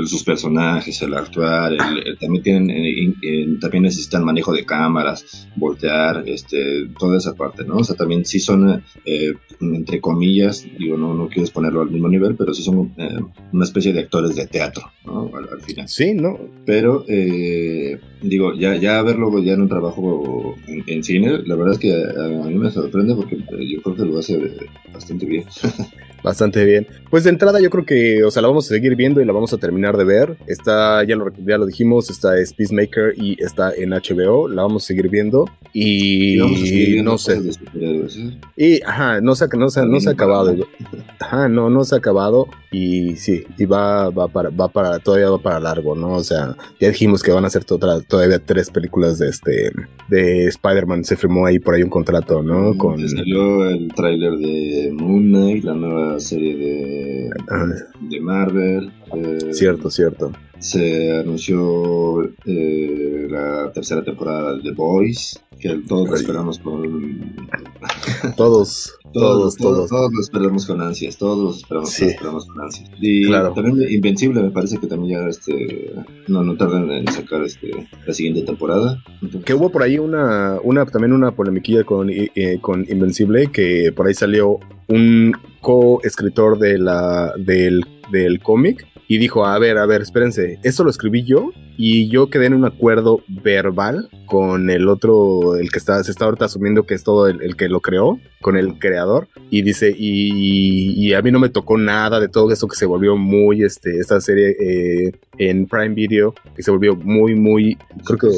sus 0.07 0.23
personajes, 0.23 1.01
el 1.03 1.15
actuar, 1.15 1.73
también 2.21 2.43
tienen, 2.43 2.71
eh, 2.71 3.57
también 3.61 3.83
necesitan 3.85 4.25
manejo 4.25 4.53
de 4.53 4.65
cámaras, 4.65 5.49
voltear, 5.57 6.23
este, 6.27 6.89
toda 6.99 7.19
esa 7.19 7.35
parte, 7.35 7.65
¿no? 7.65 7.77
O 7.77 7.85
sea, 7.85 7.97
también 7.97 8.25
sí 8.25 8.41
son, 8.41 8.83
eh, 9.05 9.35
entre 9.61 10.01
comillas, 10.01 10.67
digo, 10.79 10.97
no, 10.97 11.15
no 11.15 11.29
quiero 11.29 11.51
ponerlo 11.53 11.83
al 11.83 11.91
mismo 11.91 12.09
nivel, 12.09 12.37
pero 12.37 12.55
sí 12.55 12.63
son 12.63 12.93
eh, 12.97 13.19
una 13.53 13.65
especie 13.65 13.84
de 13.93 14.01
actores 14.01 14.37
de 14.37 14.47
teatro, 14.47 14.91
¿no? 15.05 15.31
Al, 15.35 15.61
final. 15.61 15.89
Sí, 15.89 16.15
¿no? 16.15 16.39
Pero, 16.65 17.05
eh, 17.09 17.99
digo, 18.23 18.55
ya, 18.55 18.77
ya 18.77 19.03
verlo 19.03 19.43
ya 19.43 19.53
en 19.53 19.63
un 19.63 19.69
trabajo 19.69 20.57
en, 20.67 21.05
cine, 21.05 21.41
la 21.47 21.57
verdad 21.57 21.75
es 21.75 21.79
que 21.79 21.93
a, 21.93 22.49
mí 22.49 22.55
me 22.55 22.71
sorprende 22.71 23.15
porque 23.15 23.37
yo 23.37 23.83
creo 23.83 23.97
que 23.97 24.05
lo 24.05 24.19
hace 24.19 24.41
bastante 24.93 25.27
bien. 25.27 25.45
bastante 26.25 26.65
bien. 26.65 26.87
Pues 27.11 27.25
de 27.25 27.31
entrada 27.31 27.61
yo 27.61 27.69
creo 27.71 27.85
que, 27.85 28.25
o 28.25 28.31
sea, 28.31 28.41
la 28.43 28.49
vamos 28.49 28.65
a 28.67 28.69
seguir 28.75 28.97
viendo 28.97 29.21
y 29.21 29.27
la 29.27 29.33
vamos 29.33 29.53
a 29.53 29.59
terminar 29.59 29.97
de 29.97 30.05
ver. 30.05 30.37
Está, 30.47 31.05
ya 31.05 31.17
lo, 31.17 31.31
ya 31.47 31.59
lo 31.59 31.67
dijimos, 31.67 32.11
está 32.11 32.39
es 32.39 32.55
Peacemaker 32.55 33.15
y 33.17 33.37
está 33.43 33.73
en 33.75 33.91
HBO, 33.91 34.49
la 34.49 34.63
vamos 34.63 34.85
a 34.85 34.87
seguir 34.87 35.11
viendo 35.11 35.45
y, 35.75 36.35
y 36.35 37.03
no 37.03 37.19
sé. 37.19 37.41
Y, 38.57 38.83
ajá, 38.83 39.21
no 39.21 39.35
se, 39.35 39.47
no 39.49 39.59
no 39.59 40.01
se 40.01 40.09
ha 40.09 40.13
acabado. 40.13 40.57
Ajá, 41.19 41.49
no, 41.49 41.69
no 41.69 41.85
se 41.85 41.95
ha 41.95 41.99
acabado. 41.99 42.49
Y 42.71 43.17
sí, 43.17 43.45
y 43.59 43.67
va, 43.75 44.11
va 44.11 44.29
para, 44.29 44.51
va 44.51 44.69
para, 44.69 44.99
todavía 44.99 45.31
va 45.31 45.39
para 45.39 45.61
largo, 45.61 45.95
¿no? 45.95 46.15
O 46.15 46.23
sea, 46.23 46.57
ya 46.81 46.89
dijimos 46.89 47.23
que 47.23 47.33
van 47.33 47.45
a 47.45 47.51
ser 47.51 47.65
todavía 47.65 48.39
tres 48.39 48.71
películas 48.71 49.19
de 49.19 49.29
este, 49.29 49.73
de 50.09 50.47
Spider-Man. 50.47 51.05
Se 51.05 51.17
firmó 51.17 51.47
ahí 51.47 51.59
por 51.59 51.75
ahí 51.75 51.83
un 51.83 51.91
contrato, 51.91 52.43
¿no? 52.43 52.77
Con... 52.77 53.07
Salió 53.09 53.69
el 53.69 53.89
tráiler 53.95 54.33
de 54.39 54.91
Moon 54.93 55.25
Knight, 55.25 55.65
la 55.65 55.75
nueva 55.75 56.21
serie 56.21 56.57
de, 56.57 57.31
de 58.09 58.21
Marvel. 58.21 58.93
Eh, 59.15 59.53
cierto, 59.53 59.91
cierto 59.91 60.33
se 60.59 61.19
anunció 61.19 62.23
eh, 62.47 63.27
la 63.29 63.71
tercera 63.73 64.03
temporada 64.03 64.57
de 64.57 64.63
The 64.63 64.73
Boys, 64.73 65.41
que 65.59 65.81
todos 65.89 66.21
esperamos 66.21 66.59
con... 66.59 67.49
todos, 68.37 68.99
todos, 69.13 69.57
todos, 69.57 69.89
todos. 69.89 70.13
lo 70.13 70.21
esperamos 70.21 70.67
con 70.67 70.81
ansias, 70.81 71.17
todos 71.17 71.59
esperamos, 71.59 72.01
esperamos 72.01 72.47
con 72.47 72.61
ansias. 72.61 72.91
Y 73.01 73.31
también 73.31 73.83
Invencible 73.91 74.43
me 74.43 74.51
parece 74.51 74.79
que 74.79 74.87
también 74.87 75.21
ya 75.21 75.29
este, 75.29 75.95
no, 76.29 76.43
no 76.43 76.57
tardan 76.57 76.91
en 76.91 77.07
sacar 77.13 77.43
este, 77.43 77.71
la 78.07 78.13
siguiente 78.13 78.43
temporada. 78.43 79.03
Que 79.45 79.55
hubo 79.55 79.71
por 79.71 79.83
ahí 79.83 79.99
una, 79.99 80.59
una 80.63 80.87
también 80.87 81.13
una 81.13 81.33
polemiquilla 81.33 81.85
con, 81.85 82.11
eh, 82.11 82.59
con 82.61 82.87
Invencible, 82.89 83.51
que 83.53 83.93
por 83.95 84.07
ahí 84.07 84.15
salió 84.15 84.59
un 84.89 85.33
co-escritor 85.61 86.59
de 86.59 86.79
la, 86.79 87.33
del 87.39 87.85
del 88.11 88.41
cómic 88.41 88.87
y 89.07 89.19
dijo, 89.19 89.45
a 89.45 89.59
ver, 89.59 89.79
a 89.79 89.87
ver, 89.87 90.03
espérense, 90.03 90.44
esto 90.63 90.85
lo 90.85 90.91
escribí 90.91 91.25
yo 91.25 91.51
y 91.77 92.09
yo 92.09 92.31
quedé 92.31 92.47
en 92.47 92.55
un 92.55 92.65
acuerdo 92.65 93.23
verbal 93.29 94.09
con 94.27 94.71
el 94.71 94.89
otro, 94.89 95.57
el 95.57 95.71
que 95.71 95.79
está, 95.79 96.03
se 96.05 96.11
está 96.11 96.25
ahorita 96.25 96.45
asumiendo 96.47 96.85
que 96.85 96.95
es 96.95 97.05
todo 97.05 97.27
el, 97.27 97.57
que 97.57 97.69
lo 97.69 97.81
creó, 97.81 98.19
con 98.41 98.57
el 98.57 98.79
creador, 98.79 99.29
y 99.51 99.63
dice, 99.63 99.95
y, 99.97 101.13
a 101.15 101.23
mí 101.23 101.31
no 101.31 101.39
me 101.39 101.49
tocó 101.49 101.79
nada 101.79 102.21
de 102.21 102.29
todo 102.29 102.51
eso 102.53 102.69
que 102.69 102.77
se 102.77 102.87
volvió 102.87 103.17
muy, 103.17 103.63
este, 103.63 103.99
esta 103.99 104.21
serie 104.21 104.57
eh, 104.61 105.13
en 105.39 105.67
Prime 105.67 105.95
Video, 105.95 106.35
que 106.55 106.63
se 106.63 106.71
volvió 106.71 106.95
muy, 106.97 107.35
muy, 107.35 107.77
creo 108.05 108.19
que 108.19 108.29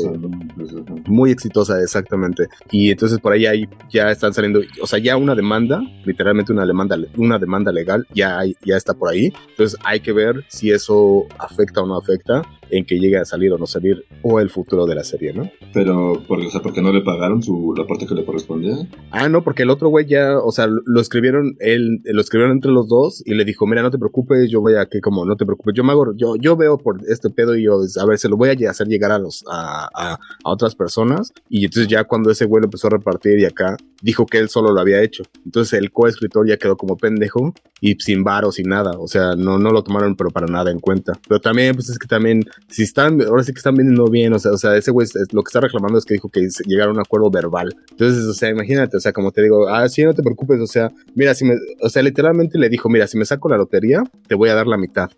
muy 1.08 1.30
exitosa, 1.30 1.80
exactamente. 1.82 2.46
Y 2.70 2.90
entonces 2.90 3.18
por 3.18 3.32
ahí, 3.32 3.46
ahí 3.46 3.68
ya 3.90 4.10
están 4.10 4.32
saliendo, 4.32 4.60
o 4.80 4.86
sea, 4.86 4.98
ya 4.98 5.16
una 5.16 5.34
demanda, 5.34 5.80
literalmente 6.04 6.52
una 6.52 6.66
demanda, 6.66 6.96
una 7.16 7.38
demanda 7.38 7.72
legal, 7.72 8.06
ya, 8.14 8.38
hay, 8.38 8.56
ya 8.64 8.76
está 8.76 8.94
por 8.94 9.10
ahí. 9.10 9.32
Entonces 9.50 9.78
hay 9.84 10.00
que 10.00 10.12
ver 10.12 10.44
si 10.48 10.70
eso 10.70 11.26
afecta 11.38 11.82
o 11.82 11.86
no 11.86 11.95
afecta 11.96 12.42
en 12.70 12.84
que 12.84 12.98
llegue 12.98 13.18
a 13.18 13.24
salir 13.24 13.52
o 13.52 13.58
no 13.58 13.66
salir 13.66 14.04
o 14.22 14.40
el 14.40 14.50
futuro 14.50 14.86
de 14.86 14.94
la 14.94 15.04
serie, 15.04 15.32
¿no? 15.32 15.50
Pero, 15.72 16.22
por, 16.26 16.38
o 16.38 16.50
sea, 16.50 16.60
porque 16.60 16.82
no 16.82 16.92
le 16.92 17.02
pagaron 17.02 17.42
su, 17.42 17.74
la 17.76 17.86
parte 17.86 18.06
que 18.06 18.14
le 18.14 18.24
correspondía. 18.24 18.76
Ah, 19.10 19.28
no, 19.28 19.42
porque 19.42 19.62
el 19.62 19.70
otro 19.70 19.88
güey 19.88 20.06
ya, 20.06 20.38
o 20.38 20.50
sea, 20.52 20.66
lo 20.66 21.00
escribieron, 21.00 21.56
él, 21.60 22.00
lo 22.04 22.20
escribieron 22.20 22.52
entre 22.56 22.70
los 22.70 22.88
dos 22.88 23.22
y 23.24 23.34
le 23.34 23.44
dijo, 23.44 23.66
mira, 23.66 23.82
no 23.82 23.90
te 23.90 23.98
preocupes, 23.98 24.50
yo 24.50 24.60
voy 24.60 24.74
a 24.74 24.86
que 24.86 25.00
como, 25.00 25.24
no 25.24 25.36
te 25.36 25.46
preocupes, 25.46 25.74
yo 25.74 25.84
me 25.84 25.92
hago, 25.92 26.14
yo, 26.16 26.36
yo 26.36 26.56
veo 26.56 26.78
por 26.78 27.00
este 27.08 27.30
pedo 27.30 27.56
y 27.56 27.64
yo, 27.64 27.80
a 28.00 28.06
ver, 28.06 28.18
se 28.18 28.28
lo 28.28 28.36
voy 28.36 28.50
a 28.50 28.70
hacer 28.70 28.86
llegar 28.88 29.12
a 29.12 29.18
los, 29.18 29.44
a, 29.50 29.88
a, 29.94 30.18
otras 30.44 30.74
personas. 30.74 31.32
Y 31.48 31.64
entonces 31.64 31.88
ya 31.88 32.04
cuando 32.04 32.30
ese 32.30 32.44
güey 32.44 32.60
lo 32.60 32.66
empezó 32.66 32.88
a 32.88 32.90
repartir 32.90 33.38
y 33.38 33.44
acá, 33.44 33.76
dijo 34.02 34.26
que 34.26 34.38
él 34.38 34.48
solo 34.48 34.72
lo 34.72 34.80
había 34.80 35.02
hecho. 35.02 35.24
Entonces 35.44 35.78
el 35.78 35.90
coescritor 35.92 36.46
ya 36.48 36.56
quedó 36.56 36.76
como 36.76 36.96
pendejo 36.96 37.54
y 37.80 37.94
sin 37.96 38.24
varo, 38.24 38.52
sin 38.52 38.68
nada. 38.68 38.92
O 38.98 39.08
sea, 39.08 39.34
no, 39.36 39.58
no 39.58 39.70
lo 39.70 39.82
tomaron, 39.82 40.16
pero 40.16 40.30
para 40.30 40.46
nada 40.46 40.70
en 40.70 40.80
cuenta. 40.80 41.12
Pero 41.28 41.40
también, 41.40 41.74
pues 41.74 41.88
es 41.88 41.98
que 41.98 42.06
también 42.06 42.44
si 42.68 42.82
están, 42.82 43.20
ahora 43.22 43.42
sí 43.42 43.52
que 43.52 43.58
están 43.58 43.74
vendiendo 43.74 44.06
bien, 44.06 44.32
o 44.32 44.38
sea, 44.38 44.52
o 44.52 44.56
sea 44.56 44.76
ese 44.76 44.90
güey 44.90 45.06
lo 45.32 45.42
que 45.42 45.48
está 45.48 45.60
reclamando 45.60 45.98
es 45.98 46.04
que 46.04 46.14
dijo 46.14 46.28
que 46.28 46.48
llegaron 46.66 46.96
a 46.96 47.00
un 47.00 47.00
acuerdo 47.00 47.30
verbal. 47.30 47.74
Entonces, 47.90 48.24
o 48.24 48.32
sea, 48.32 48.50
imagínate, 48.50 48.96
o 48.96 49.00
sea, 49.00 49.12
como 49.12 49.32
te 49.32 49.42
digo, 49.42 49.68
ah, 49.68 49.88
sí, 49.88 50.02
no 50.02 50.14
te 50.14 50.22
preocupes, 50.22 50.60
o 50.60 50.66
sea, 50.66 50.90
mira, 51.14 51.34
si 51.34 51.44
me, 51.44 51.54
o 51.80 51.88
sea, 51.88 52.02
literalmente 52.02 52.58
le 52.58 52.68
dijo, 52.68 52.88
mira, 52.88 53.06
si 53.06 53.18
me 53.18 53.24
saco 53.24 53.48
la 53.48 53.56
lotería, 53.56 54.02
te 54.26 54.34
voy 54.34 54.48
a 54.48 54.54
dar 54.54 54.66
la 54.66 54.76
mitad. 54.76 55.10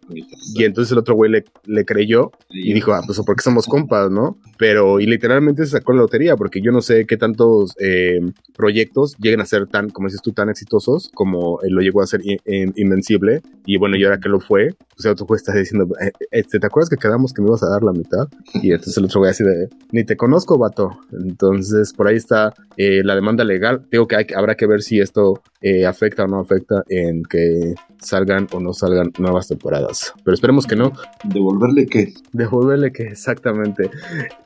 Y 0.55 0.65
entonces 0.65 0.93
el 0.93 0.99
otro 0.99 1.15
güey 1.15 1.31
le, 1.31 1.45
le 1.65 1.85
creyó 1.85 2.31
y 2.51 2.73
dijo, 2.73 2.93
ah, 2.93 3.03
pues 3.07 3.21
porque 3.25 3.43
somos 3.43 3.67
compas, 3.67 4.11
¿no? 4.11 4.39
Pero, 4.59 5.01
y 5.01 5.07
literalmente 5.07 5.65
se 5.65 5.73
sacó 5.73 5.93
la 5.93 6.03
lotería, 6.03 6.37
porque 6.37 6.61
yo 6.61 6.73
no 6.73 6.83
sé 6.83 7.07
qué 7.07 7.17
tantos 7.17 7.75
eh, 7.81 8.21
proyectos 8.57 9.17
lleguen 9.19 9.41
a 9.41 9.47
ser 9.47 9.67
tan, 9.67 9.91
como 9.91 10.09
dices 10.09 10.21
tú, 10.23 10.33
tan 10.33 10.49
exitosos 10.49 11.11
como 11.15 11.61
él 11.63 11.73
lo 11.73 11.81
llegó 11.81 12.03
a 12.03 12.07
ser 12.07 12.21
invencible. 12.45 13.43
Y 13.65 13.77
bueno, 13.77 13.97
y 13.97 14.05
ahora 14.05 14.19
que 14.19 14.29
lo 14.29 14.41
fue, 14.41 14.75
pues 14.97 15.05
el 15.05 15.13
otro 15.13 15.27
güey 15.27 15.37
está 15.37 15.53
diciendo, 15.53 15.89
eh, 16.01 16.11
este, 16.31 16.59
¿te 16.59 16.67
acuerdas 16.67 16.91
que 16.91 16.97
quedamos 16.97 17.28
que 17.33 17.43
me 17.43 17.49
ibas 17.49 17.63
a 17.63 17.71
dar 17.71 17.83
la 17.83 17.93
mitad? 17.93 18.29
Y 18.55 18.73
entonces 18.73 18.97
el 18.99 19.05
otro 19.05 19.21
güey 19.21 19.31
así 19.31 19.45
de, 19.45 19.69
ni 19.93 20.05
te 20.05 20.17
conozco, 20.17 20.59
vato. 20.59 20.99
Entonces, 21.13 21.93
por 21.93 22.09
ahí 22.09 22.17
está 22.17 22.55
eh, 22.77 23.03
la 23.05 23.15
demanda 23.15 23.45
legal. 23.45 23.87
Digo 23.91 24.07
que 24.07 24.17
hay, 24.17 24.27
habrá 24.37 24.55
que 24.55 24.67
ver 24.67 24.83
si 24.83 25.01
esto 25.01 25.43
eh, 25.61 25.87
afecta 25.87 26.25
o 26.25 26.27
no 26.29 26.41
afecta 26.41 26.85
en 26.89 27.23
que 27.25 27.75
salgan 28.01 28.47
o 28.53 28.61
no 28.61 28.73
salgan 28.73 29.13
nuevas 29.19 29.49
temporadas. 29.49 30.13
Pero 30.25 30.35
esperemos 30.35 30.67
que 30.67 30.77
no. 30.77 30.93
¿Devolverle 31.25 31.87
qué? 31.87 32.15
Devolverle 32.33 32.93
qué, 32.93 33.05
exactamente. 33.05 33.91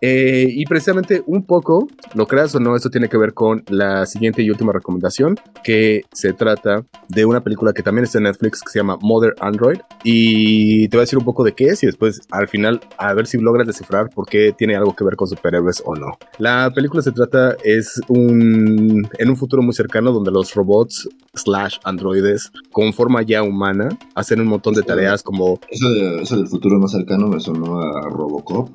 Eh, 0.01 0.47
y 0.49 0.65
precisamente 0.65 1.23
un 1.27 1.45
poco, 1.45 1.89
lo 2.15 2.27
creas 2.27 2.55
o 2.55 2.61
no, 2.61 2.77
esto 2.77 2.91
tiene 2.91 3.09
que 3.09 3.19
ver 3.19 3.35
con 3.35 3.65
la 3.69 4.07
siguiente 4.07 4.43
y 4.43 4.51
última 4.51 4.73
recomendación, 4.73 5.37
que 5.63 6.03
se 6.13 6.33
trata 6.33 6.85
de 7.09 7.25
una 7.25 7.43
película 7.43 7.73
que 7.73 7.83
también 7.83 8.05
está 8.05 8.19
en 8.19 8.25
Netflix 8.25 8.63
que 8.63 8.71
se 8.71 8.79
llama 8.79 8.99
Mother 9.03 9.35
Android. 9.41 9.81
Y 10.05 10.89
te 10.89 10.97
voy 10.97 11.03
a 11.03 11.05
decir 11.05 11.19
un 11.19 11.25
poco 11.25 11.45
de 11.45 11.53
qué 11.53 11.67
es 11.67 11.83
y 11.83 11.87
después 11.87 12.21
al 12.31 12.49
final 12.49 12.72
a 12.99 13.13
ver 13.15 13.27
si 13.27 13.39
logras 13.39 13.67
descifrar 13.67 14.11
por 14.11 14.27
qué 14.27 14.53
tiene 14.57 14.77
algo 14.77 14.95
que 14.95 15.05
ver 15.05 15.17
con 15.17 15.29
superhéroes 15.29 15.83
o 15.85 15.95
no. 15.95 16.19
La 16.39 16.71
película 16.75 17.03
se 17.03 17.13
trata 17.13 17.57
es 17.65 18.01
un 18.09 19.09
en 19.19 19.31
un 19.31 19.37
futuro 19.37 19.63
muy 19.63 19.75
cercano 19.75 20.13
donde 20.13 20.31
los 20.31 20.55
robots 20.55 21.09
slash 21.35 21.79
androides 21.85 22.53
con 22.71 22.93
forma 22.93 23.23
ya 23.23 23.43
humana 23.43 23.89
hacen 24.15 24.41
un 24.41 24.49
montón 24.49 24.75
de 24.75 24.83
tareas 24.83 25.23
como... 25.23 25.59
Eso, 25.71 25.91
de, 25.91 26.23
eso 26.23 26.37
del 26.37 26.47
futuro 26.47 26.79
más 26.79 26.93
cercano 26.93 27.29
me 27.29 27.41
sonó 27.41 27.81
a 27.81 28.09
Robocop. 28.09 28.71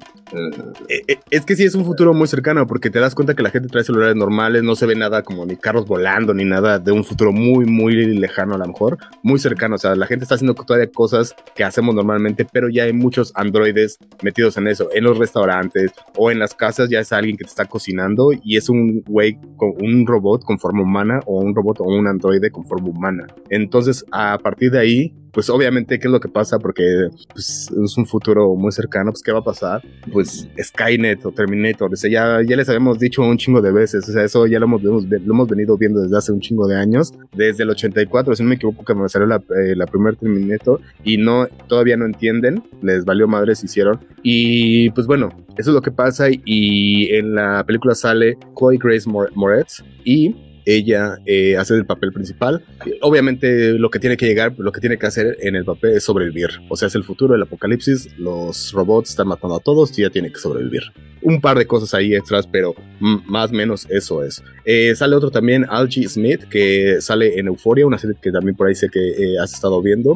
Eh, 0.89 1.01
eh, 1.07 1.19
es 1.29 1.45
que 1.45 1.55
sí 1.55 1.63
es 1.63 1.75
un 1.75 1.85
futuro 1.85 2.13
muy 2.13 2.27
cercano 2.27 2.67
porque 2.67 2.89
te 2.89 2.99
das 2.99 3.15
cuenta 3.15 3.33
que 3.33 3.43
la 3.43 3.49
gente 3.49 3.69
trae 3.69 3.83
celulares 3.83 4.15
normales, 4.15 4.63
no 4.63 4.75
se 4.75 4.85
ve 4.85 4.95
nada 4.95 5.23
como 5.23 5.45
ni 5.45 5.55
carros 5.55 5.87
volando 5.87 6.33
ni 6.33 6.43
nada 6.43 6.79
de 6.79 6.91
un 6.91 7.03
futuro 7.03 7.31
muy, 7.31 7.65
muy 7.65 7.95
lejano 8.17 8.55
a 8.55 8.57
lo 8.57 8.65
mejor, 8.65 8.97
muy 9.23 9.39
cercano. 9.39 9.75
O 9.75 9.77
sea, 9.77 9.95
la 9.95 10.07
gente 10.07 10.23
está 10.23 10.35
haciendo 10.35 10.53
todavía 10.55 10.89
cosas 10.91 11.35
que 11.55 11.63
hacemos 11.63 11.95
normalmente, 11.95 12.45
pero 12.51 12.69
ya 12.69 12.83
hay 12.83 12.93
muchos 12.93 13.31
androides 13.35 13.99
metidos 14.21 14.57
en 14.57 14.67
eso, 14.67 14.89
en 14.93 15.03
los 15.03 15.17
restaurantes 15.17 15.91
o 16.15 16.31
en 16.31 16.39
las 16.39 16.53
casas 16.55 16.89
ya 16.89 16.99
es 16.99 17.13
alguien 17.13 17.37
que 17.37 17.43
te 17.43 17.49
está 17.49 17.65
cocinando 17.65 18.31
y 18.43 18.57
es 18.57 18.69
un 18.69 19.01
güey 19.01 19.37
con 19.55 19.73
un 19.79 20.05
robot 20.05 20.43
con 20.43 20.59
forma 20.59 20.83
humana 20.83 21.19
o 21.25 21.39
un 21.39 21.55
robot 21.55 21.81
o 21.81 21.83
un 21.85 22.07
androide 22.07 22.46
con 22.51 22.65
forma 22.65 22.89
humana. 22.89 23.27
Entonces, 23.49 24.05
a 24.11 24.37
partir 24.37 24.71
de 24.71 24.79
ahí, 24.79 25.13
pues 25.37 25.51
obviamente, 25.51 25.99
¿qué 25.99 26.07
es 26.07 26.11
lo 26.11 26.19
que 26.19 26.29
pasa? 26.29 26.57
Porque 26.57 27.09
pues, 27.31 27.69
es 27.69 27.95
un 27.95 28.07
futuro 28.07 28.55
muy 28.55 28.71
cercano, 28.71 29.11
pues 29.11 29.21
¿qué 29.21 29.31
va 29.31 29.37
a 29.37 29.43
pasar? 29.43 29.83
Pues 30.11 30.47
Skynet 30.59 31.23
o 31.27 31.31
Terminator, 31.31 31.93
o 31.93 31.95
sea, 31.95 32.09
ya, 32.09 32.41
ya 32.41 32.55
les 32.55 32.67
habíamos 32.69 32.97
dicho 32.97 33.21
un 33.21 33.37
chingo 33.37 33.61
de 33.61 33.71
veces, 33.71 34.09
o 34.09 34.11
sea, 34.11 34.23
eso 34.23 34.47
ya 34.47 34.59
lo 34.59 34.65
hemos, 34.65 35.47
venido 35.47 35.77
viendo 35.77 36.01
desde 36.01 36.17
hace 36.17 36.31
un 36.31 36.39
chingo 36.39 36.67
de 36.67 36.75
años, 36.75 37.13
desde 37.35 37.61
el 37.61 37.69
84, 37.69 38.35
si 38.35 38.41
no 38.41 38.49
me 38.49 38.55
equivoco, 38.55 38.83
que 38.83 38.95
me 38.95 39.07
salió 39.09 39.27
la, 39.27 39.35
eh, 39.35 39.75
la 39.75 39.85
primer 39.85 40.15
Terminator 40.15 40.81
y 41.03 41.17
no, 41.17 41.45
todavía 41.67 41.97
no 41.97 42.05
entienden, 42.05 42.63
les 42.81 43.05
valió 43.05 43.27
madres, 43.27 43.63
hicieron. 43.63 43.99
Y 44.23 44.89
pues 44.89 45.05
bueno, 45.05 45.29
eso 45.57 45.69
es 45.69 45.75
lo 45.75 45.83
que 45.83 45.91
pasa 45.91 46.29
y 46.29 47.13
en 47.15 47.35
la 47.35 47.63
película 47.63 47.93
sale 47.93 48.39
Chloe 48.57 48.79
Grace 48.81 49.07
Moretz 49.07 49.83
y 50.03 50.35
ella 50.67 51.19
eh, 51.25 51.55
hace 51.55 51.75
el 51.75 51.85
papel 51.85 52.11
principal. 52.11 52.61
Obviamente 53.01 53.79
lo 53.79 53.89
que 53.89 53.99
tiene 53.99 54.17
que 54.17 54.25
llegar, 54.25 54.53
lo 54.57 54.73
que 54.73 54.81
tiene 54.81 54.97
que 54.97 55.05
hacer 55.05 55.37
en 55.39 55.55
el 55.55 55.63
papel 55.63 55.91
es 55.95 56.03
sobrevivir. 56.03 56.49
O 56.69 56.75
sea, 56.75 56.89
es 56.89 56.95
el 56.95 57.05
futuro 57.05 57.33
del 57.33 57.43
apocalipsis, 57.43 58.09
los 58.17 58.73
robots 58.73 59.11
están 59.11 59.29
matando 59.29 59.55
a 59.55 59.59
todos 59.61 59.97
y 59.97 60.01
ella 60.01 60.11
tiene 60.11 60.29
que 60.29 60.39
sobrevivir. 60.39 60.83
Un 61.21 61.39
par 61.39 61.57
de 61.57 61.65
cosas 61.65 61.93
ahí 61.93 62.13
extras, 62.13 62.45
pero 62.47 62.75
más 62.99 63.49
o 63.51 63.53
menos 63.53 63.87
eso 63.89 64.23
es. 64.23 64.43
Eh, 64.65 64.93
sale 64.93 65.15
otro 65.15 65.31
también, 65.31 65.65
Algie 65.69 66.07
Smith, 66.07 66.43
que 66.43 66.97
sale 66.99 67.39
en 67.39 67.47
Euphoria, 67.47 67.87
una 67.87 67.97
serie 67.97 68.17
que 68.21 68.31
también 68.31 68.55
por 68.55 68.67
ahí 68.67 68.75
sé 68.75 68.89
que 68.89 68.99
eh, 68.99 69.39
has 69.41 69.53
estado 69.53 69.81
viendo. 69.81 70.15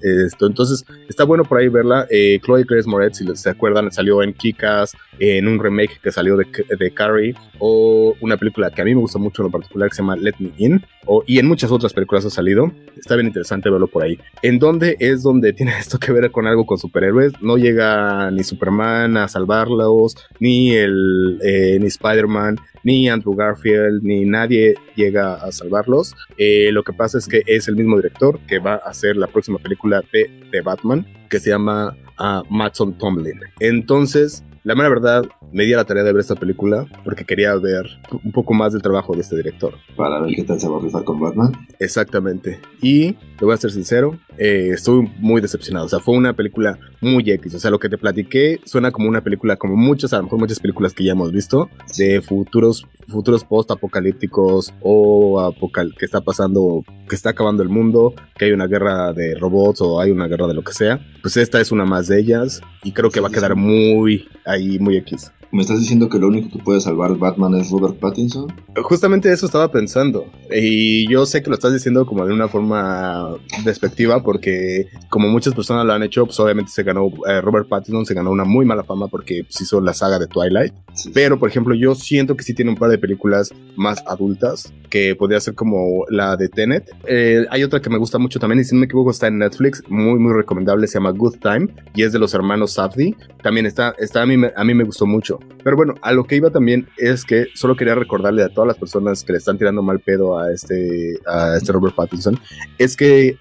esto, 0.00 0.46
entonces, 0.46 0.84
está 1.08 1.24
bueno 1.24 1.44
por 1.44 1.58
ahí 1.58 1.68
verla. 1.68 2.06
Chloe 2.44 2.64
Grace 2.64 2.88
Moretz, 2.88 3.18
si 3.18 3.26
se 3.34 3.50
acuerdan, 3.50 3.90
salió 3.90 4.22
en 4.22 4.32
Kikas, 4.32 4.96
en 5.18 5.48
un 5.48 5.58
remake 5.58 6.00
que 6.00 6.12
salió 6.12 6.36
de, 6.36 6.46
de 6.78 6.90
Carrie, 6.92 7.34
o 7.58 8.14
una 8.20 8.36
película 8.36 8.70
que 8.70 8.82
a 8.82 8.84
mí 8.84 8.94
me 8.94 9.00
gusta 9.00 9.18
mucho 9.18 9.47
particular 9.52 9.88
que 9.88 9.96
se 9.96 10.02
llama 10.02 10.16
Let 10.16 10.34
Me 10.38 10.52
In, 10.56 10.84
o, 11.06 11.22
y 11.26 11.38
en 11.38 11.46
muchas 11.46 11.70
otras 11.70 11.92
películas 11.92 12.24
ha 12.24 12.30
salido. 12.30 12.72
Está 12.96 13.14
bien 13.14 13.26
interesante 13.26 13.70
verlo 13.70 13.86
por 13.86 14.02
ahí. 14.02 14.18
¿En 14.42 14.58
dónde 14.58 14.96
es 15.00 15.22
donde 15.22 15.52
tiene 15.54 15.72
esto 15.78 15.98
que 15.98 16.12
ver 16.12 16.30
con 16.30 16.46
algo 16.46 16.66
con 16.66 16.78
superhéroes? 16.78 17.32
No 17.40 17.56
llega 17.56 18.30
ni 18.30 18.42
Superman 18.42 19.16
a 19.16 19.28
salvarlos, 19.28 20.16
ni 20.40 20.72
el 20.72 21.38
eh, 21.42 21.78
ni 21.80 21.86
Spider-Man, 21.86 22.56
ni 22.82 23.08
Andrew 23.08 23.34
Garfield, 23.34 24.02
ni 24.02 24.24
nadie 24.24 24.74
llega 24.94 25.34
a 25.34 25.52
salvarlos. 25.52 26.14
Eh, 26.36 26.70
lo 26.72 26.82
que 26.82 26.92
pasa 26.92 27.18
es 27.18 27.26
que 27.26 27.42
es 27.46 27.68
el 27.68 27.76
mismo 27.76 27.96
director 27.96 28.38
que 28.46 28.58
va 28.58 28.74
a 28.74 28.88
hacer 28.88 29.16
la 29.16 29.26
próxima 29.26 29.58
película 29.58 30.02
de, 30.12 30.30
de 30.50 30.60
Batman, 30.60 31.06
que 31.28 31.40
se 31.40 31.50
llama 31.50 31.96
uh, 32.18 32.42
Matson 32.48 32.96
Tomlin. 32.96 33.40
Entonces, 33.60 34.44
la 34.64 34.74
mera 34.74 34.88
verdad, 34.88 35.24
me 35.52 35.64
di 35.64 35.72
a 35.72 35.76
la 35.76 35.84
tarea 35.84 36.04
de 36.04 36.12
ver 36.12 36.20
esta 36.20 36.34
película 36.34 36.86
porque 37.04 37.24
quería 37.24 37.54
ver 37.56 37.86
un 38.24 38.32
poco 38.32 38.54
más 38.54 38.72
del 38.72 38.82
trabajo 38.82 39.14
de 39.14 39.20
este 39.20 39.36
director. 39.36 39.74
Para 39.96 40.20
ver 40.20 40.34
qué 40.34 40.44
tal 40.44 40.60
se 40.60 40.68
va 40.68 40.78
a 40.78 40.80
rifar 40.80 41.04
con 41.04 41.20
Batman. 41.20 41.52
Exactamente. 41.78 42.60
Y 42.82 43.12
te 43.12 43.44
voy 43.44 43.54
a 43.54 43.56
ser 43.56 43.70
sincero, 43.70 44.18
eh, 44.36 44.70
estuve 44.72 45.10
muy 45.18 45.40
decepcionado. 45.40 45.86
O 45.86 45.88
sea, 45.88 46.00
fue 46.00 46.16
una 46.16 46.32
película 46.34 46.78
muy 47.00 47.28
X. 47.30 47.54
O 47.54 47.58
sea, 47.58 47.70
lo 47.70 47.78
que 47.78 47.88
te 47.88 47.98
platiqué 47.98 48.60
suena 48.64 48.90
como 48.90 49.08
una 49.08 49.22
película, 49.22 49.56
como 49.56 49.76
muchas, 49.76 50.12
a 50.12 50.18
lo 50.18 50.24
mejor 50.24 50.38
muchas 50.38 50.60
películas 50.60 50.92
que 50.92 51.04
ya 51.04 51.12
hemos 51.12 51.32
visto, 51.32 51.70
de 51.96 52.20
futuros, 52.20 52.86
futuros 53.06 53.44
post-apocalípticos 53.44 54.72
o 54.80 55.40
apocal 55.40 55.94
que 55.98 56.04
está 56.04 56.20
pasando, 56.20 56.84
que 57.08 57.14
está 57.14 57.30
acabando 57.30 57.62
el 57.62 57.68
mundo, 57.68 58.14
que 58.36 58.46
hay 58.46 58.52
una 58.52 58.66
guerra 58.66 59.12
de 59.12 59.34
robots 59.34 59.80
o 59.80 60.00
hay 60.00 60.10
una 60.10 60.26
guerra 60.26 60.46
de 60.46 60.54
lo 60.54 60.62
que 60.62 60.72
sea. 60.72 61.00
Pues 61.22 61.36
esta 61.36 61.60
es 61.60 61.72
una 61.72 61.84
más 61.84 62.08
de 62.08 62.20
ellas 62.20 62.60
y 62.82 62.92
creo 62.92 63.10
que 63.10 63.20
va 63.20 63.28
a 63.28 63.32
quedar 63.32 63.54
muy 63.56 64.28
ahí, 64.48 64.78
muy 64.78 64.96
X. 64.96 65.30
¿Me 65.50 65.62
estás 65.62 65.80
diciendo 65.80 66.10
que 66.10 66.18
lo 66.18 66.28
único 66.28 66.50
que 66.50 66.62
puede 66.62 66.80
salvar 66.80 67.16
Batman 67.16 67.54
es 67.54 67.70
Robert 67.70 67.98
Pattinson? 67.98 68.52
Justamente 68.82 69.32
eso 69.32 69.46
estaba 69.46 69.72
pensando. 69.72 70.26
Y 70.54 71.10
yo 71.10 71.24
sé 71.24 71.42
que 71.42 71.48
lo 71.48 71.54
estás 71.54 71.72
diciendo 71.72 72.04
como 72.04 72.26
de 72.26 72.34
una 72.34 72.48
forma 72.48 73.34
despectiva, 73.64 74.22
porque 74.22 74.88
como 75.08 75.28
muchas 75.28 75.54
personas 75.54 75.86
lo 75.86 75.94
han 75.94 76.02
hecho, 76.02 76.26
pues 76.26 76.38
obviamente 76.38 76.70
se 76.70 76.82
ganó, 76.82 77.10
eh, 77.26 77.40
Robert 77.40 77.66
Pattinson 77.66 78.04
se 78.04 78.12
ganó 78.12 78.30
una 78.30 78.44
muy 78.44 78.66
mala 78.66 78.84
fama 78.84 79.08
porque 79.08 79.44
pues, 79.44 79.60
hizo 79.62 79.80
la 79.80 79.94
saga 79.94 80.18
de 80.18 80.26
Twilight. 80.26 80.74
Pero, 81.14 81.38
por 81.38 81.48
ejemplo, 81.48 81.74
yo 81.74 81.94
siento 81.94 82.36
que 82.36 82.44
sí 82.44 82.52
tiene 82.52 82.70
un 82.70 82.76
par 82.76 82.90
de 82.90 82.98
películas 82.98 83.50
más 83.74 84.02
adultas, 84.06 84.72
que 84.90 85.14
podría 85.14 85.40
ser 85.40 85.54
como 85.54 86.04
la 86.10 86.36
de 86.36 86.48
Tenet. 86.48 86.90
Eh, 87.06 87.46
hay 87.50 87.62
otra 87.62 87.80
que 87.80 87.88
me 87.88 87.98
gusta 87.98 88.18
mucho 88.18 88.38
también, 88.38 88.60
y 88.60 88.64
si 88.64 88.74
no 88.74 88.80
me 88.80 88.86
equivoco, 88.86 89.10
está 89.10 89.28
en 89.28 89.38
Netflix, 89.38 89.82
muy, 89.88 90.18
muy 90.18 90.34
recomendable, 90.34 90.86
se 90.86 90.94
llama 90.94 91.10
Good 91.10 91.36
Time, 91.40 91.68
y 91.94 92.02
es 92.02 92.12
de 92.12 92.18
los 92.18 92.34
hermanos 92.34 92.74
Safdie. 92.74 93.16
También 93.42 93.64
está, 93.64 93.94
está 93.98 94.22
a, 94.22 94.26
mí, 94.26 94.36
a 94.54 94.64
mí 94.64 94.74
me 94.74 94.84
gustó 94.84 95.06
mucho. 95.06 95.37
Pero 95.62 95.76
bueno, 95.76 95.94
a 96.02 96.12
lo 96.12 96.24
que 96.24 96.36
iba 96.36 96.50
también 96.50 96.88
es 96.96 97.24
que 97.24 97.48
solo 97.54 97.76
quería 97.76 97.94
recordarle 97.94 98.42
a 98.42 98.48
todas 98.48 98.68
las 98.68 98.78
personas 98.78 99.24
que 99.24 99.32
le 99.32 99.38
están 99.38 99.58
tirando 99.58 99.82
mal 99.82 100.00
pedo 100.00 100.38
a 100.38 100.52
este, 100.52 101.18
a 101.26 101.56
este 101.56 101.72
Robert 101.72 101.94
Pattinson, 101.94 102.38
es 102.78 102.96
que 102.96 103.36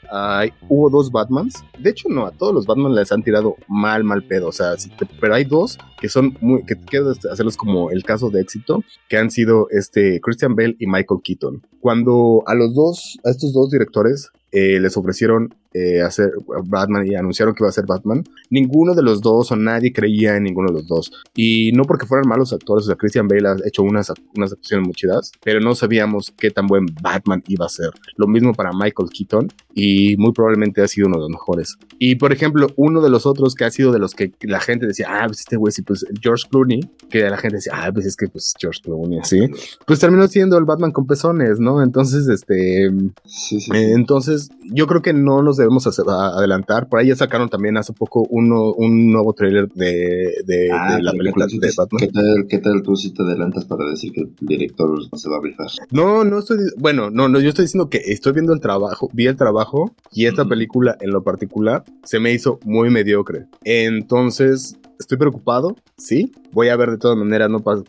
hubo 0.68 0.90
dos 0.90 1.12
Batmans. 1.12 1.64
De 1.78 1.90
hecho, 1.90 2.10
no, 2.10 2.26
a 2.26 2.32
todos 2.32 2.54
los 2.54 2.66
Batman 2.66 2.96
les 2.96 3.12
han 3.12 3.24
tirado 3.24 3.56
mal, 3.68 4.04
mal 4.04 4.24
pedo. 4.24 4.48
O 4.48 4.52
sea, 4.52 4.74
pero 5.20 5.36
hay 5.36 5.44
dos 5.44 5.78
que 6.00 6.10
son 6.10 6.38
muy, 6.42 6.64
que 6.66 6.76
quiero 6.76 7.12
hacerlos 7.12 7.58
como 7.58 7.92
el 7.92 8.04
caso 8.04 8.30
de 8.30 8.42
éxito, 8.42 8.84
que 9.10 9.18
han 9.18 9.32
sido 9.32 9.68
este 9.70 10.20
Christian 10.22 10.56
Bale 10.56 10.76
y 10.80 10.88
Michael 10.88 11.22
Keaton. 11.24 11.62
Cuando 11.80 12.44
a 12.46 12.56
los 12.56 12.74
dos, 12.74 13.20
a 13.24 13.30
estos 13.30 13.54
dos 13.54 13.72
directores 13.72 14.32
eh, 14.52 14.80
les 14.80 14.96
ofrecieron 14.98 15.54
eh, 15.78 16.02
hacer 16.02 16.32
Batman 16.66 17.06
y 17.06 17.16
anunciaron 17.16 17.54
que 17.54 17.64
iba 17.64 17.70
a 17.70 17.74
ser 17.74 17.86
Batman, 17.86 18.24
ninguno 18.50 18.96
de 18.96 19.04
los 19.04 19.22
dos 19.22 19.52
o 19.52 19.56
nadie 19.56 19.94
creía 19.94 20.36
en 20.36 20.44
ninguno 20.44 20.70
de 20.70 20.80
los 20.80 20.88
dos. 20.88 21.12
Y 21.36 21.72
no 21.74 21.84
porque 21.84 22.06
fueran 22.06 22.28
malos 22.28 22.54
actores, 22.54 22.86
o 22.86 22.88
sea, 22.88 22.96
Christian 22.96 23.28
Bale 23.28 23.48
ha 23.48 23.56
hecho 23.66 23.84
unas, 23.84 24.12
unas 24.36 24.54
actuaciones 24.54 24.88
muy 24.88 24.94
chidas, 24.94 25.32
pero 25.44 25.60
no 25.60 25.76
sabíamos 25.76 26.34
qué 26.38 26.50
tan 26.50 26.68
buen 26.68 26.86
Batman 27.02 27.44
iba 27.48 27.66
a 27.66 27.70
ser. 27.70 27.92
Lo 28.16 28.28
mismo 28.28 28.54
para 28.54 28.72
Michael 28.74 29.10
Keaton 29.10 29.50
y 29.74 30.18
muy 30.18 30.32
probablemente 30.32 30.82
ha 30.82 30.88
sido 30.88 31.08
uno 31.08 31.18
de 31.18 31.22
los 31.22 31.30
mejores. 31.30 31.78
Y 32.00 32.16
por 32.16 32.34
ejemplo, 32.34 32.68
uno 32.76 33.02
de 33.02 33.10
los 33.10 33.26
otros 33.26 33.54
que 33.56 33.66
ha 33.66 33.72
sido 33.72 33.92
de 33.92 34.00
los 34.00 34.14
que 34.14 34.32
la 34.42 34.60
gente 34.60 34.88
decía, 34.88 35.08
ah, 35.10 35.28
pues 35.28 35.40
este 35.40 35.56
güey, 35.56 35.72
sí, 35.72 35.82
pues 35.84 36.06
George 36.22 36.46
Clooney, 36.50 36.80
que 37.10 37.30
la 37.30 37.38
gente 37.38 37.58
decía, 37.58 37.74
ah, 37.76 37.92
pues 37.94 38.06
es 38.06 38.16
que 38.16 38.28
pues 38.28 38.54
George 38.60 38.82
Clooney, 38.84 39.20
así, 39.20 39.40
pues 39.86 40.00
terminó 40.00 40.28
siendo 40.28 40.58
el 40.58 40.66
Batman 40.66 40.92
con 40.92 41.06
pezones, 41.06 41.60
¿no? 41.60 41.84
Entonces, 41.84 42.28
este, 42.28 42.92
sí, 43.26 43.60
sí, 43.60 43.72
eh, 43.74 43.92
entonces 43.94 44.50
yo 44.72 44.88
creo 44.88 45.02
que 45.02 45.14
no 45.14 45.42
nos 45.42 45.58
debemos 45.58 45.67
adelantar. 45.76 46.88
Por 46.90 47.00
ahí 47.00 47.08
ya 47.08 47.16
sacaron 47.16 47.50
también 47.50 47.78
hace 47.78 47.94
poco 47.94 48.26
uno, 48.30 48.74
un 48.74 49.12
nuevo 49.12 49.34
trailer 49.34 49.70
de, 49.70 50.34
de, 50.46 50.72
ah, 50.72 51.00
la 51.02 51.12
película 51.12 51.46
de 51.48 51.72
Batman. 51.76 52.00
¿qué 52.00 52.08
tal, 52.08 52.46
¿Qué 52.50 52.58
tal 52.60 52.82
tú 52.82 52.96
si 52.96 53.14
te 53.14 53.24
adelantas 53.24 53.66
para 53.66 53.90
decir 53.90 54.12
que 54.12 54.22
el 54.22 54.34
director 54.42 54.90
no 55.12 55.18
se 55.18 55.30
va 55.30 55.38
a 55.38 55.42
rifar? 55.42 55.68
No, 55.92 56.24
no 56.24 56.40
estoy, 56.40 56.58
bueno, 56.78 57.10
no, 57.10 57.28
no, 57.30 57.40
yo 57.40 57.50
estoy 57.50 57.66
diciendo 57.66 57.90
que 57.90 57.98
estoy 58.06 58.34
viendo 58.34 58.54
el 58.54 58.60
trabajo, 58.60 59.10
vi 59.14 59.28
el 59.28 59.36
trabajo 59.36 59.96
y 60.12 60.26
esta 60.26 60.46
película 60.46 60.98
en 61.02 61.12
lo 61.12 61.24
particular 61.24 61.84
se 62.04 62.20
me 62.20 62.32
hizo 62.34 62.60
muy 62.64 62.90
mediocre. 62.90 63.48
Entonces, 63.64 64.78
estoy 65.00 65.18
preocupado, 65.18 65.76
sí. 65.98 66.32
Voy 66.52 66.70
a 66.70 66.78
ver 66.78 66.92
de 66.92 66.98
todas 66.98 67.18
maneras, 67.18 67.50
no, 67.50 67.60
pasa, 67.60 67.84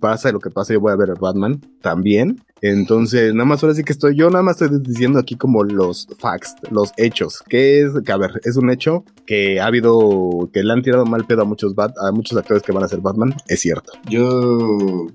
pasa 0.00 0.32
lo 0.32 0.40
que 0.40 0.50
pasa, 0.50 0.72
yo 0.72 0.80
voy 0.80 0.92
a 0.92 0.96
ver 0.96 1.10
el 1.10 1.20
Batman 1.20 1.60
también. 1.80 2.40
Entonces, 2.60 3.32
nada 3.34 3.44
más 3.44 3.62
ahora 3.62 3.74
sí 3.74 3.84
que 3.84 3.92
estoy, 3.92 4.16
yo 4.16 4.30
nada 4.30 4.42
más 4.42 4.60
estoy 4.60 4.78
diciendo 4.80 5.18
aquí 5.18 5.36
como 5.36 5.64
los 5.64 6.08
facts, 6.18 6.54
los 6.70 6.92
hechos. 6.96 7.42
Que 7.48 7.82
es, 7.82 7.92
que 8.04 8.12
a 8.12 8.16
ver, 8.16 8.40
es 8.44 8.56
un 8.56 8.70
hecho 8.70 9.04
que 9.26 9.60
ha 9.60 9.66
habido, 9.66 10.48
que 10.52 10.62
le 10.62 10.72
han 10.72 10.82
tirado 10.82 11.04
mal 11.04 11.26
pedo 11.26 11.42
a 11.42 11.44
muchos, 11.44 11.74
bat, 11.74 11.94
a 11.98 12.12
muchos 12.12 12.36
actores 12.38 12.62
que 12.62 12.72
van 12.72 12.84
a 12.84 12.88
ser 12.88 13.00
Batman, 13.00 13.34
es 13.46 13.60
cierto. 13.60 13.92
Yo 14.08 15.06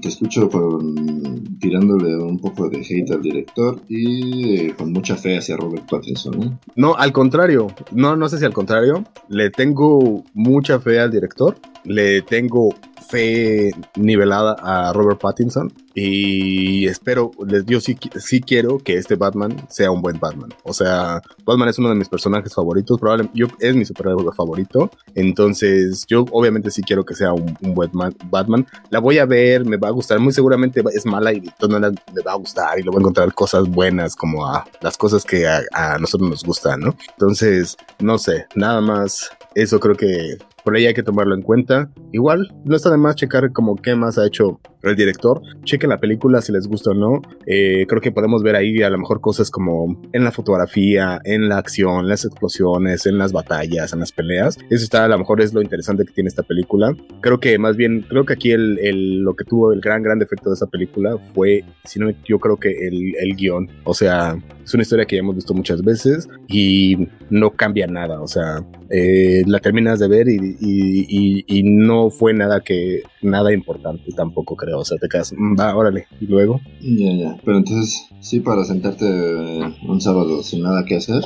te 0.00 0.08
escucho 0.08 0.48
con, 0.48 1.58
tirándole 1.58 2.16
un 2.16 2.38
poco 2.38 2.68
de 2.68 2.78
hate 2.78 3.10
al 3.12 3.22
director 3.22 3.80
y 3.88 4.66
eh, 4.66 4.74
con 4.76 4.92
mucha 4.92 5.16
fe 5.16 5.38
hacia 5.38 5.56
Robert 5.56 5.88
Pattinson. 5.88 6.42
¿eh? 6.42 6.58
No, 6.76 6.94
al 6.96 7.12
contrario, 7.12 7.68
no, 7.92 8.16
no 8.16 8.28
sé 8.28 8.38
si 8.38 8.44
al 8.44 8.52
contrario, 8.52 9.04
le 9.28 9.50
tengo 9.50 10.24
mucha 10.34 10.80
fe 10.80 11.00
al 11.00 11.10
director, 11.10 11.56
le 11.84 12.22
tengo 12.22 12.74
fe 13.08 13.72
nivelada 13.96 14.56
a 14.60 14.92
Robert 14.92 15.20
Pattinson 15.20 15.72
y 15.94 16.86
espero, 16.86 17.32
yo 17.66 17.80
sí, 17.80 17.98
sí 18.18 18.40
quiero 18.40 18.78
que 18.78 18.94
este 18.96 19.16
Batman 19.16 19.56
sea 19.68 19.90
un 19.90 20.00
buen 20.00 20.20
Batman. 20.20 20.54
O 20.62 20.72
sea, 20.72 21.20
Batman 21.44 21.68
es 21.68 21.78
uno 21.78 21.88
de 21.88 21.96
mis 21.96 22.08
personajes 22.08 22.54
favoritos, 22.54 22.98
probablemente 22.98 23.36
yo, 23.38 23.48
es 23.58 23.74
mi 23.74 23.84
superhéroe 23.84 24.32
favorito. 24.34 24.90
Entonces, 25.14 26.04
yo 26.06 26.24
obviamente 26.30 26.70
sí 26.70 26.82
quiero 26.82 27.04
que 27.04 27.14
sea 27.14 27.32
un, 27.32 27.56
buen 27.60 27.90
Batman. 28.30 28.66
La 28.90 29.00
voy 29.00 29.18
a 29.18 29.26
ver, 29.26 29.64
me 29.64 29.76
va 29.76 29.88
a 29.88 29.92
gustar. 29.92 30.20
Muy 30.20 30.32
seguramente 30.32 30.82
es 30.94 31.06
mala 31.06 31.32
y 31.32 31.40
no 31.60 31.80
me 31.80 32.22
va 32.22 32.32
a 32.32 32.36
gustar 32.36 32.78
y 32.78 32.82
lo 32.82 32.92
voy 32.92 33.00
a 33.00 33.02
encontrar 33.02 33.34
cosas 33.34 33.68
buenas 33.68 34.14
como 34.14 34.46
las 34.80 34.96
cosas 34.96 35.24
que 35.24 35.46
a 35.46 35.98
nosotros 35.98 36.30
nos 36.30 36.44
gustan, 36.44 36.80
¿no? 36.80 36.96
Entonces, 37.12 37.76
no 37.98 38.18
sé, 38.18 38.46
nada 38.54 38.80
más. 38.80 39.30
Eso 39.56 39.80
creo 39.80 39.96
que 39.96 40.38
por 40.64 40.76
ahí 40.76 40.86
hay 40.86 40.94
que 40.94 41.02
tomarlo 41.02 41.34
en 41.34 41.42
cuenta. 41.42 41.90
Igual, 42.12 42.52
no 42.64 42.76
está 42.76 42.90
de 42.90 42.96
más 42.96 43.16
checar 43.16 43.52
como 43.52 43.76
qué 43.76 43.94
más 43.94 44.18
ha 44.18 44.26
hecho 44.26 44.60
el 44.82 44.96
director. 44.96 45.42
Chequen 45.64 45.90
la 45.90 45.98
película 45.98 46.40
si 46.40 46.52
les 46.52 46.66
gusta 46.66 46.90
o 46.90 46.94
no. 46.94 47.20
Eh, 47.46 47.86
creo 47.88 48.00
que 48.00 48.12
podemos 48.12 48.42
ver 48.42 48.56
ahí 48.56 48.82
a 48.82 48.90
lo 48.90 48.98
mejor 48.98 49.20
cosas 49.20 49.50
como 49.50 50.00
en 50.12 50.24
la 50.24 50.30
fotografía, 50.30 51.20
en 51.24 51.48
la 51.48 51.58
acción, 51.58 52.08
las 52.08 52.24
explosiones, 52.24 53.06
en 53.06 53.18
las 53.18 53.32
batallas, 53.32 53.92
en 53.92 54.00
las 54.00 54.12
peleas. 54.12 54.58
Eso 54.70 54.84
está 54.84 55.04
a 55.04 55.08
lo 55.08 55.18
mejor 55.18 55.40
es 55.40 55.52
lo 55.52 55.62
interesante 55.62 56.04
que 56.04 56.12
tiene 56.12 56.28
esta 56.28 56.42
película. 56.42 56.94
Creo 57.20 57.40
que 57.40 57.58
más 57.58 57.76
bien, 57.76 58.04
creo 58.08 58.24
que 58.24 58.34
aquí 58.34 58.52
el, 58.52 59.20
lo 59.20 59.34
que 59.34 59.44
tuvo 59.44 59.72
el 59.72 59.80
gran, 59.80 60.02
gran 60.02 60.18
defecto 60.18 60.50
de 60.50 60.54
esta 60.54 60.66
película 60.66 61.16
fue, 61.34 61.64
si 61.84 61.98
no, 61.98 62.10
yo 62.24 62.38
creo 62.38 62.56
que 62.56 62.70
el, 62.70 63.14
el 63.20 63.36
guion. 63.36 63.68
O 63.84 63.94
sea, 63.94 64.38
es 64.64 64.74
una 64.74 64.82
historia 64.82 65.04
que 65.04 65.16
ya 65.16 65.20
hemos 65.20 65.34
visto 65.34 65.54
muchas 65.54 65.82
veces 65.82 66.28
y 66.48 67.08
no 67.28 67.50
cambia 67.50 67.86
nada. 67.86 68.20
O 68.20 68.28
sea, 68.28 68.64
eh, 68.90 69.42
la 69.46 69.58
terminas 69.60 69.98
de 69.98 70.08
ver 70.08 70.28
y 70.28 70.49
y, 70.60 71.62
no 71.62 72.10
fue 72.10 72.32
nada 72.34 72.60
que, 72.60 73.02
nada 73.22 73.52
importante 73.52 74.10
tampoco 74.16 74.56
creo, 74.56 74.78
o 74.78 74.84
sea, 74.84 74.98
te 74.98 75.08
quedas, 75.08 75.32
mm, 75.36 75.58
va, 75.58 75.76
órale, 75.76 76.06
y 76.20 76.26
luego. 76.26 76.60
Ya, 76.80 77.12
ya, 77.12 77.36
pero 77.44 77.58
entonces, 77.58 78.08
sí, 78.20 78.40
para 78.40 78.64
sentarte 78.64 79.04
un 79.06 80.00
sábado 80.00 80.42
sin 80.42 80.62
nada 80.62 80.84
que 80.84 80.96
hacer. 80.96 81.22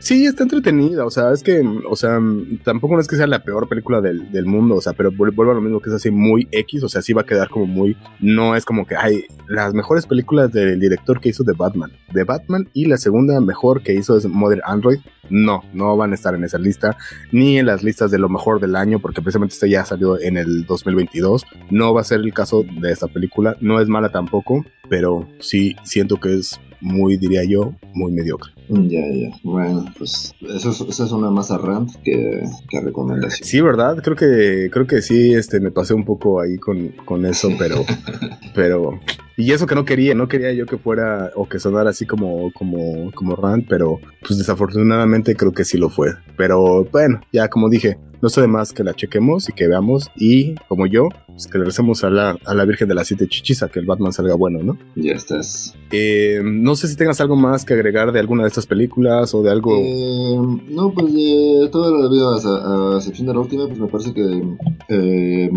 Sí, 0.00 0.24
está 0.24 0.44
entretenida, 0.44 1.04
o 1.04 1.10
sea, 1.10 1.30
es 1.30 1.42
que, 1.42 1.62
o 1.88 1.94
sea, 1.94 2.18
tampoco 2.64 2.94
no 2.94 3.02
es 3.02 3.06
que 3.06 3.16
sea 3.16 3.26
la 3.26 3.44
peor 3.44 3.68
película 3.68 4.00
del, 4.00 4.32
del, 4.32 4.46
mundo, 4.46 4.76
o 4.76 4.80
sea, 4.80 4.94
pero 4.94 5.12
vuelvo 5.12 5.42
a 5.42 5.54
lo 5.54 5.60
mismo 5.60 5.80
que 5.80 5.90
es 5.90 5.96
así 5.96 6.10
muy 6.10 6.48
X, 6.50 6.82
o 6.82 6.88
sea, 6.88 7.02
sí 7.02 7.12
va 7.12 7.20
a 7.20 7.26
quedar 7.26 7.50
como 7.50 7.66
muy, 7.66 7.98
no 8.18 8.56
es 8.56 8.64
como 8.64 8.86
que 8.86 8.96
hay 8.96 9.24
las 9.46 9.74
mejores 9.74 10.06
películas 10.06 10.52
del 10.52 10.80
director 10.80 11.20
que 11.20 11.28
hizo 11.28 11.44
de 11.44 11.52
Batman, 11.52 11.92
de 12.14 12.24
Batman 12.24 12.66
y 12.72 12.86
la 12.86 12.96
segunda 12.96 13.38
mejor 13.42 13.82
que 13.82 13.92
hizo 13.92 14.16
es 14.16 14.24
Mother 14.24 14.62
Android, 14.64 15.00
no, 15.28 15.62
no 15.74 15.94
van 15.98 16.12
a 16.12 16.14
estar 16.14 16.34
en 16.34 16.44
esa 16.44 16.58
lista, 16.58 16.96
ni 17.30 17.58
en 17.58 17.66
las 17.66 17.82
listas 17.82 18.10
de 18.10 18.18
lo 18.18 18.30
mejor 18.30 18.58
del 18.58 18.76
año, 18.76 19.00
porque 19.00 19.20
precisamente 19.20 19.52
esta 19.52 19.66
ya 19.66 19.84
salió 19.84 20.18
en 20.18 20.38
el 20.38 20.64
2022, 20.64 21.44
no 21.70 21.92
va 21.92 22.00
a 22.00 22.04
ser 22.04 22.20
el 22.20 22.32
caso 22.32 22.64
de 22.80 22.90
esta 22.90 23.06
película, 23.06 23.54
no 23.60 23.78
es 23.80 23.88
mala 23.88 24.08
tampoco, 24.08 24.64
pero 24.88 25.28
sí 25.40 25.76
siento 25.84 26.16
que 26.16 26.34
es 26.34 26.58
muy, 26.80 27.16
diría 27.16 27.44
yo, 27.44 27.74
muy 27.94 28.12
mediocre. 28.12 28.52
Ya, 28.68 29.00
ya. 29.12 29.30
Bueno, 29.42 29.84
pues 29.96 30.34
eso 30.42 30.86
es 30.88 31.12
una 31.12 31.30
masa 31.30 31.58
rant 31.58 31.94
que, 32.02 32.44
que 32.68 32.80
recomendación. 32.80 33.46
Sí, 33.46 33.60
¿verdad? 33.60 34.02
Creo 34.02 34.16
que, 34.16 34.70
creo 34.70 34.86
que 34.86 35.02
sí, 35.02 35.34
este, 35.34 35.60
me 35.60 35.70
pasé 35.70 35.94
un 35.94 36.04
poco 36.04 36.40
ahí 36.40 36.58
con, 36.58 36.88
con 37.04 37.24
eso, 37.26 37.48
pero, 37.58 37.84
pero, 38.54 39.00
y 39.40 39.52
eso 39.52 39.66
que 39.66 39.74
no 39.74 39.84
quería, 39.84 40.14
no 40.14 40.28
quería 40.28 40.52
yo 40.52 40.66
que 40.66 40.78
fuera 40.78 41.30
o 41.34 41.48
que 41.48 41.58
sonara 41.58 41.90
así 41.90 42.06
como, 42.06 42.52
como, 42.52 43.10
como 43.12 43.36
rant, 43.36 43.66
pero 43.68 44.00
pues 44.26 44.38
desafortunadamente 44.38 45.34
creo 45.34 45.52
que 45.52 45.64
sí 45.64 45.78
lo 45.78 45.88
fue. 45.88 46.14
Pero 46.36 46.84
bueno, 46.92 47.20
ya 47.32 47.48
como 47.48 47.68
dije, 47.68 47.98
no 48.22 48.28
sé 48.28 48.42
de 48.42 48.48
más 48.48 48.72
que 48.72 48.84
la 48.84 48.94
chequemos 48.94 49.48
y 49.48 49.52
que 49.52 49.66
veamos 49.66 50.10
y 50.14 50.54
como 50.68 50.86
yo, 50.86 51.08
pues 51.26 51.46
que 51.46 51.58
le 51.58 51.64
recemos 51.64 52.04
a 52.04 52.10
la, 52.10 52.36
a 52.44 52.54
la 52.54 52.64
Virgen 52.64 52.88
de 52.88 52.94
las 52.94 53.06
Siete 53.06 53.26
Chichis 53.26 53.62
a 53.62 53.68
que 53.68 53.80
el 53.80 53.86
Batman 53.86 54.12
salga 54.12 54.34
bueno, 54.34 54.62
¿no? 54.62 54.78
Ya 54.94 55.12
estás. 55.12 55.74
Eh, 55.90 56.40
no 56.44 56.76
sé 56.76 56.88
si 56.88 56.96
tengas 56.96 57.20
algo 57.20 57.36
más 57.36 57.64
que 57.64 57.74
agregar 57.74 58.12
de 58.12 58.20
alguna 58.20 58.42
de 58.42 58.48
estas 58.48 58.66
películas 58.66 59.34
o 59.34 59.42
de 59.42 59.50
algo... 59.50 59.74
Eh, 59.74 60.36
no, 60.68 60.92
pues 60.92 61.14
de 61.14 61.68
todo 61.72 61.96
lo 61.96 62.08
debido 62.08 62.30
a, 62.30 62.94
a, 62.94 62.96
excepción 62.98 63.26
de 63.26 63.32
la 63.32 63.40
última, 63.40 63.66
pues 63.66 63.78
me 63.78 63.88
parece 63.88 64.12
que 64.12 64.42
eh, 64.88 65.50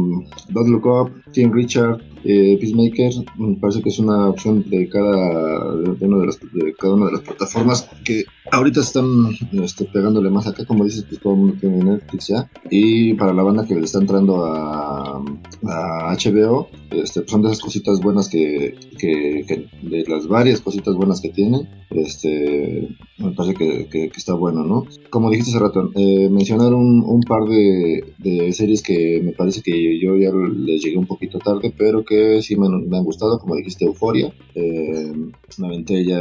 Bad 0.49 0.67
Look 0.67 0.85
Up, 0.85 1.11
King 1.33 1.51
Richard, 1.51 2.01
eh, 2.23 2.57
Peacemaker 2.59 3.13
me 3.37 3.55
parece 3.55 3.81
que 3.81 3.89
es 3.89 3.99
una 3.99 4.29
opción 4.29 4.69
de 4.69 4.87
cada, 4.89 5.75
de, 5.75 6.05
una 6.05 6.17
de, 6.19 6.25
las, 6.25 6.39
de 6.39 6.73
cada 6.77 6.93
una 6.93 7.07
de 7.07 7.11
las 7.13 7.21
plataformas 7.21 7.89
que 8.03 8.25
ahorita 8.51 8.81
están 8.81 9.31
este, 9.51 9.85
pegándole 9.85 10.29
más 10.29 10.47
acá, 10.47 10.65
como 10.65 10.83
dices, 10.83 11.05
pues 11.09 11.23
mundo 11.25 11.55
tiene 11.59 11.83
Netflix 11.83 12.27
ya. 12.27 12.49
Y 12.69 13.13
para 13.15 13.33
la 13.33 13.43
banda 13.43 13.65
que 13.65 13.75
le 13.75 13.85
está 13.85 13.99
entrando 13.99 14.45
a, 14.45 15.17
a 15.17 16.15
HBO, 16.15 16.69
este, 16.91 17.21
pues 17.21 17.31
son 17.31 17.41
de 17.41 17.47
esas 17.49 17.61
cositas 17.61 17.99
buenas 18.01 18.29
que, 18.29 18.75
que, 18.97 19.45
que, 19.47 19.67
de 19.81 20.05
las 20.07 20.27
varias 20.27 20.61
cositas 20.61 20.95
buenas 20.95 21.21
que 21.21 21.29
tiene, 21.29 21.67
este, 21.89 22.89
me 23.17 23.31
parece 23.31 23.55
que, 23.55 23.87
que, 23.87 24.11
está 24.15 24.33
bueno, 24.33 24.63
¿no? 24.63 24.85
Como 25.09 25.29
dijiste 25.29 25.51
hace 25.51 25.59
rato, 25.59 25.91
eh, 25.95 26.29
mencionar 26.29 26.73
un, 26.73 27.03
un 27.05 27.21
par 27.21 27.43
de, 27.45 28.03
de, 28.17 28.51
series 28.53 28.81
que 28.81 29.21
me 29.23 29.31
parece 29.33 29.61
que 29.61 29.99
yo 29.99 30.15
ya 30.17 30.31
les 30.31 30.83
llegué 30.83 30.97
un 30.97 31.07
poquito 31.07 31.39
tarde, 31.39 31.73
pero 31.75 32.03
que 32.03 32.12
sí 32.41 32.55
me, 32.55 32.69
me 32.69 32.97
han 32.97 33.03
gustado, 33.03 33.39
como 33.39 33.55
dijiste, 33.55 33.85
Euforia, 33.85 34.33
eh, 34.55 35.13
me 35.57 35.67
aventé 35.67 36.05
ya 36.05 36.19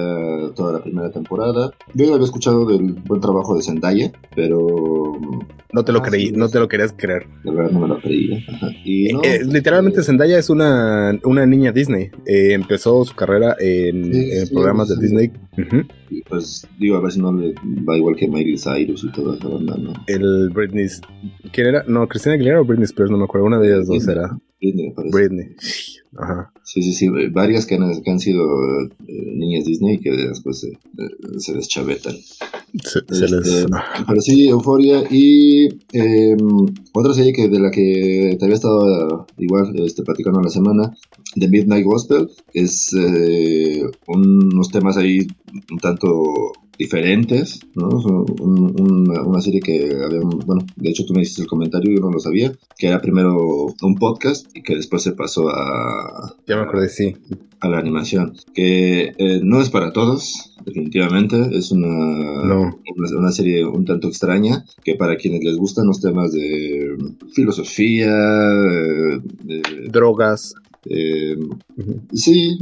toda 0.55 0.73
la 0.73 0.83
primera 0.83 1.11
temporada. 1.11 1.73
Yo 1.95 2.05
ya 2.05 2.15
había 2.15 2.25
escuchado 2.27 2.67
del 2.67 2.93
buen 2.93 3.21
trabajo 3.21 3.57
de 3.57 3.63
Zendaya, 3.63 4.13
pero... 4.35 5.19
No 5.73 5.85
te 5.85 5.93
lo 5.93 6.01
ah, 6.01 6.03
creí, 6.03 6.33
no 6.33 6.51
te 6.51 6.59
lo 6.59 6.69
querías 6.69 6.93
creer. 6.95 7.27
De 7.45 7.51
verdad 7.51 7.71
no 7.71 7.81
me 7.81 7.89
lo 7.89 7.99
creí. 8.01 8.45
Y 8.85 9.07
eh, 9.07 9.19
eh, 9.23 9.41
literalmente 9.45 10.03
Zendaya 10.03 10.39
es 10.39 10.51
una, 10.51 11.19
una 11.25 11.47
niña 11.47 11.73
Disney. 11.73 12.11
Eh, 12.27 12.53
empezó 12.53 13.03
su 13.07 13.15
carrera 13.15 13.57
en, 13.59 14.13
programas 14.53 14.89
de 14.89 14.97
Disney. 15.01 15.31
Pues 16.29 16.67
digo, 16.79 16.97
a 16.97 17.01
ver 17.01 17.13
si 17.13 17.21
no 17.21 17.33
le 17.33 17.55
va 17.89 17.97
igual 17.97 18.17
que 18.17 18.29
Miley 18.29 18.57
Cyrus 18.57 19.05
y 19.05 19.13
toda 19.13 19.37
esa 19.37 19.49
banda, 19.49 19.77
¿no? 19.77 19.93
El 20.07 20.51
Britney... 20.51 20.87
¿Quién 21.53 21.67
era? 21.67 21.85
No, 21.87 22.09
Cristina 22.09 22.35
Aguilera 22.35 22.61
o 22.61 22.65
Britney 22.65 22.85
Spears, 22.85 23.11
no 23.11 23.19
me 23.19 23.25
acuerdo. 23.25 23.47
Una 23.47 23.59
de 23.59 23.69
ellas 23.69 23.87
dos 23.87 24.09
era... 24.09 24.39
Britney, 24.61 24.89
me 24.89 24.95
parece. 24.95 25.15
Britney. 25.15 25.47
Ajá. 26.17 26.53
Sí, 26.63 26.83
sí, 26.83 26.93
sí, 26.93 27.09
varias 27.31 27.67
que 27.67 27.75
han, 27.75 28.03
que 28.03 28.11
han 28.11 28.21
sido 28.21 28.45
eh, 29.09 29.33
niñas 29.35 29.65
Disney 29.65 29.95
y 29.95 29.99
que 29.99 30.11
después 30.13 30.61
se, 30.61 30.69
eh, 30.69 31.11
se 31.39 31.55
deschavetan. 31.55 32.15
Se, 32.83 33.01
se 33.11 33.29
les... 33.29 33.47
Este, 33.47 33.67
pero 34.07 34.21
sí, 34.21 34.49
Euforia 34.49 35.05
y 35.11 35.69
eh, 35.93 36.37
otra 36.93 37.15
serie 37.15 37.33
que 37.33 37.49
de 37.49 37.59
la 37.59 37.71
que 37.71 38.37
te 38.39 38.45
había 38.45 38.57
estado 38.57 39.27
igual 39.39 39.75
este, 39.81 40.03
platicando 40.03 40.41
la 40.41 40.51
semana, 40.51 40.95
The 41.35 41.49
Midnight 41.49 41.85
Gospel, 41.85 42.29
es 42.53 42.95
unos 44.07 44.69
temas 44.71 44.97
ahí 44.99 45.27
un 45.71 45.79
tanto 45.79 46.53
diferentes, 46.79 47.61
¿no? 47.75 47.89
una 47.89 49.41
serie 49.41 49.61
que 49.61 49.91
había, 50.05 50.21
bueno, 50.21 50.65
de 50.77 50.91
hecho 50.91 51.05
tú 51.05 51.15
me 51.15 51.23
hiciste 51.23 51.43
el 51.43 51.49
comentario, 51.49 51.95
yo 51.95 52.01
no 52.01 52.11
lo 52.11 52.19
sabía, 52.19 52.53
que 52.77 52.89
era 52.89 53.01
primero 53.01 53.67
un 53.83 53.95
podcast 53.97 54.47
y 54.55 54.63
que 54.63 54.77
después 54.77 55.03
se 55.03 55.13
pasó 55.13 55.49
a... 55.49 56.35
Ya 56.47 56.57
me 56.57 56.63
acordé, 56.63 56.89
sí. 56.89 57.17
A 57.61 57.69
la 57.69 57.79
animación, 57.79 58.35
que 58.55 59.13
eh, 59.17 59.41
no 59.45 59.61
es 59.61 59.71
para 59.71 59.93
todos, 59.93 60.57
definitivamente, 60.65 61.37
es 61.53 61.71
una, 61.71 62.73
una, 63.17 63.31
serie 63.31 63.65
un 63.65 63.85
tanto 63.85 64.09
extraña, 64.09 64.65
que 64.83 64.97
para 64.97 65.17
quienes 65.17 65.45
les 65.45 65.57
gustan 65.57 65.87
los 65.87 66.01
temas 66.01 66.33
de 66.33 66.97
filosofía, 67.33 68.11
de 68.11 69.63
drogas, 69.89 70.57
eh, 70.85 71.37
sí, 72.13 72.59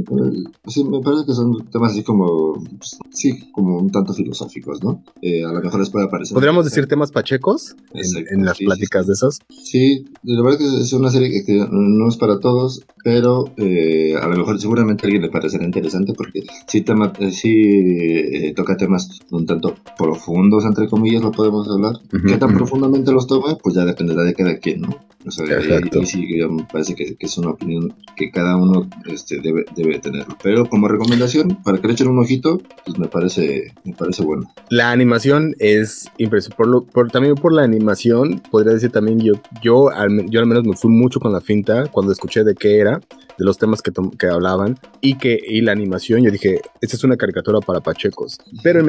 sí, 0.67 0.83
me 0.83 1.01
parece 1.01 1.25
que 1.25 1.33
son 1.33 1.69
temas 1.71 1.93
así 1.93 2.03
como, 2.03 2.53
pues, 2.53 2.97
sí, 3.11 3.51
como 3.51 3.79
un 3.79 3.89
tanto 3.89 4.13
filosóficos, 4.13 4.83
¿no? 4.83 5.03
Eh, 5.21 5.43
a 5.43 5.51
lo 5.51 5.61
mejor 5.61 5.79
les 5.79 5.89
puede 5.89 6.05
aparecer. 6.05 6.35
¿Podríamos 6.35 6.65
decir 6.65 6.87
temas 6.87 7.11
pachecos 7.11 7.75
en, 7.93 8.45
las 8.45 8.59
pláticas 8.59 9.07
de 9.07 9.13
esos? 9.13 9.39
Sí, 9.49 10.05
la 10.23 10.43
verdad 10.43 10.59
que 10.59 10.81
es 10.81 10.93
una 10.93 11.09
serie 11.09 11.43
que, 11.43 11.65
no 11.71 12.07
es 12.07 12.17
para 12.17 12.39
todos, 12.39 12.85
pero 13.03 13.45
eh, 13.57 14.15
a 14.21 14.27
lo 14.27 14.37
mejor 14.37 14.59
seguramente 14.59 15.03
a 15.03 15.07
alguien 15.07 15.23
le 15.23 15.29
parecerá 15.29 15.65
interesante 15.65 16.13
porque 16.13 16.43
sí, 16.67 16.81
tema, 16.81 17.11
sí 17.31 18.53
toca 18.55 18.77
temas 18.77 19.19
un 19.31 19.47
tanto 19.47 19.75
profundos, 19.97 20.65
entre 20.65 20.87
comillas, 20.87 21.23
lo 21.23 21.31
podemos 21.31 21.67
hablar. 21.67 21.95
¿Qué 22.27 22.37
tan 22.37 22.55
profundamente 22.55 23.11
los 23.11 23.25
tome? 23.25 23.55
Pues 23.63 23.75
ya 23.75 23.83
dependerá 23.83 24.23
de 24.23 24.33
cada 24.35 24.57
quien, 24.57 24.81
¿no? 24.81 24.89
O 25.25 25.31
sea, 25.31 25.45
y, 25.45 26.05
sí, 26.05 26.25
me 26.49 26.63
parece 26.71 26.95
que, 26.95 27.15
que 27.15 27.25
es 27.25 27.37
una 27.37 27.51
opinión 27.51 27.93
que 28.15 28.31
cada 28.31 28.55
uno 28.55 28.87
este, 29.05 29.39
debe, 29.41 29.65
debe 29.75 29.99
tenerlo. 29.99 30.37
Pero 30.41 30.67
como 30.67 30.87
recomendación, 30.87 31.57
para 31.63 31.79
que 31.79 31.87
le 31.87 31.93
echen 31.93 32.07
un 32.07 32.19
ojito, 32.19 32.61
pues 32.85 32.97
me 32.97 33.07
parece, 33.07 33.73
me 33.83 33.93
parece 33.93 34.23
bueno. 34.23 34.51
La 34.69 34.91
animación 34.91 35.55
es 35.59 36.09
impresionante. 36.17 36.57
Por, 36.57 36.85
por 36.87 37.11
también 37.11 37.35
por 37.35 37.53
la 37.53 37.63
animación, 37.63 38.41
podría 38.51 38.73
decir 38.73 38.91
también 38.91 39.19
yo, 39.19 39.33
yo 39.61 39.89
al, 39.89 40.29
yo 40.29 40.39
al 40.39 40.47
menos 40.47 40.65
me 40.65 40.75
fui 40.75 40.91
mucho 40.91 41.19
con 41.19 41.31
la 41.31 41.41
finta 41.41 41.87
cuando 41.87 42.11
escuché 42.11 42.43
de 42.43 42.55
qué 42.55 42.79
era 42.79 42.99
de 43.37 43.45
los 43.45 43.57
temas 43.57 43.81
que, 43.81 43.91
que 44.17 44.27
hablaban 44.27 44.77
y 45.01 45.17
que 45.17 45.39
y 45.45 45.61
la 45.61 45.71
animación, 45.71 46.23
yo 46.23 46.31
dije, 46.31 46.61
esta 46.81 46.95
es 46.95 47.03
una 47.03 47.17
caricatura 47.17 47.59
para 47.59 47.79
pachecos. 47.81 48.37
Pero 48.63 48.81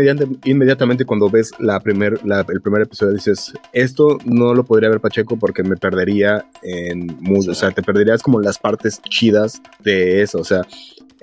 inmediatamente 0.45 1.05
cuando 1.05 1.31
ves 1.31 1.53
la 1.59 1.81
primer, 1.81 2.21
el 2.49 2.61
primer 2.61 2.83
episodio 2.83 3.15
dices, 3.15 3.53
esto 3.73 4.19
no 4.25 4.55
lo 4.55 4.65
podría 4.65 4.89
ver 4.89 5.01
Pacheco 5.01 5.37
porque 5.39 5.63
me 5.63 5.77
perdería 5.77 6.45
en 6.63 7.07
mucho, 7.21 7.53
o 7.53 7.55
sea, 7.55 7.71
te 7.71 7.83
perderías 7.83 8.23
como 8.23 8.41
las 8.41 8.59
partes 8.59 9.01
chidas 9.03 9.61
de 9.81 10.23
eso, 10.23 10.39
o 10.39 10.45
sea, 10.45 10.63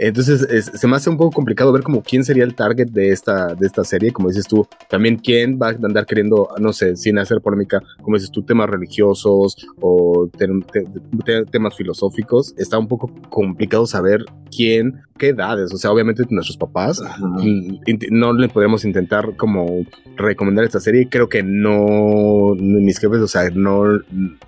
entonces 0.01 0.71
se 0.73 0.87
me 0.87 0.95
hace 0.95 1.09
un 1.09 1.17
poco 1.17 1.31
complicado 1.31 1.73
ver 1.73 1.83
como 1.83 2.01
quién 2.01 2.23
sería 2.23 2.45
el 2.45 2.55
target 2.55 2.87
de 2.87 3.09
esta, 3.09 3.53
de 3.53 3.67
esta 3.67 3.83
serie, 3.83 4.13
como 4.13 4.29
dices 4.29 4.47
tú, 4.47 4.65
también 4.89 5.17
quién 5.17 5.59
va 5.61 5.67
a 5.67 5.71
andar 5.71 6.05
queriendo, 6.05 6.47
no 6.57 6.71
sé, 6.71 6.95
sin 6.95 7.19
hacer 7.19 7.41
polémica, 7.41 7.81
como 8.01 8.15
dices 8.15 8.31
tú, 8.31 8.43
temas 8.43 8.69
religiosos 8.69 9.57
o 9.81 10.29
temas 11.51 11.75
filosóficos. 11.75 12.53
Está 12.57 12.79
un 12.79 12.87
poco 12.87 13.11
complicado 13.29 13.85
saber 13.85 14.23
quién 14.55 15.01
qué 15.19 15.29
edades, 15.29 15.71
o 15.71 15.77
sea, 15.77 15.91
obviamente 15.91 16.23
nuestros 16.29 16.57
papás, 16.57 16.99
no 18.09 18.33
le 18.33 18.49
podemos 18.49 18.85
intentar 18.85 19.35
como 19.35 19.85
recomendar 20.15 20.65
esta 20.65 20.79
serie, 20.79 21.07
creo 21.09 21.29
que 21.29 21.43
no, 21.43 22.55
mis 22.57 22.97
jefes, 22.97 23.19
o 23.19 23.27
sea, 23.27 23.49
no, 23.51 23.83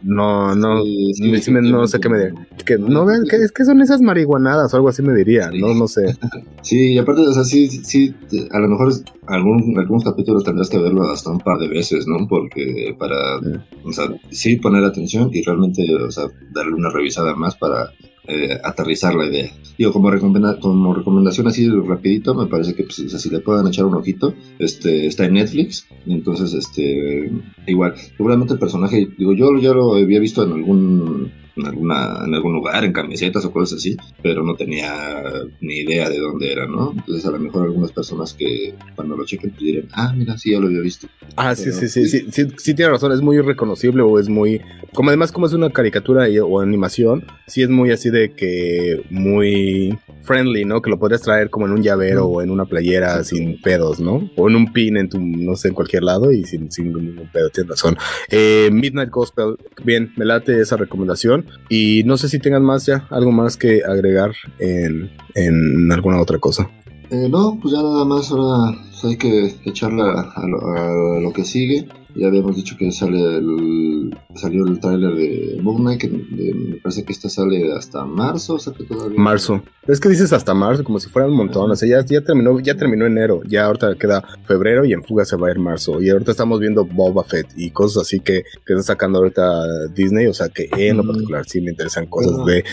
no, 0.02 0.56
no, 0.56 0.84
no 0.84 1.88
sé 1.88 2.00
qué 2.00 2.10
me 2.10 2.34
que 2.66 2.78
no 2.78 3.12
es 3.12 3.52
que 3.52 3.66
son 3.66 3.82
esas 3.82 4.02
marihuanadas 4.02 4.74
o 4.74 4.78
algo 4.78 4.90
así 4.90 5.04
me 5.04 5.14
diría, 5.14 5.41
no, 5.50 5.74
no 5.74 5.88
sé. 5.88 6.16
Sí, 6.62 6.94
y 6.94 6.98
aparte, 7.00 7.22
o 7.22 7.34
sea, 7.34 7.44
sí, 7.44 7.68
sí, 7.68 8.14
a 8.52 8.60
lo 8.60 8.68
mejor 8.68 8.94
algún, 9.26 9.78
algunos 9.80 10.04
capítulos 10.04 10.44
tendrás 10.44 10.70
que 10.70 10.78
verlo 10.78 11.10
hasta 11.10 11.32
un 11.32 11.40
par 11.40 11.58
de 11.58 11.68
veces, 11.68 12.06
¿no? 12.08 12.28
Porque 12.28 12.96
para, 13.00 13.40
o 13.84 13.92
sea, 13.92 14.06
sí 14.30 14.58
poner 14.58 14.84
atención 14.84 15.32
y 15.34 15.42
realmente, 15.42 15.84
o 15.96 16.12
sea, 16.12 16.26
darle 16.54 16.76
una 16.76 16.92
revisada 16.92 17.36
más 17.36 17.56
para 17.56 17.90
eh, 18.28 18.60
aterrizar 18.64 19.16
la 19.16 19.26
idea. 19.26 19.50
Digo, 19.78 19.92
como, 19.92 20.12
como 20.60 20.94
recomendación 20.94 21.48
así 21.48 21.68
rapidito, 21.68 22.36
me 22.36 22.46
parece 22.46 22.76
que 22.76 22.84
pues, 22.84 22.96
si 22.96 23.30
le 23.32 23.40
puedan 23.40 23.66
echar 23.68 23.86
un 23.86 23.96
ojito, 23.96 24.36
este, 24.60 25.08
está 25.08 25.26
en 25.26 25.34
Netflix, 25.34 25.88
entonces, 26.06 26.54
este, 26.54 27.32
igual, 27.66 27.96
seguramente 28.16 28.54
el 28.54 28.60
personaje, 28.60 29.08
digo, 29.18 29.34
yo 29.34 29.58
ya 29.58 29.74
lo 29.74 29.96
había 29.96 30.20
visto 30.20 30.44
en 30.44 30.52
algún 30.52 31.32
en, 31.56 31.66
alguna, 31.66 32.24
en 32.26 32.34
algún 32.34 32.54
lugar, 32.54 32.84
en 32.84 32.94
camisetas 32.94 33.46
o 33.46 33.52
cosas 33.52 33.80
así, 33.80 33.98
pero 34.22 34.44
no 34.44 34.56
tenía 34.56 35.22
ni 35.60 35.80
idea 35.80 36.10
de 36.10 36.20
dónde 36.20 36.52
era, 36.52 36.68
¿no? 36.68 36.94
Entonces 36.96 37.26
a 37.26 37.32
lo 37.32 37.40
mejor 37.40 37.64
algunas 37.64 37.92
personas 37.92 38.34
que 38.34 38.74
cuando 38.96 39.18
lo 39.18 39.26
chequen 39.26 39.52
pues 39.52 39.64
dirán, 39.64 39.88
ah, 39.94 40.14
mira, 40.16 40.38
sí, 40.38 40.52
ya 40.52 40.60
lo 40.60 40.68
había 40.68 40.82
visto. 40.82 41.08
Ah, 41.36 41.56
sí, 41.56 41.72
sí, 41.72 41.88
sí, 41.88 42.08
sí, 42.08 42.26
sí, 42.32 42.48
sí, 42.58 42.74
tiene 42.74 42.92
razón, 42.92 43.12
es 43.12 43.22
muy 43.22 43.40
reconocible 43.40 44.02
o 44.04 44.20
es 44.20 44.30
muy, 44.30 44.62
como 44.94 45.10
además 45.10 45.32
como 45.32 45.46
es 45.46 45.54
una 45.54 45.70
caricatura 45.70 46.28
o 46.44 46.60
animación, 46.62 47.26
sí 47.48 47.62
es 47.62 47.70
muy 47.70 47.92
así 47.92 48.10
de 48.10 48.34
que 48.34 49.04
muy 49.10 49.98
friendly, 50.22 50.66
¿no? 50.66 50.82
Que 50.82 50.90
lo 50.90 51.00
podrías 51.00 51.22
traer 51.22 51.50
como 51.50 51.66
en 51.66 51.74
un 51.74 51.82
llavero 51.82 52.26
o 52.26 52.42
en 52.42 52.52
una 52.52 52.66
playera 52.66 53.24
sin 53.24 53.62
pedos, 53.62 54.00
¿no? 54.00 54.30
O 54.36 54.50
en 54.50 54.56
un 54.56 54.72
pin 54.72 54.98
en 54.98 55.10
tu, 55.10 55.20
no 55.20 55.56
sé, 55.56 55.70
en 55.70 55.74
cualquier 55.74 56.04
lado 56.04 56.32
y 56.32 56.44
sin, 56.46 56.72
sin 56.72 56.94
ningún 56.94 57.30
pedo, 57.32 57.50
tienes 57.50 57.72
razón. 57.72 57.98
Eh, 58.30 58.70
Midnight 58.72 59.10
Gospel, 59.10 59.58
bien, 59.84 60.14
me 60.16 60.26
late 60.26 60.60
esa 60.60 60.78
recomendación 60.78 61.46
y 61.70 62.04
no 62.04 62.18
sé 62.18 62.30
si 62.30 62.40
tengan 62.40 62.64
más 62.64 62.86
ya, 62.86 63.08
algo 63.10 63.32
más 63.32 63.58
que 63.58 63.82
agregar 63.84 64.32
en, 64.60 65.12
en 65.36 65.92
alguna 65.92 66.22
otra 66.22 66.38
cosa. 66.40 66.70
Eh, 67.10 67.28
no, 67.30 67.60
pues 67.62 67.74
ya 67.74 67.82
nada 67.82 68.06
más, 68.06 68.32
ahora 68.32 68.78
hay 69.04 69.18
que 69.18 69.54
echarla 69.66 70.32
a 70.36 70.48
lo 70.48 71.34
que 71.34 71.44
sigue. 71.44 71.88
Ya 72.16 72.28
habíamos 72.28 72.56
dicho 72.56 72.76
que 72.78 72.92
sale 72.92 73.38
el, 73.38 74.16
salió 74.36 74.66
el 74.66 74.80
tráiler 74.80 75.16
de 75.16 75.60
Moon 75.62 75.82
Knight, 75.82 76.02
que 76.02 76.10
me 76.10 76.76
parece 76.78 77.04
que 77.04 77.14
esta 77.14 77.30
sale 77.30 77.74
hasta 77.74 78.06
marzo, 78.06 78.56
o 78.56 78.60
sea 78.60 78.74
que 78.74 78.84
todavía... 78.84 79.20
Marzo. 79.20 79.62
Es 79.88 80.00
que 80.00 80.10
dices 80.10 80.32
hasta 80.34 80.54
marzo, 80.54 80.84
como 80.84 81.00
si 81.00 81.10
fuera 81.10 81.28
un 81.28 81.36
montón. 81.36 81.72
O 81.72 81.76
sea, 81.76 81.88
ya, 81.88 82.06
ya, 82.06 82.22
terminó, 82.22 82.60
ya 82.60 82.76
terminó 82.76 83.06
enero, 83.06 83.42
ya 83.48 83.66
ahorita 83.66 83.96
queda 83.96 84.24
febrero 84.46 84.86
y 84.86 84.94
en 84.94 85.04
fuga 85.04 85.26
se 85.26 85.36
va 85.38 85.48
a 85.48 85.52
ir 85.52 85.60
marzo. 85.60 86.02
Y 86.02 86.10
ahorita 86.10 86.32
estamos 86.32 86.60
viendo 86.60 86.86
Boba 86.86 87.24
Fett 87.24 87.48
y 87.56 87.72
cosas 87.72 88.04
así 88.04 88.20
que, 88.20 88.44
que 88.66 88.74
está 88.74 88.84
sacando 88.84 89.20
ahorita 89.20 89.88
Disney. 89.96 90.28
O 90.28 90.34
sea 90.34 90.50
que 90.50 90.70
en 90.78 90.98
lo 90.98 91.04
particular 91.06 91.46
sí 91.46 91.62
me 91.62 91.72
interesan 91.72 92.06
cosas 92.06 92.46
de 92.46 92.64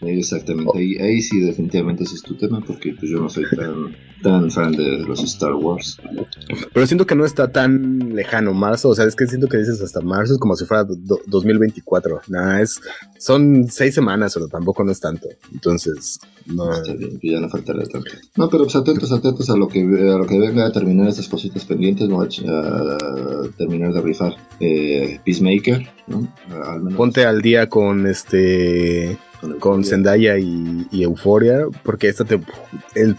Exactamente, 0.00 0.78
ahí, 0.78 0.96
ahí 0.96 1.20
sí 1.20 1.40
definitivamente 1.40 2.04
ese 2.04 2.14
es 2.14 2.22
tu 2.22 2.36
tema, 2.36 2.60
porque 2.60 2.94
pues 2.98 3.10
yo 3.10 3.18
no 3.18 3.28
soy 3.28 3.44
tan, 3.56 3.96
tan 4.22 4.50
fan 4.50 4.72
de 4.72 4.98
los 4.98 5.22
Star 5.24 5.54
Wars. 5.54 5.98
Pero 6.72 6.86
siento 6.86 7.04
que 7.04 7.16
no 7.16 7.24
está 7.24 7.50
tan 7.50 8.14
lejano 8.14 8.54
marzo, 8.54 8.90
o 8.90 8.94
sea, 8.94 9.06
es 9.06 9.16
que 9.16 9.26
siento 9.26 9.48
que 9.48 9.58
dices 9.58 9.80
hasta 9.80 10.00
marzo, 10.00 10.34
es 10.34 10.38
como 10.38 10.54
si 10.54 10.66
fuera 10.66 10.84
2024. 10.84 12.20
Nada, 12.28 12.62
es, 12.62 12.80
son 13.18 13.66
seis 13.68 13.94
semanas, 13.94 14.34
pero 14.34 14.46
tampoco 14.46 14.84
no 14.84 14.92
es 14.92 15.00
tanto. 15.00 15.28
Entonces, 15.52 16.20
no. 16.46 16.72
Está 16.72 16.94
bien, 16.94 17.18
ya 17.20 17.40
no 17.40 17.48
faltará 17.48 17.82
tanto. 17.84 18.10
No, 18.36 18.48
pero 18.48 18.64
pues 18.64 18.76
atentos, 18.76 19.10
atentos 19.10 19.50
a 19.50 19.56
lo 19.56 19.66
que, 19.66 19.80
a 19.80 20.16
lo 20.16 20.26
que 20.26 20.38
venga 20.38 20.66
a 20.66 20.72
terminar 20.72 21.08
estas 21.08 21.28
cositas 21.28 21.64
pendientes, 21.64 22.08
¿no? 22.08 22.20
a, 22.20 22.24
a 22.24 23.48
terminar 23.56 23.92
de 23.92 24.00
rifar 24.00 24.36
eh, 24.60 25.18
Peacemaker, 25.24 25.88
¿no? 26.06 26.32
Al 26.64 26.82
menos. 26.82 26.96
Ponte 26.96 27.24
al 27.24 27.42
día 27.42 27.68
con 27.68 28.06
este 28.06 29.18
con, 29.60 29.84
Zendaya 29.84 30.38
y, 30.38 30.86
y, 30.90 31.02
Euforia, 31.02 31.66
porque 31.82 32.08
esta 32.08 32.24
te, 32.24 32.40
el, 32.94 33.16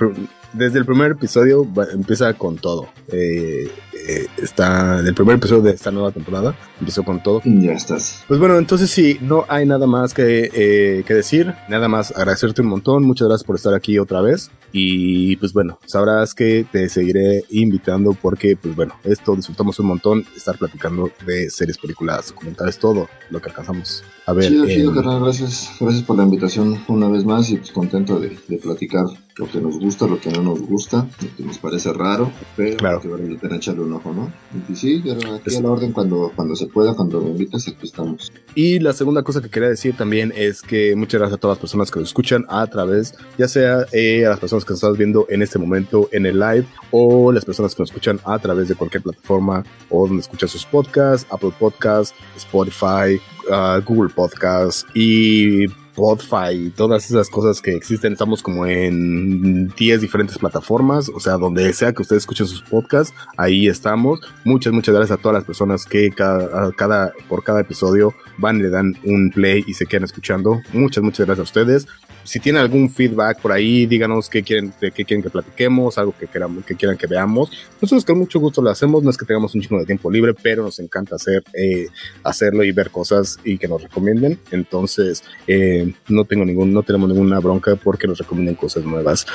desde 0.54 0.80
el 0.80 0.86
primer 0.86 1.12
episodio 1.12 1.68
empieza 1.94 2.34
con 2.34 2.58
todo. 2.58 2.88
Eh, 3.12 3.70
eh, 4.08 4.28
está 4.42 5.00
el 5.00 5.14
primer 5.14 5.36
episodio 5.36 5.62
de 5.62 5.72
esta 5.72 5.92
nueva 5.92 6.12
temporada. 6.12 6.56
Empezó 6.80 7.04
con 7.04 7.22
todo. 7.22 7.42
Ya 7.46 7.74
estás. 7.74 8.24
Pues 8.28 8.40
bueno, 8.40 8.58
entonces 8.58 8.90
sí, 8.90 9.18
no 9.22 9.46
hay 9.48 9.66
nada 9.66 9.86
más 9.86 10.14
que, 10.14 10.50
eh, 10.54 11.04
que 11.06 11.14
decir. 11.14 11.54
Nada 11.70 11.88
más 11.88 12.12
agradecerte 12.16 12.62
un 12.62 12.70
montón. 12.70 13.04
Muchas 13.04 13.28
gracias 13.28 13.46
por 13.46 13.56
estar 13.56 13.74
aquí 13.74 14.00
otra 14.00 14.22
vez. 14.22 14.50
Y 14.72 15.36
pues 15.38 15.54
bueno, 15.54 15.80
sabrás 15.86 16.34
que 16.34 16.66
te 16.72 16.90
seguiré 16.90 17.44
invitando 17.50 18.14
porque, 18.14 18.56
pues 18.56 18.76
bueno, 18.76 18.96
esto 19.04 19.36
disfrutamos 19.36 19.80
un 19.80 19.88
montón. 19.88 20.26
Estar 20.36 20.58
platicando 20.58 21.12
de 21.26 21.50
series, 21.50 21.78
películas, 21.78 22.30
documentales, 22.30 22.80
todo 22.80 23.08
lo 23.30 23.42
que 23.42 23.50
alcanzamos 23.50 24.04
a 24.26 24.34
ver. 24.34 24.48
Chido, 24.48 24.68
chido, 24.68 24.94
carnal. 24.94 25.24
Gracias. 25.24 25.70
Gracias 25.80 26.04
por 26.04 26.18
la 26.18 26.24
invitación 26.24 26.80
una 26.88 27.10
vez 27.10 27.26
más 27.26 27.50
y 27.52 27.58
pues 27.58 27.72
contento 27.72 28.20
de, 28.20 28.38
de 28.48 28.58
platicar 28.58 29.06
lo 29.40 29.50
que 29.50 29.62
nos 29.62 29.80
gusta, 29.80 30.06
lo 30.06 30.20
que 30.20 30.30
no 30.32 30.44
nos 30.44 30.62
gusta, 30.62 31.08
lo 31.22 31.36
que 31.38 31.44
nos 31.44 31.58
parece 31.60 31.94
raro, 31.94 32.30
pero 32.58 32.76
claro. 32.76 33.00
que 33.00 33.08
vale 33.08 33.30
la 33.30 33.40
pena 33.40 33.56
echarle 33.56 33.84
un 33.84 33.94
ojo, 33.94 34.14
¿no? 34.14 34.32
Y 34.70 34.76
sí, 34.76 35.02
pero 35.02 35.36
aquí 35.36 35.56
a 35.56 35.62
la 35.62 35.72
orden 35.72 35.94
cuando, 35.94 36.34
cuando 36.36 36.58
se 36.58 36.68
pueda, 36.68 36.94
cuando 36.94 37.22
me 37.22 37.30
invitas, 37.30 37.66
aquí 37.70 37.86
estamos. 37.86 38.34
Y 38.54 38.80
la 38.80 38.92
segunda 38.92 39.24
cosa 39.24 39.42
que 39.42 39.50
quería 39.50 39.70
decir 39.70 39.96
también 39.96 40.34
es 40.36 40.62
que 40.62 40.94
muchas 40.94 41.20
gracias 41.22 41.38
a 41.38 41.40
todas 41.40 41.56
las 41.56 41.62
personas 41.62 41.90
que 41.90 42.02
nos 42.02 42.10
escuchan 42.10 42.46
a 42.50 42.68
través, 42.68 43.16
ya 43.38 43.48
sea 43.48 43.86
eh, 43.94 44.26
a 44.26 44.30
las 44.32 44.40
personas 44.40 44.66
que 44.66 44.74
nos 44.74 44.84
estás 44.84 44.98
viendo 44.98 45.26
en 45.30 45.42
este 45.42 45.58
momento 45.58 46.10
en 46.12 46.26
el 46.26 46.38
live 46.38 46.66
o 46.92 47.32
las 47.32 47.46
personas 47.46 47.74
que 47.74 47.82
nos 47.82 47.92
escuchan 47.92 48.20
a 48.26 48.38
través 48.40 48.68
de 48.68 48.76
cualquier 48.76 49.04
plataforma 49.04 49.64
o 49.90 50.06
donde 50.06 50.20
escuchan 50.20 50.50
sus 50.50 50.66
podcasts, 50.66 51.26
Apple 51.32 51.54
Podcasts, 51.58 52.14
Spotify, 52.36 53.22
uh, 53.50 53.82
Google 53.86 54.14
Podcasts 54.14 54.86
y 54.94 55.66
Spotify 56.00 56.68
y 56.68 56.70
todas 56.70 57.10
esas 57.10 57.30
cosas 57.30 57.62
que 57.62 57.72
existen. 57.72 58.14
Estamos 58.14 58.42
como 58.42 58.66
en 58.66 59.68
10 59.68 60.02
diferentes 60.02 60.38
plataformas, 60.38 61.10
o 61.10 61.20
sea, 61.20 61.34
donde 61.34 61.72
sea 61.74 61.94
que 61.94 62.02
ustedes 62.02 62.24
escuchen 62.24 62.48
sus 62.48 62.62
podcasts, 62.62 63.14
ahí 63.38 63.68
estamos. 63.68 64.22
Muchas, 64.46 64.74
muchas 64.74 64.96
gracias 64.96 65.18
a 65.18 65.22
todas 65.22 65.36
las 65.36 65.44
personas 65.44 65.86
que 65.86 66.10
cada, 66.12 67.14
por 67.28 67.44
cada 67.44 67.62
episodio 67.62 68.14
van 68.38 68.58
y 68.58 68.64
le 68.64 68.70
dan 68.70 68.96
un 69.04 69.32
play 69.32 69.64
y 69.68 69.74
se 69.74 69.86
quedan 69.86 70.06
escuchando. 70.06 70.62
Muchas, 70.74 71.04
muchas 71.04 71.26
gracias 71.26 71.40
a 71.40 71.44
ustedes. 71.44 71.88
Si 72.24 72.40
tienen 72.40 72.62
algún 72.62 72.90
feedback 72.90 73.42
por 73.42 73.52
ahí, 73.52 73.86
díganos 73.86 74.30
qué 74.30 74.44
quieren, 74.44 74.74
qué 74.80 74.92
quieren 74.92 75.24
que 75.24 75.30
platiquemos, 75.30 75.98
algo 75.98 76.14
que, 76.18 76.28
queramos, 76.28 76.64
que 76.64 76.76
quieran 76.76 76.98
que 76.98 77.08
veamos. 77.08 77.52
Nosotros 77.82 78.06
con 78.06 78.20
mucho 78.20 78.40
gusto 78.40 78.62
lo 78.62 78.70
hacemos, 78.70 79.04
no 79.04 79.10
es 79.10 79.18
que 79.18 79.26
tengamos 79.26 79.56
un 79.56 79.62
chingo 79.62 79.80
de 79.80 79.86
tiempo 79.86 80.12
libre, 80.12 80.34
pero 80.34 80.64
nos 80.64 80.80
encanta 80.80 81.16
hacer, 81.16 81.44
eh, 81.54 81.88
hacerlo 82.24 82.64
y 82.64 82.72
ver 82.72 82.92
cosas 82.92 83.40
y 83.44 83.58
que 83.58 83.68
nos 83.68 83.82
recomienden. 83.82 84.40
Entonces, 84.52 85.24
eh, 85.90 85.96
no 86.10 86.26
tengo 86.26 86.46
ningún, 86.46 86.74
no 86.74 86.84
tenemos 86.84 87.10
ninguna 87.10 87.40
bronca 87.40 87.76
porque 87.76 88.08
nos 88.08 88.18
recomienden 88.18 88.56
cosas 88.56 88.84
nuevas. 88.84 89.26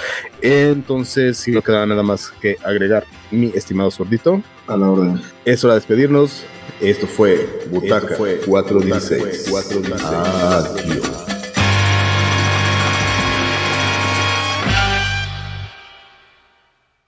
Entonces, 0.41 1.39
si 1.39 1.53
no 1.53 1.63
queda 1.63 1.87
nada 1.87 2.03
más 2.03 2.31
que 2.41 2.57
agregar, 2.65 3.05
mi 3.31 3.53
estimado 3.55 3.91
sordito. 3.91 4.43
A 4.67 4.77
la 4.77 4.91
orden. 4.91 5.21
Es 5.45 5.65
hora 5.65 5.75
de 5.75 5.81
despedirnos. 5.81 6.45
Esto 6.81 7.07
fue 7.07 7.49
Butaca, 7.71 8.07
Esto 8.07 8.17
fue 8.17 8.37
416. 8.47 9.49
416. 9.51 10.91
Adiós. 10.91 11.24